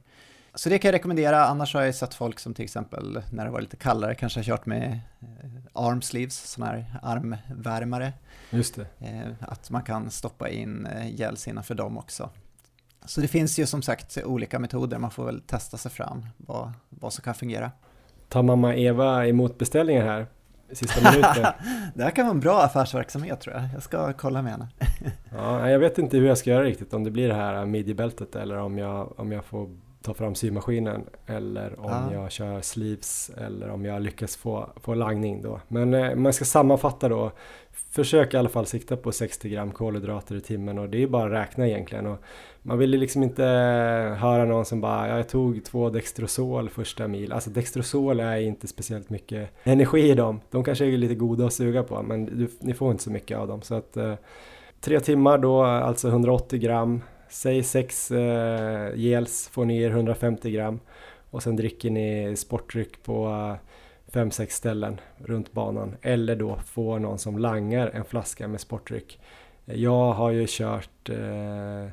[0.56, 3.52] Så det kan jag rekommendera, annars har jag sett folk som till exempel när det
[3.52, 5.28] var lite kallare kanske har kört med eh,
[5.73, 8.14] arm sleeves, sådana här armvärmare.
[8.49, 9.07] Just det.
[9.07, 12.30] Eh, att man kan stoppa in eh, gels innanför dem också.
[13.06, 16.73] Så det finns ju som sagt olika metoder, man får väl testa sig fram vad,
[16.90, 17.72] vad som kan fungera.
[18.30, 20.28] Tar mamma Eva emot beställningar här
[20.72, 21.45] sista minuten?
[21.95, 24.68] det här kan vara en bra affärsverksamhet tror jag, jag ska kolla med henne.
[25.32, 28.36] ja, jag vet inte hur jag ska göra riktigt, om det blir det här midjebältet
[28.36, 29.69] eller om jag, om jag får
[30.02, 32.14] ta fram symaskinen eller om ah.
[32.14, 35.60] jag kör sleeves eller om jag lyckas få, få langning då.
[35.68, 37.32] Men eh, man ska sammanfatta då.
[37.72, 41.26] Försök i alla fall sikta på 60 gram kolhydrater i timmen och det är bara
[41.26, 42.07] att räkna egentligen.
[42.07, 42.18] Och
[42.61, 43.44] man vill ju liksom inte
[44.19, 47.32] höra någon som bara jag tog två Dextrosol första mil.
[47.32, 50.41] Alltså Dextrosol är inte speciellt mycket energi i dem.
[50.52, 53.38] De kanske är lite goda att suga på men du, ni får inte så mycket
[53.38, 53.61] av dem.
[53.61, 54.14] Så att eh,
[54.82, 57.02] tre timmar då, alltså 180 gram
[57.32, 60.80] Säg 6 eh, gels får ni er 150 gram.
[61.30, 63.28] Och sen dricker ni sportdryck på
[64.12, 65.95] eh, 5-6 ställen runt banan.
[66.02, 69.20] Eller då får någon som langar en flaska med sportdryck.
[69.66, 71.88] Jag har ju kört eh,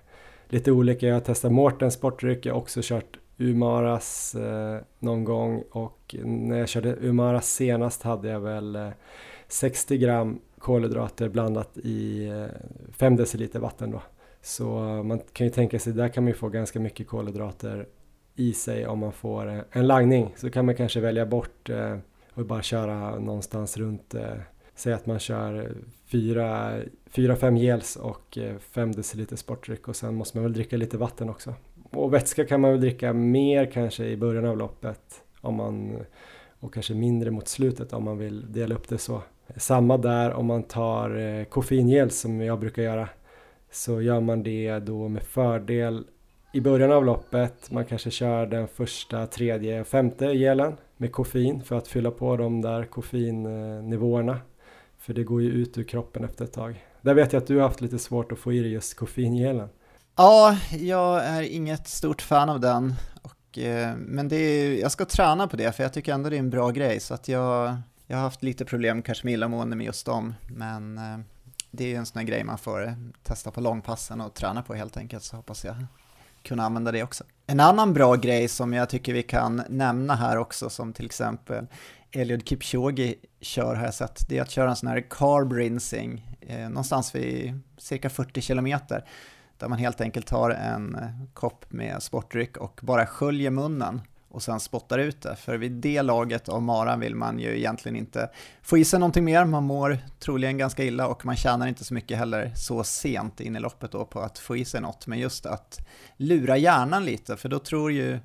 [0.49, 5.65] lite olika, jag har testat Mårtens sportdryck, jag har också kört Umaras eh, någon gång.
[5.71, 8.89] Och när jag körde Umaras senast hade jag väl eh,
[9.49, 14.03] 60 gram kolhydrater blandat i eh, 5 deciliter vatten då.
[14.49, 17.87] Så eh, man kan ju tänka sig, där kan man ju få ganska mycket kolhydrater
[18.37, 20.35] i sig om man får eh, en lagning.
[20.37, 21.97] Så kan man kanske välja bort eh,
[22.35, 24.15] och bara köra någonstans runt,
[24.75, 25.73] säg att man kör
[26.11, 31.55] 4-5 gels och 5 deciliter sportdryck och sen måste man väl dricka lite vatten också.
[31.91, 35.97] Och vätska kan man väl dricka mer kanske i början av loppet om man,
[36.61, 39.23] och kanske mindre mot slutet om man vill dela upp det så.
[39.57, 43.09] Samma där om man tar koffeingels som jag brukar göra
[43.71, 46.05] så gör man det då med fördel
[46.53, 47.71] i början av loppet.
[47.71, 52.63] Man kanske kör den första, tredje, femte gelen med koffein för att fylla på de
[52.63, 54.41] där koffeinnivåerna.
[54.99, 56.85] För det går ju ut ur kroppen efter ett tag.
[57.03, 59.69] Där vet jag att du har haft lite svårt att få i dig just koffeingelen.
[60.17, 62.95] Ja, jag är inget stort fan av den.
[63.23, 66.37] Och, eh, men det är, jag ska träna på det, för jag tycker ändå det
[66.37, 67.01] är en bra grej.
[67.01, 67.77] Så att jag,
[68.07, 70.35] jag har haft lite problem kanske med illamående med just dem.
[70.57, 71.19] Men eh,
[71.71, 72.93] det är ju en sån här grej man får eh,
[73.23, 75.23] testa på långpassen och träna på helt enkelt.
[75.23, 75.77] Så hoppas jag
[76.43, 77.25] kunna använda det också.
[77.47, 81.67] En annan bra grej som jag tycker vi kan nämna här också, som till exempel
[82.13, 86.37] Eliud Kipchoge kör har jag sett, det är att köra en sån här carb rinsing
[86.41, 89.05] eh, någonstans vid cirka 40 kilometer
[89.57, 94.43] där man helt enkelt tar en eh, kopp med sportdryck och bara sköljer munnen och
[94.43, 95.37] sen spottar ut det.
[95.37, 98.31] För vid det laget av maran vill man ju egentligen inte
[98.63, 101.95] få i sig någonting mer, man mår troligen ganska illa och man tjänar inte så
[101.95, 105.19] mycket heller så sent in i loppet då på att få i sig något, men
[105.19, 105.79] just att
[106.17, 108.19] lura hjärnan lite, för då tror ju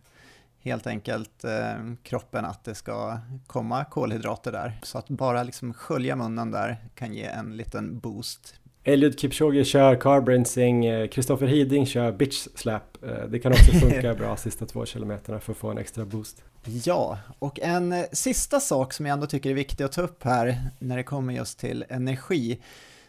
[0.60, 3.18] helt enkelt eh, kroppen att det ska
[3.48, 4.80] komma kolhydrater där.
[4.84, 8.56] Så att bara liksom skölja munnen där kan ge en liten boost
[8.86, 13.04] Eliud Kipchoge kör carb Kristoffer Hiding kör bitch slap.
[13.04, 16.44] Eh, det kan också funka bra sista två kilometerna för att få en extra boost.
[16.86, 20.24] Ja, och en eh, sista sak som jag ändå tycker är viktig att ta upp
[20.24, 22.60] här när det kommer just till energi.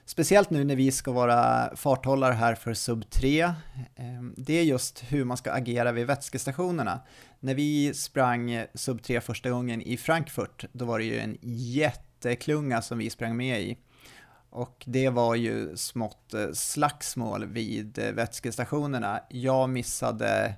[0.07, 3.53] Speciellt nu när vi ska vara farthållare här för sub 3.
[3.97, 7.01] Ehm, det är just hur man ska agera vid vätskestationerna.
[7.41, 12.83] När vi sprang sub 3 första gången i Frankfurt, då var det ju en jätteklunga
[12.83, 13.77] som vi sprang med i.
[14.55, 19.21] Och det var ju smått eh, slagsmål vid eh, vätskestationerna.
[19.29, 20.55] Jag missade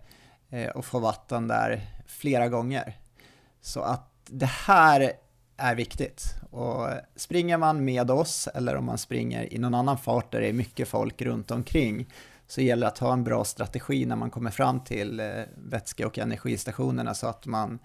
[0.51, 2.97] eh, att få vatten där flera gånger.
[3.61, 5.13] Så att det här
[5.57, 6.25] är viktigt.
[6.51, 10.49] Och springer man med oss eller om man springer i någon annan fart där det
[10.49, 12.13] är mycket folk runt omkring
[12.47, 15.23] så gäller det att ha en bra strategi när man kommer fram till
[15.57, 17.79] vätske och energistationerna så att man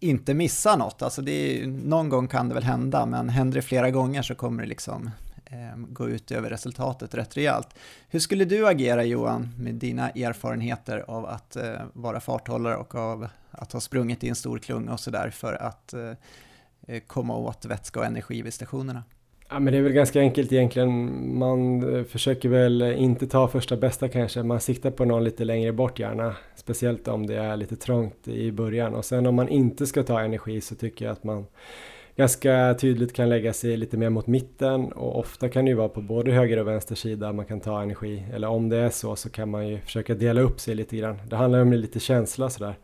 [0.00, 1.02] inte missar något.
[1.02, 4.34] Alltså det är, någon gång kan det väl hända, men händer det flera gånger så
[4.34, 5.10] kommer det liksom
[5.52, 7.68] Ehm, gå ut över resultatet rätt rejält.
[8.08, 13.28] Hur skulle du agera Johan med dina erfarenheter av att eh, vara farthållare och av
[13.50, 16.10] att ha sprungit i en stor klunga och sådär för att eh,
[16.86, 19.02] eh komma åt vätska och energi vid stationerna?
[19.48, 21.38] Ja men det är väl ganska enkelt egentligen.
[21.38, 24.42] Man eh, försöker väl inte ta första bästa kanske.
[24.42, 26.36] Man siktar på någon lite längre bort gärna.
[26.56, 28.94] Speciellt om det är lite trångt i början.
[28.94, 31.46] Och sen om man inte ska ta energi så tycker jag att man
[32.16, 35.88] ganska tydligt kan lägga sig lite mer mot mitten och ofta kan det ju vara
[35.88, 38.24] på både höger och vänster sida man kan ta energi.
[38.32, 41.18] Eller om det är så så kan man ju försöka dela upp sig lite grann.
[41.28, 42.74] Det handlar om lite känsla sådär.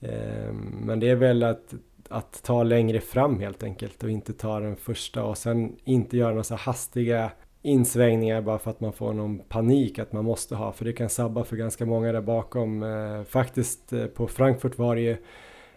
[0.00, 1.74] Ehm, men det är väl att,
[2.08, 6.30] att ta längre fram helt enkelt och inte ta den första och sen inte göra
[6.30, 7.30] några så hastiga
[7.62, 11.08] insvängningar bara för att man får någon panik att man måste ha för det kan
[11.08, 12.82] sabba för ganska många där bakom.
[12.82, 15.16] Ehm, faktiskt eh, på Frankfurt var det ju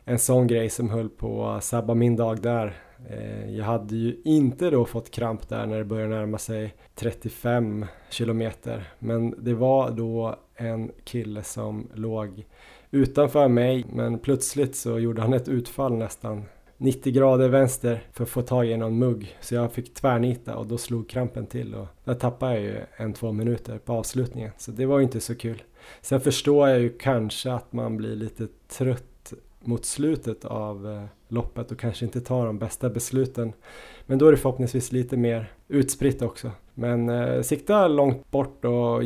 [0.05, 2.77] en sån grej som höll på att sabba min dag där.
[3.09, 7.85] Eh, jag hade ju inte då fått kramp där när det började närma sig 35
[8.09, 8.93] kilometer.
[8.99, 12.45] Men det var då en kille som låg
[12.91, 16.43] utanför mig men plötsligt så gjorde han ett utfall nästan
[16.77, 19.37] 90 grader vänster för att få tag i någon mugg.
[19.41, 23.13] Så jag fick tvärnita och då slog krampen till och där tappade jag ju en,
[23.13, 24.51] två minuter på avslutningen.
[24.57, 25.63] Så det var ju inte så kul.
[26.01, 29.14] Sen förstår jag ju kanske att man blir lite trött
[29.67, 33.53] mot slutet av eh, loppet och kanske inte tar de bästa besluten.
[34.05, 36.51] Men då är det förhoppningsvis lite mer utspritt också.
[36.73, 39.01] Men eh, sikta långt bort och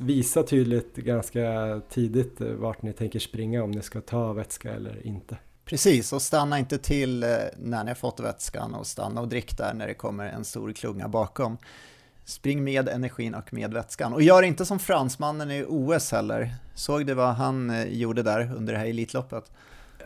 [0.00, 5.06] visa tydligt ganska tidigt eh, vart ni tänker springa om ni ska ta vätska eller
[5.06, 5.36] inte.
[5.64, 9.56] Precis, och stanna inte till eh, när ni har fått vätskan och stanna och drick
[9.58, 11.58] där när det kommer en stor klunga bakom.
[12.24, 14.12] Spring med energin och med vätskan.
[14.12, 16.54] Och gör inte som fransmannen i OS heller.
[16.74, 19.52] Såg du vad han gjorde där under det här Elitloppet?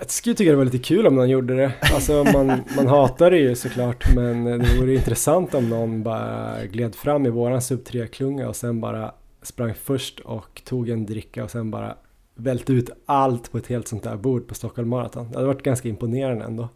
[0.01, 1.73] Jag skulle tycka det var lite kul om någon gjorde det.
[1.81, 6.95] Alltså man, man hatar det ju såklart men det vore intressant om någon bara gled
[6.95, 11.51] fram i våran sub 3-klunga och sen bara sprang först och tog en dricka och
[11.51, 11.97] sen bara
[12.35, 15.29] välte ut allt på ett helt sånt där bord på Stockholm Marathon.
[15.31, 16.69] Det hade varit ganska imponerande ändå.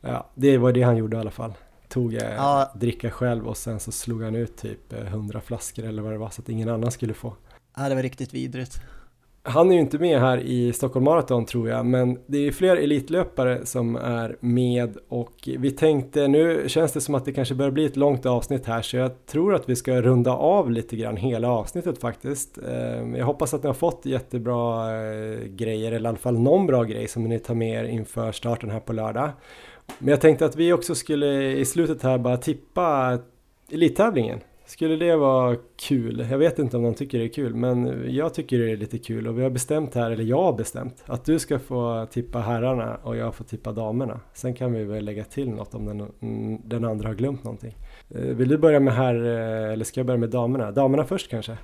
[0.00, 1.52] Ja, det var det han gjorde i alla fall.
[1.88, 2.72] Tog eh, ja.
[2.74, 6.30] dricka själv och sen så slog han ut typ 100 flaskor eller vad det var
[6.30, 7.34] så att ingen annan skulle få.
[7.76, 8.80] Ja, det var riktigt vidrigt.
[9.48, 12.76] Han är ju inte med här i Stockholm Marathon tror jag, men det är fler
[12.76, 17.70] elitlöpare som är med och vi tänkte, nu känns det som att det kanske börjar
[17.70, 21.16] bli ett långt avsnitt här så jag tror att vi ska runda av lite grann
[21.16, 22.58] hela avsnittet faktiskt.
[22.58, 26.66] Ehm, jag hoppas att ni har fått jättebra eh, grejer, eller i alla fall någon
[26.66, 29.30] bra grej som ni tar med er inför starten här på lördag.
[29.98, 33.18] Men jag tänkte att vi också skulle i slutet här bara tippa
[33.72, 36.26] elittävlingen skulle det vara kul?
[36.30, 38.98] Jag vet inte om de tycker det är kul, men jag tycker det är lite
[38.98, 42.38] kul och vi har bestämt här, eller jag har bestämt, att du ska få tippa
[42.38, 44.20] herrarna och jag får tippa damerna.
[44.32, 46.12] Sen kan vi väl lägga till något om den,
[46.64, 47.76] den andra har glömt någonting.
[48.10, 50.70] Eh, vill du börja med här, eh, eller ska jag börja med damerna?
[50.70, 51.58] Damerna först kanske?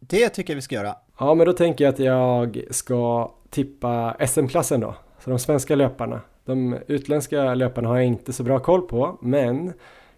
[0.00, 0.96] Det tycker jag vi ska göra.
[1.18, 4.94] Ja, men då tänker jag att jag ska tippa SM-klassen då.
[5.24, 6.20] Så de svenska löparna.
[6.44, 9.72] De utländska löparna har jag inte så bra koll på, men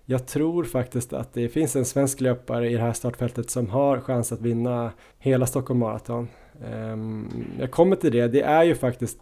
[0.06, 4.00] jag tror faktiskt att det finns en svensk löpare i det här startfältet som har
[4.00, 6.28] chans att vinna hela Stockholm Marathon.
[6.64, 7.28] Ehm,
[7.60, 9.18] jag kommer till det, det är ju faktiskt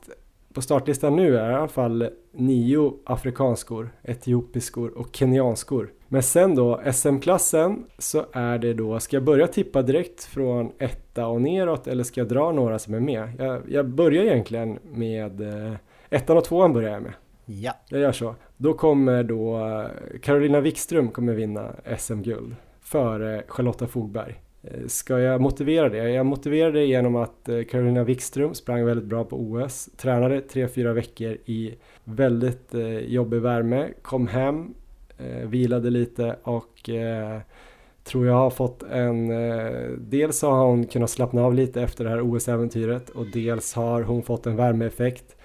[0.52, 5.90] på startlistan nu är i alla fall nio afrikanskor, etiopiskor och kenyanskor.
[6.08, 11.26] Men sen då SM-klassen så är det då, ska jag börja tippa direkt från etta
[11.26, 13.32] och neråt eller ska jag dra några som är med?
[13.38, 15.74] Jag, jag börjar egentligen med eh,
[16.10, 17.12] ettan och tvåan börjar jag med.
[17.44, 17.72] Ja.
[17.88, 18.34] Jag gör så.
[18.56, 24.40] Då kommer då eh, Carolina Wikström kommer vinna SM-guld före Charlotta Fogberg.
[24.62, 26.10] Eh, ska jag motivera det?
[26.10, 30.92] Jag motiverar det genom att eh, Carolina Wikström sprang väldigt bra på OS, tränade 3-4
[30.92, 31.74] veckor i
[32.04, 32.74] väldigt
[33.06, 34.74] jobbig värme, kom hem,
[35.44, 36.90] vilade lite och
[38.04, 39.28] tror jag har fått en...
[39.98, 44.22] Dels har hon kunnat slappna av lite efter det här OS-äventyret och dels har hon
[44.22, 45.36] fått en värmeeffekt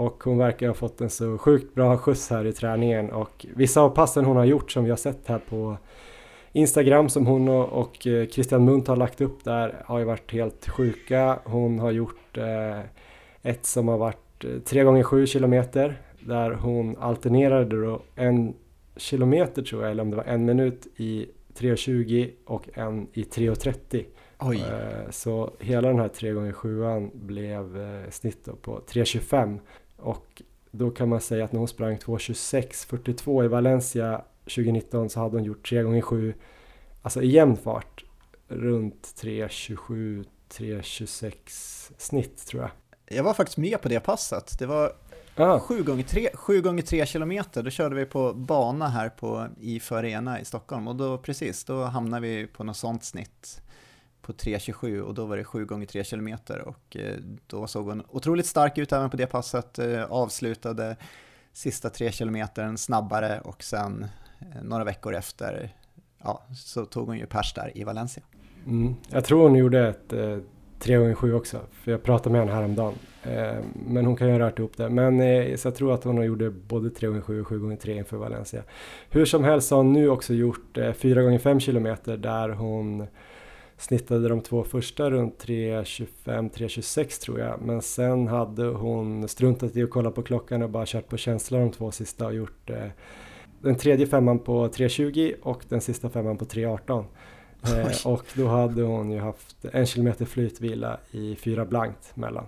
[0.00, 3.80] och hon verkar ha fått en så sjukt bra skjuts här i träningen och vissa
[3.80, 5.76] av passen hon har gjort som vi har sett här på
[6.52, 10.68] Instagram som hon och eh, Christian Munt har lagt upp där har ju varit helt
[10.68, 11.38] sjuka.
[11.44, 12.80] Hon har gjort eh,
[13.42, 18.54] ett som har varit 3 gånger 7 kilometer där hon alternerade då en
[18.96, 21.26] kilometer tror jag, eller om det var en minut i
[21.58, 24.04] 3.20 och en i 3.30.
[24.38, 24.60] Oj.
[24.60, 26.82] Eh, så hela den här 3 gånger 7
[27.12, 27.78] blev
[28.10, 29.58] snitt på 3.25
[30.02, 35.36] och då kan man säga att när hon sprang 2.26.42 i Valencia 2019 så hade
[35.36, 36.34] hon gjort 3 gånger 7
[37.02, 38.04] alltså i jämn fart
[38.48, 42.70] runt 3.27 3.26 snitt tror jag.
[43.16, 44.58] Jag var faktiskt med på det passet.
[44.58, 44.92] Det var
[45.36, 45.60] ah.
[45.60, 47.62] 7 gånger 3 7 gånger 3 kilometer.
[47.62, 51.84] Då körde vi på bana här på IFÖ Arena i Stockholm och då precis, då
[51.84, 53.62] hamnade vi på något sånt snitt
[54.32, 56.28] på 3.27 och då var det 7 gånger 3 km
[56.66, 57.16] och eh,
[57.46, 60.96] då såg hon otroligt stark ut även på det passet, eh, avslutade
[61.52, 62.46] sista 3 km
[62.76, 64.06] snabbare och sen
[64.38, 65.74] eh, några veckor efter
[66.18, 68.22] ja, så tog hon ju pers där i Valencia.
[68.66, 68.94] Mm.
[69.08, 70.38] Jag tror hon gjorde ett eh,
[70.78, 72.94] 3 gånger 7 också, för jag pratade med henne häromdagen.
[73.22, 74.88] Eh, men hon kan ju ha rört ihop det.
[74.88, 77.76] Men eh, så jag tror att hon gjorde både 3 gånger 7 och 7 gånger
[77.76, 78.62] 3 inför Valencia.
[79.10, 83.06] Hur som helst har hon nu också gjort eh, 4 gånger 5 km där hon
[83.80, 87.60] snittade de två första runt 3.25-3.26 tror jag.
[87.62, 91.58] Men sen hade hon struntat i att kolla på klockan och bara kört på känsla
[91.58, 92.86] de två sista och gjort eh,
[93.60, 97.04] den tredje femman på 3.20 och den sista femman på 3.18.
[97.64, 102.44] Eh, och då hade hon ju haft en kilometer flytvila i fyra blankt mellan.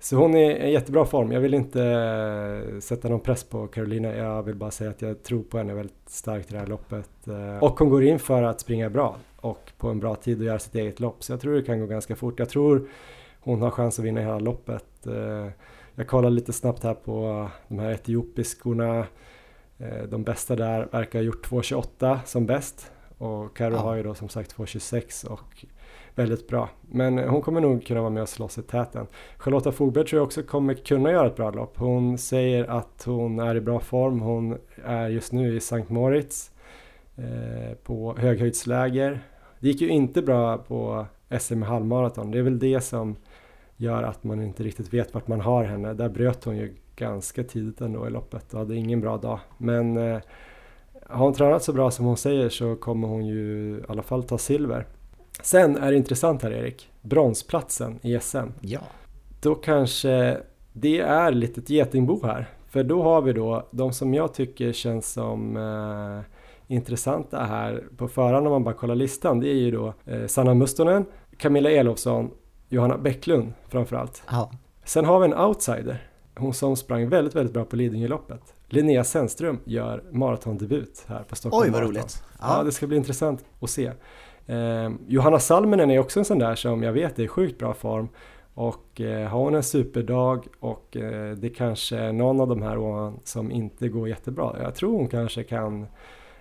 [0.00, 1.32] Så hon är i jättebra form.
[1.32, 4.16] Jag vill inte eh, sätta någon press på Carolina.
[4.16, 7.28] Jag vill bara säga att jag tror på henne väldigt starkt i det här loppet.
[7.28, 9.16] Eh, och hon går in för att springa bra
[9.50, 11.24] och på en bra tid och göra sitt eget lopp.
[11.24, 12.38] Så jag tror det kan gå ganska fort.
[12.38, 12.88] Jag tror
[13.40, 15.06] hon har chans att vinna hela loppet.
[15.06, 15.48] Eh,
[15.94, 19.06] jag kollar lite snabbt här på de här etiopiskorna.
[20.08, 22.90] De bästa där verkar ha gjort 2.28 som bäst.
[23.18, 23.78] Och Karo ja.
[23.78, 25.64] har ju då som sagt 2.26 och
[26.14, 26.68] väldigt bra.
[26.80, 29.06] Men hon kommer nog kunna vara med och slåss i täten.
[29.36, 31.78] Charlotta Fogberg tror jag också kommer kunna göra ett bra lopp.
[31.78, 34.20] Hon säger att hon är i bra form.
[34.20, 36.50] Hon är just nu i Sankt Moritz
[37.16, 39.20] eh, på höghöjdsläger.
[39.60, 41.06] Det gick ju inte bra på
[41.40, 42.30] SM halvmaraton.
[42.30, 43.16] Det är väl det som
[43.76, 45.94] gör att man inte riktigt vet vart man har henne.
[45.94, 49.38] Där bröt hon ju ganska tidigt ändå i loppet och hade ingen bra dag.
[49.58, 50.20] Men eh,
[51.02, 54.22] har hon tränat så bra som hon säger så kommer hon ju i alla fall
[54.22, 54.86] ta silver.
[55.42, 58.48] Sen är det intressant här Erik, bronsplatsen i SM.
[58.60, 58.80] Ja.
[59.40, 60.40] Då kanske
[60.72, 62.48] det är lite ett getingbo här.
[62.68, 66.35] För då har vi då de som jag tycker känns som eh,
[66.66, 69.40] intressanta här på förhand om man bara kollar listan.
[69.40, 71.04] Det är ju då eh, Sanna Mustonen,
[71.36, 72.30] Camilla Elofsson,
[72.68, 74.22] Johanna Bäcklund framförallt.
[74.30, 74.50] Ja.
[74.84, 76.08] Sen har vi en outsider.
[76.38, 78.54] Hon som sprang väldigt, väldigt bra på Lidingöloppet.
[78.68, 81.96] Linnea Sennström gör maratondebut här på Stockholm Oj, vad Marathon.
[81.96, 82.22] roligt.
[82.40, 82.56] Ja.
[82.58, 82.62] ja.
[82.62, 83.92] det ska bli intressant att se.
[84.46, 87.74] Eh, Johanna Salminen är också en sån där som jag vet är i sjukt bra
[87.74, 88.08] form.
[88.54, 92.78] Och eh, har hon en superdag och eh, det kanske är någon av de här
[92.78, 94.56] åren som inte går jättebra.
[94.62, 95.86] Jag tror hon kanske kan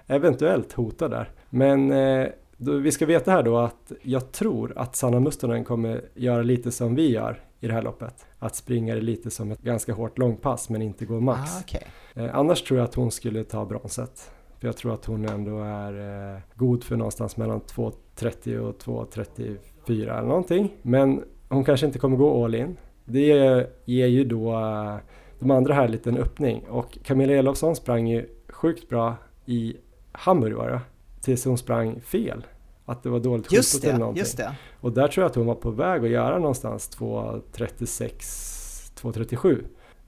[0.07, 1.31] eventuellt hota där.
[1.49, 2.27] Men eh,
[2.57, 6.71] då, vi ska veta här då att jag tror att Sanna Mustonen kommer göra lite
[6.71, 8.25] som vi gör i det här loppet.
[8.39, 11.51] Att springa det lite som ett ganska hårt långpass men inte gå max.
[11.55, 11.81] Ah, okay.
[12.25, 14.31] eh, annars tror jag att hon skulle ta bronset.
[14.59, 19.57] Jag tror att hon ändå är eh, god för någonstans mellan 2.30 och 2.34
[19.87, 20.73] eller någonting.
[20.81, 22.77] Men hon kanske inte kommer gå all in.
[23.05, 24.95] Det ger ju då eh,
[25.39, 29.15] de andra här en liten öppning och Camilla Elofsson sprang ju sjukt bra
[29.45, 29.77] i
[30.17, 30.81] Hamburg var det
[31.21, 32.45] tills hon sprang fel.
[32.85, 34.19] Att det var dåligt Just eller någonting.
[34.19, 34.55] just det.
[34.81, 39.63] Och där tror jag att hon var på väg att göra någonstans 2.36, 2.37.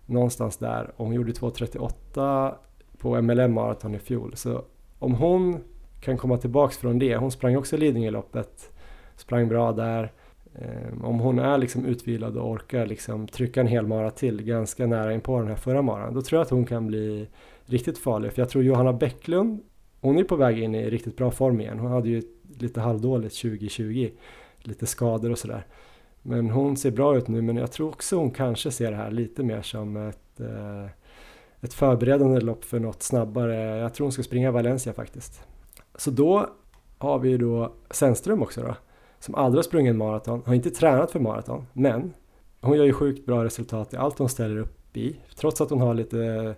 [0.06, 0.92] Någonstans där.
[0.98, 2.54] Och hon gjorde 2.38
[2.98, 4.34] på MLM maraton i fjol.
[4.36, 4.62] Så
[5.00, 5.58] om hon
[6.02, 7.16] kan komma tillbaks från det.
[7.18, 8.72] Hon sprang också Lidingöloppet.
[9.16, 10.12] Sprang bra där.
[10.56, 14.88] Eh, Om hon är liksom utvilad och orkar liksom trycka en hel mara till ganska
[14.88, 16.14] nära in på den här förra maran.
[16.14, 17.28] Då tror jag att hon kan bli
[17.66, 18.34] riktigt farlig.
[18.34, 19.60] För jag tror Johanna Bäcklund,
[20.02, 21.80] hon är på väg in i riktigt bra form igen.
[21.80, 22.22] Hon hade ju
[22.60, 24.10] lite halvdåligt 2020.
[24.60, 25.66] Lite skador och sådär.
[26.22, 29.12] Men hon ser bra ut nu men jag tror också hon kanske ser det här
[29.12, 30.86] lite mer som ett, eh,
[31.62, 33.78] ett förberedande lopp för något snabbare.
[33.78, 35.42] Jag tror hon ska springa Valencia faktiskt.
[35.96, 36.50] Så då
[36.98, 38.76] har vi ju då Sennström också då.
[39.20, 41.66] Som aldrig har sprungit maraton, har inte tränat för maraton.
[41.74, 42.14] Men
[42.62, 45.20] hon gör ju sjukt bra resultat i allt hon ställer upp i.
[45.36, 46.56] Trots att hon har lite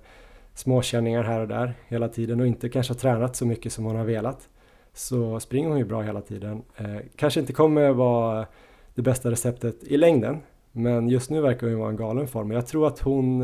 [0.60, 3.96] småkänningar här och där hela tiden och inte kanske har tränat så mycket som hon
[3.96, 4.50] har velat.
[4.94, 6.64] Så springer hon ju bra hela tiden.
[6.78, 8.48] Eh, kanske inte kommer vara
[8.96, 10.38] det bästa receptet i längden.
[10.72, 12.52] Men just nu verkar hon ju vara en galen form.
[12.52, 13.42] och Jag tror att hon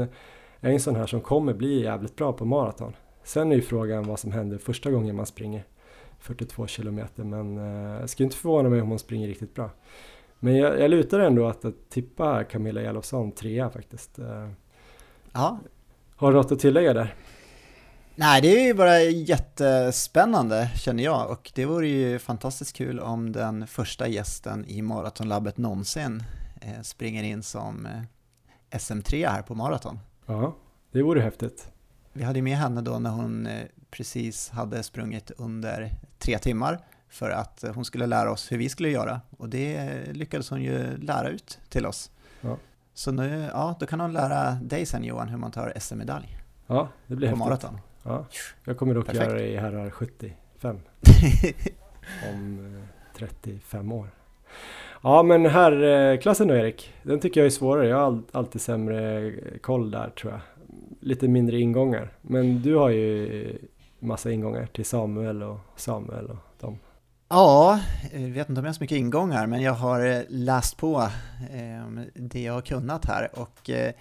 [0.60, 2.94] är en sån här som kommer bli jävligt bra på maraton.
[3.24, 5.64] Sen är ju frågan vad som händer första gången man springer
[6.20, 7.24] 42 kilometer.
[7.24, 9.70] Men eh, jag skulle inte förvåna mig om hon springer riktigt bra.
[10.40, 14.20] Men jag, jag lutar ändå att, att tippa Camilla Elofsson trea faktiskt.
[14.20, 14.50] Eh,
[15.36, 15.60] Ja,
[16.16, 17.16] har du något att tillägga där?
[18.16, 23.32] Nej, det är ju bara jättespännande känner jag och det vore ju fantastiskt kul om
[23.32, 26.24] den första gästen i Maratonlabbet någonsin
[26.62, 30.00] eh, springer in som eh, SM3 här på maraton.
[30.26, 30.56] Ja,
[30.92, 31.72] det vore häftigt.
[32.14, 36.80] Vi hade med henne då när hon eh, precis hade sprungit under tre timmar
[37.10, 40.98] för att hon skulle lära oss hur vi skulle göra och det lyckades hon ju
[40.98, 42.12] lära ut till oss.
[42.42, 42.58] Ja.
[42.98, 46.88] Så nu, ja, då kan hon lära dig sen Johan hur man tar SM-medalj Ja,
[47.08, 47.48] det blir på häftigt.
[47.48, 47.80] maraton.
[48.04, 48.26] Ja,
[48.66, 49.26] jag kommer dock Perfekt.
[49.26, 50.36] göra det i herrar 75
[52.34, 54.08] om eh, 35 år.
[55.04, 57.88] Ja men herrklassen då Erik, den tycker jag är svårare.
[57.88, 59.32] Jag har all, alltid sämre
[59.62, 60.42] koll där tror jag.
[61.00, 62.10] Lite mindre ingångar.
[62.22, 63.58] Men du har ju
[64.00, 66.38] massa ingångar till Samuel och Samuel och.
[67.30, 67.80] Ja,
[68.14, 71.10] jag vet inte om jag har så mycket ingångar, men jag har eh, läst på
[71.52, 73.94] ehm, det jag har kunnat här och eh,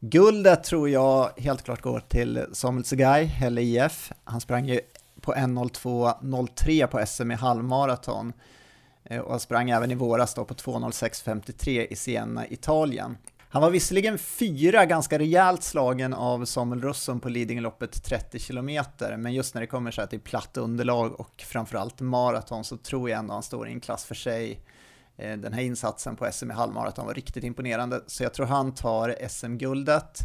[0.00, 4.12] guldet tror jag helt klart går till Samuel Tsegay, eller IF.
[4.24, 4.80] Han sprang ju
[5.20, 8.32] på 1.02.03 på SM i halvmaraton
[9.10, 13.16] och och sprang även i våras då på 2.06.53 i Siena, Italien.
[13.52, 18.84] Han var visserligen fyra ganska rejält slagen av Samuel Russon på Lidingöloppet 30 km,
[19.18, 23.10] men just när det kommer så här till platt underlag och framförallt maraton så tror
[23.10, 24.60] jag ändå han står i en klass för sig.
[25.16, 28.74] Eh, den här insatsen på SM i halvmaraton var riktigt imponerande, så jag tror han
[28.74, 30.18] tar SM-guldet.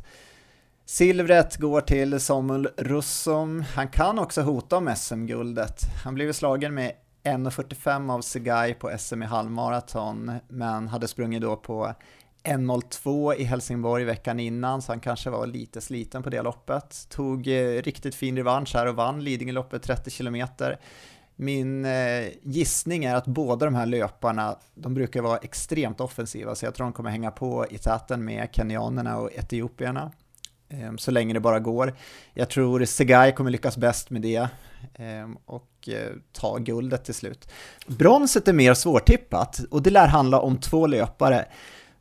[0.86, 3.64] Silvret går till Samuel Russom.
[3.76, 5.82] Han kan också hota om SM-guldet.
[6.04, 6.92] Han blev slagen med
[7.24, 11.94] 1.45 av Segai på SM i halvmaraton, men hade sprungit då på
[12.48, 17.10] 1.02 i Helsingborg veckan innan, så han kanske var lite sliten på det loppet.
[17.10, 20.48] Tog eh, riktigt fin revansch här och vann Lidingöloppet 30 km.
[21.36, 26.66] Min eh, gissning är att båda de här löparna, de brukar vara extremt offensiva, så
[26.66, 30.12] jag tror de kommer hänga på i täten med kenyanerna och etiopierna
[30.70, 31.94] eh, så länge det bara går.
[32.34, 34.48] Jag tror Segai kommer lyckas bäst med det
[34.94, 37.52] eh, och eh, ta guldet till slut.
[37.88, 41.46] Bronset är mer svårtippat och det lär handla om två löpare.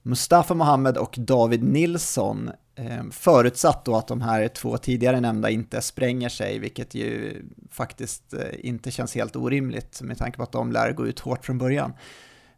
[0.06, 5.82] Mustafa Mohamed och David Nilsson, eh, förutsatt då att de här två tidigare nämnda inte
[5.82, 10.72] spränger sig, vilket ju faktiskt eh, inte känns helt orimligt med tanke på att de
[10.72, 11.92] lär gå ut hårt från början.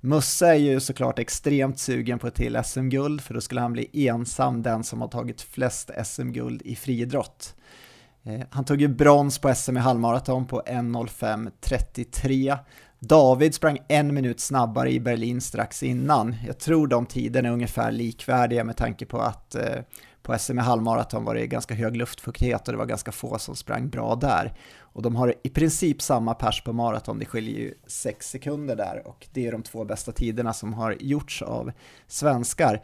[0.01, 4.09] Musse är ju såklart extremt sugen på ett till SM-guld, för då skulle han bli
[4.09, 7.55] ensam den som har tagit flest SM-guld i friidrott.
[8.23, 12.59] Eh, han tog ju brons på SM i halvmaraton på 1.05.33.
[13.01, 16.37] David sprang en minut snabbare i Berlin strax innan.
[16.47, 19.81] Jag tror de tiderna är ungefär likvärdiga med tanke på att eh,
[20.23, 23.57] på SM i halvmaraton var det ganska hög luftfuktighet och det var ganska få som
[23.57, 24.55] sprang bra där.
[24.79, 29.03] Och de har i princip samma pers på maraton, det skiljer ju 6 sekunder där
[29.07, 31.73] och det är de två bästa tiderna som har gjorts av
[32.07, 32.83] svenskar.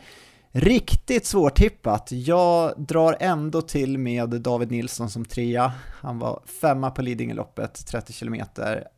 [0.56, 2.08] Riktigt svårtippat.
[2.12, 5.72] Jag drar ändå till med David Nilsson som trea.
[6.02, 8.36] Han var femma på Lidingöloppet, 30 km.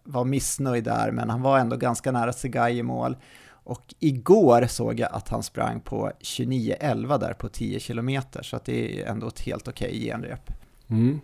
[0.04, 3.16] Var missnöjd där, men han var ändå ganska nära Segay i mål.
[3.48, 8.64] Och igår såg jag att han sprang på 29.11 där på 10 km, så att
[8.64, 10.50] det är ändå ett helt okej genrep.
[10.88, 11.20] Mm.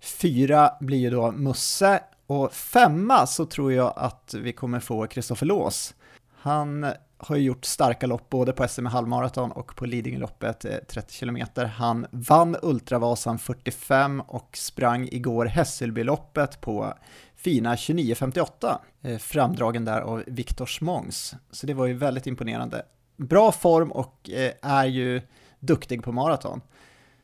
[0.00, 5.46] Fyra blir ju då Musse och femma så tror jag att vi kommer få Kristoffer
[5.46, 5.94] Lås.
[6.38, 6.86] Han
[7.24, 11.38] har ju gjort starka lopp både på SM halvmaraton och på Lidingöloppet eh, 30 km.
[11.76, 16.94] Han vann Ultravasan 45 och sprang igår Hässelbyloppet på
[17.36, 21.34] fina 29.58, eh, framdragen där av Viktor Smångs.
[21.50, 22.82] Så det var ju väldigt imponerande.
[23.16, 25.22] Bra form och eh, är ju
[25.58, 26.60] duktig på maraton.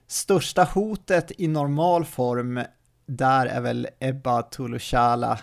[0.06, 2.60] Största hotet i normal form
[3.06, 5.38] där är väl Ebba Tulushala.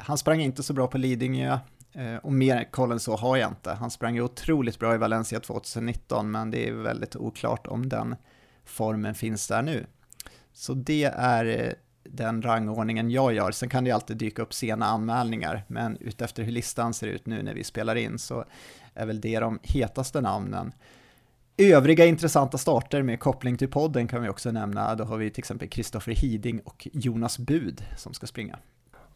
[0.00, 1.58] Han sprang inte så bra på Lidingö
[1.92, 3.70] Eh, och mer koll än så har jag inte.
[3.70, 8.16] Han sprang ju otroligt bra i Valencia 2019 men det är väldigt oklart om den
[8.64, 9.86] formen finns där nu.
[10.52, 11.72] Så det är eh,
[12.02, 13.50] den rangordningen jag gör.
[13.50, 17.42] Sen kan det alltid dyka upp sena anmälningar, men utefter hur listan ser ut nu
[17.42, 18.44] när vi spelar in så
[18.94, 20.72] är väl det de hetaste namnen.
[21.56, 24.94] Övriga intressanta starter med koppling till podden kan vi också nämna.
[24.94, 28.58] Då har vi till exempel Kristoffer Hiding och Jonas Bud som ska springa.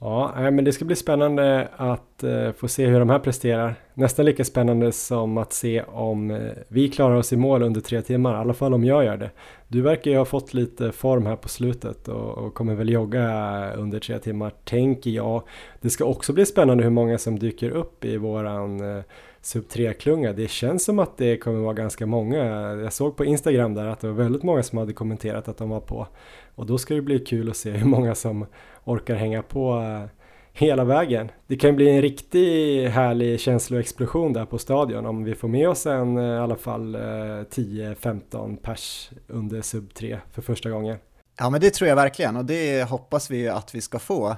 [0.00, 3.74] Ja, men det ska bli spännande att eh, få se hur de här presterar.
[3.94, 8.02] Nästan lika spännande som att se om eh, vi klarar oss i mål under tre
[8.02, 9.30] timmar, i alla fall om jag gör det.
[9.68, 14.00] Du verkar ju ha fått lite form här på slutet och, kommer väl jogga under
[14.00, 15.42] tre timmar, tänker jag.
[15.80, 19.02] Det ska också bli spännande hur många som dyker upp i våran eh,
[19.40, 20.32] sub 3-klunga.
[20.32, 22.44] Det känns som att det kommer vara ganska många.
[22.74, 25.70] Jag såg på Instagram där att det var väldigt många som hade kommenterat att de
[25.70, 26.06] var på.
[26.54, 28.46] Och då ska det bli kul att se hur många som
[28.84, 30.10] orkar hänga på eh,
[30.52, 31.30] hela vägen.
[31.46, 35.86] Det kan bli en riktig härlig känsloexplosion där på stadion om vi får med oss
[35.86, 40.98] en eh, i alla fall eh, 10-15 pers under sub 3 för första gången.
[41.38, 44.36] Ja men det tror jag verkligen och det hoppas vi ju att vi ska få.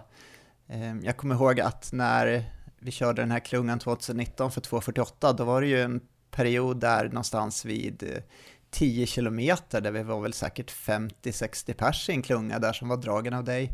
[0.69, 2.45] Ehm, jag kommer ihåg att när
[2.79, 6.01] vi körde den här klungan 2019 för 2.48 då var det ju en
[6.31, 8.23] period där någonstans vid
[8.71, 12.97] 10 kilometer där vi var väl säkert 50-60 pers i en klunga där som var
[12.97, 13.73] dragen av dig.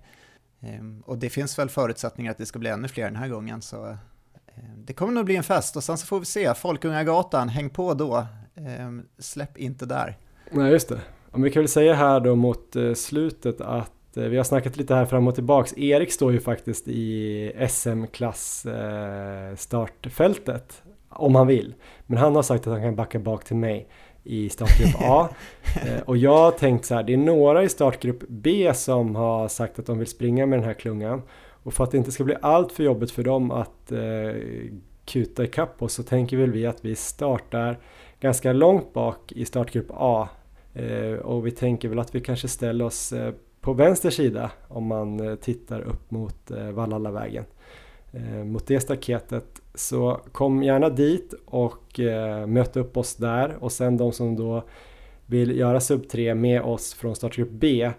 [0.63, 3.63] Ehm, och det finns väl förutsättningar att det ska bli ännu fler den här gången
[3.63, 3.97] så ehm,
[4.77, 7.95] det kommer nog bli en fest och sen så får vi se, Folkungagatan, häng på
[7.95, 10.19] då, ehm, släpp inte där.
[10.51, 14.25] Nej just det, om vi kan väl säga här då mot eh, slutet att eh,
[14.25, 15.79] vi har snackat lite här fram och tillbaks.
[15.79, 21.75] Erik står ju faktiskt i SM-klass eh, startfältet om han vill.
[22.07, 23.89] Men han har sagt att han kan backa bak till mig
[24.25, 25.29] i startgrupp A.
[25.87, 29.49] Eh, och jag har tänkt så här, det är några i startgrupp B som har
[29.49, 31.23] sagt att de vill springa med den här klungan.
[31.63, 34.43] Och för att det inte ska bli allt för jobbigt för dem att eh,
[35.05, 37.79] kuta ikapp oss så tänker väl vi att vi startar
[38.21, 40.29] ganska långt bak i startgrupp A.
[40.75, 44.87] Eh, och vi tänker väl att vi kanske ställer oss eh, på vänster sida om
[44.87, 47.45] man eh, tittar upp mot eh, Vallallavägen.
[48.13, 53.57] Eh, mot det staketet så kom gärna dit och eh, möt upp oss där.
[53.61, 54.63] Och sen de som då
[55.27, 57.91] vill göra sub 3 med oss från startgrupp B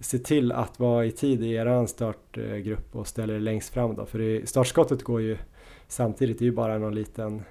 [0.00, 4.06] se till att vara i tid i er startgrupp och ställa er längst fram då.
[4.06, 5.36] För startskottet går ju
[5.88, 7.42] samtidigt, det är ju bara någon liten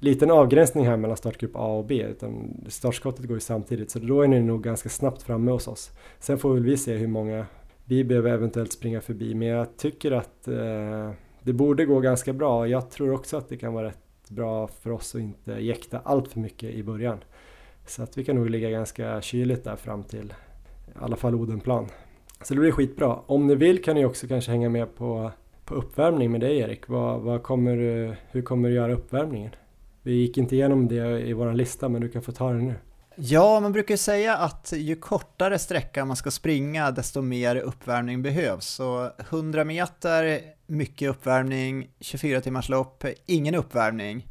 [0.00, 3.90] liten avgränsning här mellan startgrupp A och B utan startskottet går ju samtidigt.
[3.90, 5.90] Så då är ni nog ganska snabbt framme hos oss.
[6.18, 7.46] Sen får väl vi se hur många
[7.84, 9.34] vi behöver eventuellt springa förbi.
[9.34, 11.10] Men jag tycker att eh,
[11.48, 12.68] det borde gå ganska bra.
[12.68, 16.32] Jag tror också att det kan vara rätt bra för oss att inte jäkta allt
[16.32, 17.18] för mycket i början.
[17.86, 20.34] Så att vi kan nog ligga ganska kyligt där fram till
[20.86, 21.86] i alla fall Odenplan.
[22.42, 23.18] Så det blir skitbra.
[23.26, 25.30] Om ni vill kan ni också kanske hänga med på,
[25.64, 26.88] på uppvärmning med dig Erik.
[26.88, 29.50] Vad, vad kommer du, hur kommer du göra uppvärmningen?
[30.02, 32.74] Vi gick inte igenom det i vår lista men du kan få ta det nu.
[33.20, 38.66] Ja, man brukar säga att ju kortare sträcka man ska springa desto mer uppvärmning behövs.
[38.66, 44.26] Så 100 meter, mycket uppvärmning, 24 timmars lopp, ingen uppvärmning.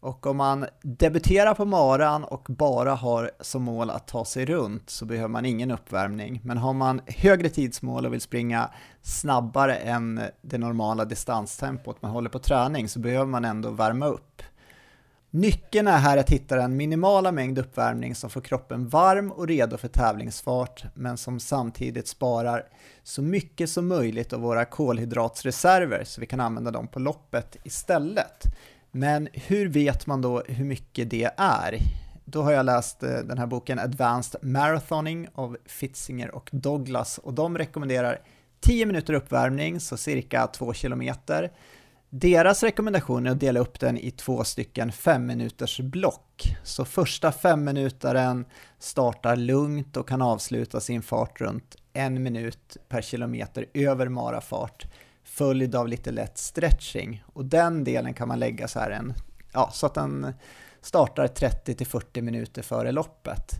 [0.00, 4.90] Och om man debuterar på maran och bara har som mål att ta sig runt
[4.90, 6.40] så behöver man ingen uppvärmning.
[6.44, 8.70] Men har man högre tidsmål och vill springa
[9.02, 14.29] snabbare än det normala distanstempot man håller på träning så behöver man ändå värma upp.
[15.32, 19.76] Nyckeln är här att hitta den minimala mängd uppvärmning som får kroppen varm och redo
[19.76, 22.64] för tävlingsfart men som samtidigt sparar
[23.02, 28.44] så mycket som möjligt av våra kolhydratsreserver så vi kan använda dem på loppet istället.
[28.90, 31.78] Men hur vet man då hur mycket det är?
[32.24, 37.34] Då har jag läst eh, den här boken Advanced Marathoning av Fitzinger och Douglas och
[37.34, 38.20] de rekommenderar
[38.60, 41.50] 10 minuter uppvärmning, så cirka 2 kilometer
[42.10, 46.56] deras rekommendation är att dela upp den i två stycken fem minuters block.
[46.64, 48.44] Så första femminutaren
[48.78, 54.86] startar lugnt och kan avsluta sin fart runt en minut per kilometer över marafart
[55.24, 57.24] följd av lite lätt stretching.
[57.26, 59.14] Och den delen kan man lägga så här en,
[59.52, 60.34] ja, så att den
[60.80, 63.52] startar 30 40 minuter före loppet.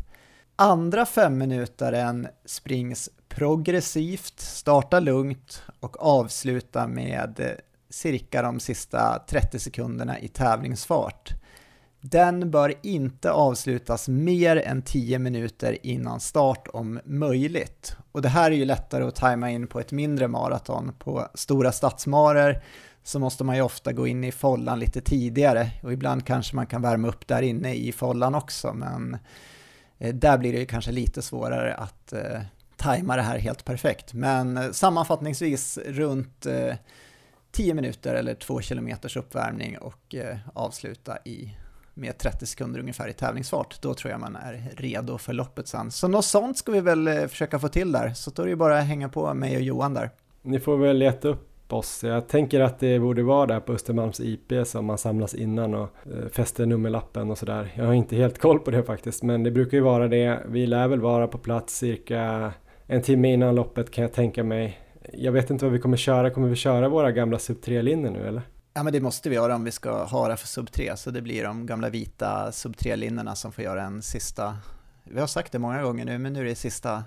[0.57, 7.61] Andra femminutaren springs progressivt, starta lugnt och avsluta med
[7.91, 11.35] cirka de sista 30 sekunderna i tävlingsfart.
[12.01, 17.97] Den bör inte avslutas mer än 10 minuter innan start om möjligt.
[18.13, 20.93] Och det här är ju lättare att tajma in på ett mindre maraton.
[20.99, 22.63] På stora stadsmarer
[23.03, 26.67] så måste man ju ofta gå in i follan lite tidigare och ibland kanske man
[26.67, 29.17] kan värma upp där inne i follan också men
[29.99, 32.41] eh, där blir det ju kanske lite svårare att eh,
[32.77, 34.15] tajma det här helt perfekt.
[34.15, 36.75] Men eh, sammanfattningsvis runt eh,
[37.53, 41.57] 10 minuter eller 2 kilometers uppvärmning och eh, avsluta i
[41.95, 43.83] med 30 sekunder ungefär i tävlingsfart.
[43.83, 45.91] Då tror jag man är redo för loppet sen.
[45.91, 48.13] Så något sånt ska vi väl eh, försöka få till där.
[48.15, 50.11] Så då är det ju bara att hänga på mig och Johan där.
[50.43, 52.05] Ni får väl leta upp oss.
[52.05, 55.89] Jag tänker att det borde vara där på Östermalms IP som man samlas innan och
[56.05, 57.73] eh, fäster nummerlappen och sådär.
[57.75, 60.41] Jag har inte helt koll på det faktiskt, men det brukar ju vara det.
[60.49, 62.53] Vi lär väl vara på plats cirka
[62.87, 64.79] en timme innan loppet kan jag tänka mig.
[65.13, 66.31] Jag vet inte vad vi kommer köra.
[66.31, 68.43] Kommer vi köra våra gamla sub 3-linjer nu eller?
[68.75, 71.11] Ja men det måste vi göra om vi ska ha det för sub 3, så
[71.11, 74.57] det blir de gamla vita sub 3-linjerna som får göra en sista,
[75.05, 77.05] vi har sagt det många gånger nu, men nu är det sista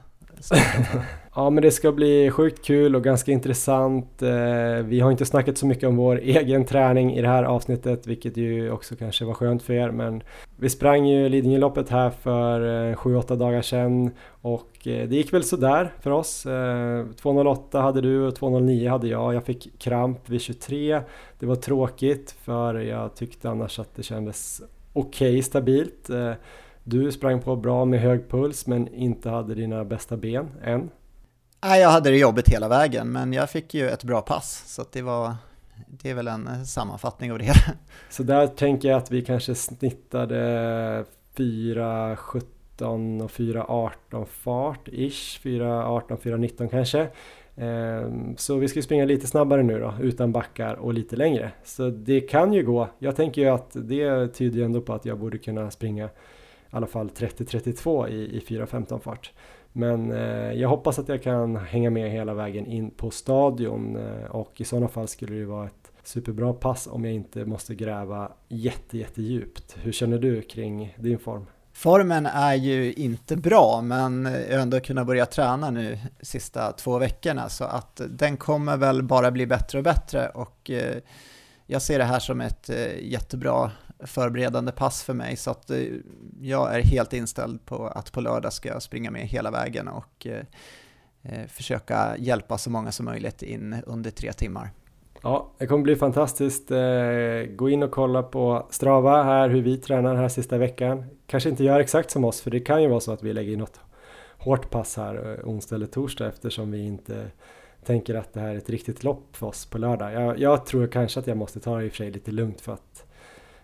[1.35, 4.22] ja men det ska bli sjukt kul och ganska intressant.
[4.22, 8.07] Eh, vi har inte snackat så mycket om vår egen träning i det här avsnittet
[8.07, 10.23] vilket ju också kanske var skönt för er men
[10.57, 14.11] vi sprang ju Lidingöloppet här för eh, 7-8 dagar sedan
[14.41, 16.45] och eh, det gick väl sådär för oss.
[16.45, 19.34] 2.08 hade du och 2.09 hade jag.
[19.34, 21.01] Jag fick kramp vid 23.
[21.39, 24.61] Det var tråkigt för jag tyckte annars att det kändes
[24.93, 26.10] okej okay, stabilt.
[26.84, 30.89] Du sprang på bra med hög puls men inte hade dina bästa ben än.
[31.64, 34.85] Nej, jag hade det jobbigt hela vägen men jag fick ju ett bra pass så
[34.91, 35.35] det var
[35.88, 37.77] det är väl en sammanfattning av det hela.
[38.10, 40.35] Så där tänker jag att vi kanske snittade
[41.35, 47.07] 4.17 och 4.18 fart ish, 4.18, 4.19 kanske.
[47.55, 51.51] Ehm, så vi ska springa lite snabbare nu då, utan backar och lite längre.
[51.64, 52.88] Så det kan ju gå.
[52.99, 56.10] Jag tänker ju att det tyder ju ändå på att jag borde kunna springa
[56.75, 59.31] alla fall 30-32 i, i 4.15 fart.
[59.71, 64.25] Men eh, jag hoppas att jag kan hänga med hela vägen in på stadion eh,
[64.25, 68.31] och i sådana fall skulle det vara ett superbra pass om jag inte måste gräva
[68.47, 69.77] jätte, jättedjupt.
[69.81, 71.45] Hur känner du kring din form?
[71.73, 76.99] Formen är ju inte bra, men jag har ändå kunnat börja träna nu sista två
[76.99, 80.97] veckorna, så att den kommer väl bara bli bättre och bättre och eh,
[81.65, 83.71] jag ser det här som ett eh, jättebra
[84.05, 85.77] förberedande pass för mig så att eh,
[86.41, 90.27] jag är helt inställd på att på lördag ska jag springa med hela vägen och
[90.27, 90.41] eh,
[91.21, 94.71] eh, försöka hjälpa så många som möjligt in under tre timmar.
[95.21, 96.69] Ja, det kommer bli fantastiskt.
[97.55, 101.05] Gå in och kolla på Strava här hur vi tränar här sista veckan.
[101.27, 103.53] Kanske inte gör exakt som oss för det kan ju vara så att vi lägger
[103.53, 103.80] in något
[104.38, 107.31] hårt pass här onsdag eller torsdag eftersom vi inte
[107.85, 110.13] tänker att det här är ett riktigt lopp för oss på lördag.
[110.13, 112.61] Jag, jag tror kanske att jag måste ta det i och för sig lite lugnt
[112.61, 112.93] för att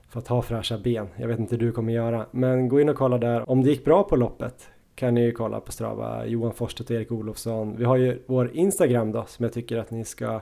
[0.10, 1.08] för att ha fräscha ben.
[1.18, 3.50] Jag vet inte hur du kommer göra, men gå in och kolla där.
[3.50, 6.96] Om det gick bra på loppet kan ni ju kolla på Strava, Johan Forsstedt och
[6.96, 7.76] Erik Olofsson.
[7.78, 10.42] Vi har ju vår Instagram då som jag tycker att ni ska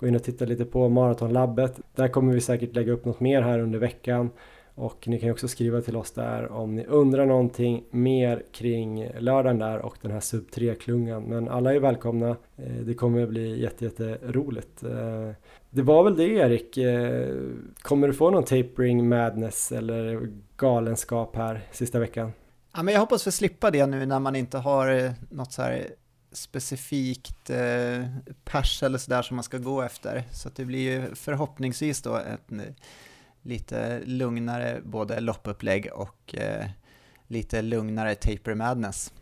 [0.00, 1.80] gå in och titta lite på Maratonlabbet.
[1.94, 4.30] Där kommer vi säkert lägga upp något mer här under veckan.
[4.74, 9.08] Och ni kan ju också skriva till oss där om ni undrar någonting mer kring
[9.18, 11.22] lördagen där och den här sub 3-klungan.
[11.22, 12.36] Men alla är välkomna.
[12.56, 14.82] Eh, det kommer bli jätteroligt.
[14.82, 15.34] Jätte
[15.70, 16.76] det var väl det Erik.
[16.76, 17.36] Eh,
[17.82, 22.32] kommer du få någon tapering madness eller galenskap här sista veckan?
[22.74, 25.86] Ja, men jag hoppas få slippa det nu när man inte har något så här
[26.32, 28.04] specifikt eh,
[28.44, 30.22] pers eller sådär som man ska gå efter.
[30.32, 32.52] Så det blir ju förhoppningsvis då ett
[33.42, 36.66] lite lugnare både loppupplägg och eh,
[37.26, 39.12] lite lugnare taper madness.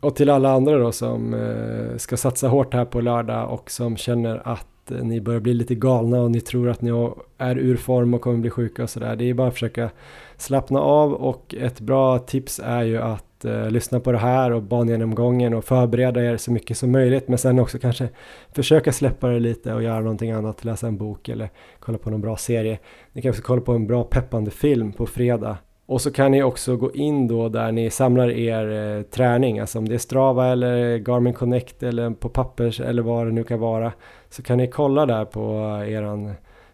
[0.00, 3.96] Och till alla andra då som eh, ska satsa hårt här på lördag och som
[3.96, 6.90] känner att Eh, ni börjar bli lite galna och ni tror att ni
[7.38, 9.16] är ur form och kommer bli sjuka och sådär.
[9.16, 9.90] Det är bara att försöka
[10.36, 14.50] slappna av och ett bra tips är ju att att eh, lyssna på det här
[14.50, 18.08] och bangenomgången och förbereda er så mycket som möjligt men sen också kanske
[18.52, 21.50] försöka släppa det lite och göra någonting annat, läsa en bok eller
[21.80, 22.78] kolla på någon bra serie.
[23.12, 25.56] Ni kan också kolla på en bra peppande film på fredag
[25.88, 29.78] och så kan ni också gå in då där ni samlar er eh, träning, alltså
[29.78, 33.60] om det är Strava eller Garmin Connect eller på pappers eller vad det nu kan
[33.60, 33.92] vara.
[34.30, 35.42] Så kan ni kolla där på
[35.86, 36.32] eran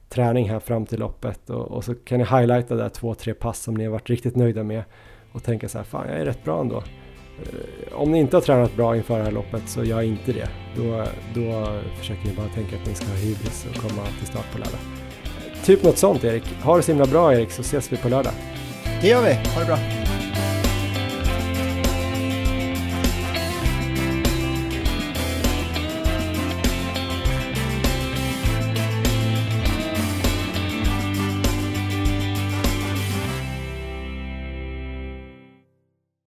[0.09, 3.63] träning här fram till loppet och, och så kan ni highlighta där två, tre pass
[3.63, 4.83] som ni har varit riktigt nöjda med
[5.33, 6.77] och tänka så här, fan jag är rätt bra ändå.
[6.77, 10.49] Eh, om ni inte har tränat bra inför det här loppet så gör inte det.
[10.77, 11.05] Då,
[11.35, 11.67] då
[11.99, 14.81] försöker ni bara tänka att ni ska ha hybris och komma till start på lördag.
[15.65, 16.45] Typ något sånt Erik.
[16.65, 18.33] Ha det så himla bra Erik så ses vi på lördag.
[19.05, 19.35] Det gör vi.
[19.35, 19.79] Ha det bra.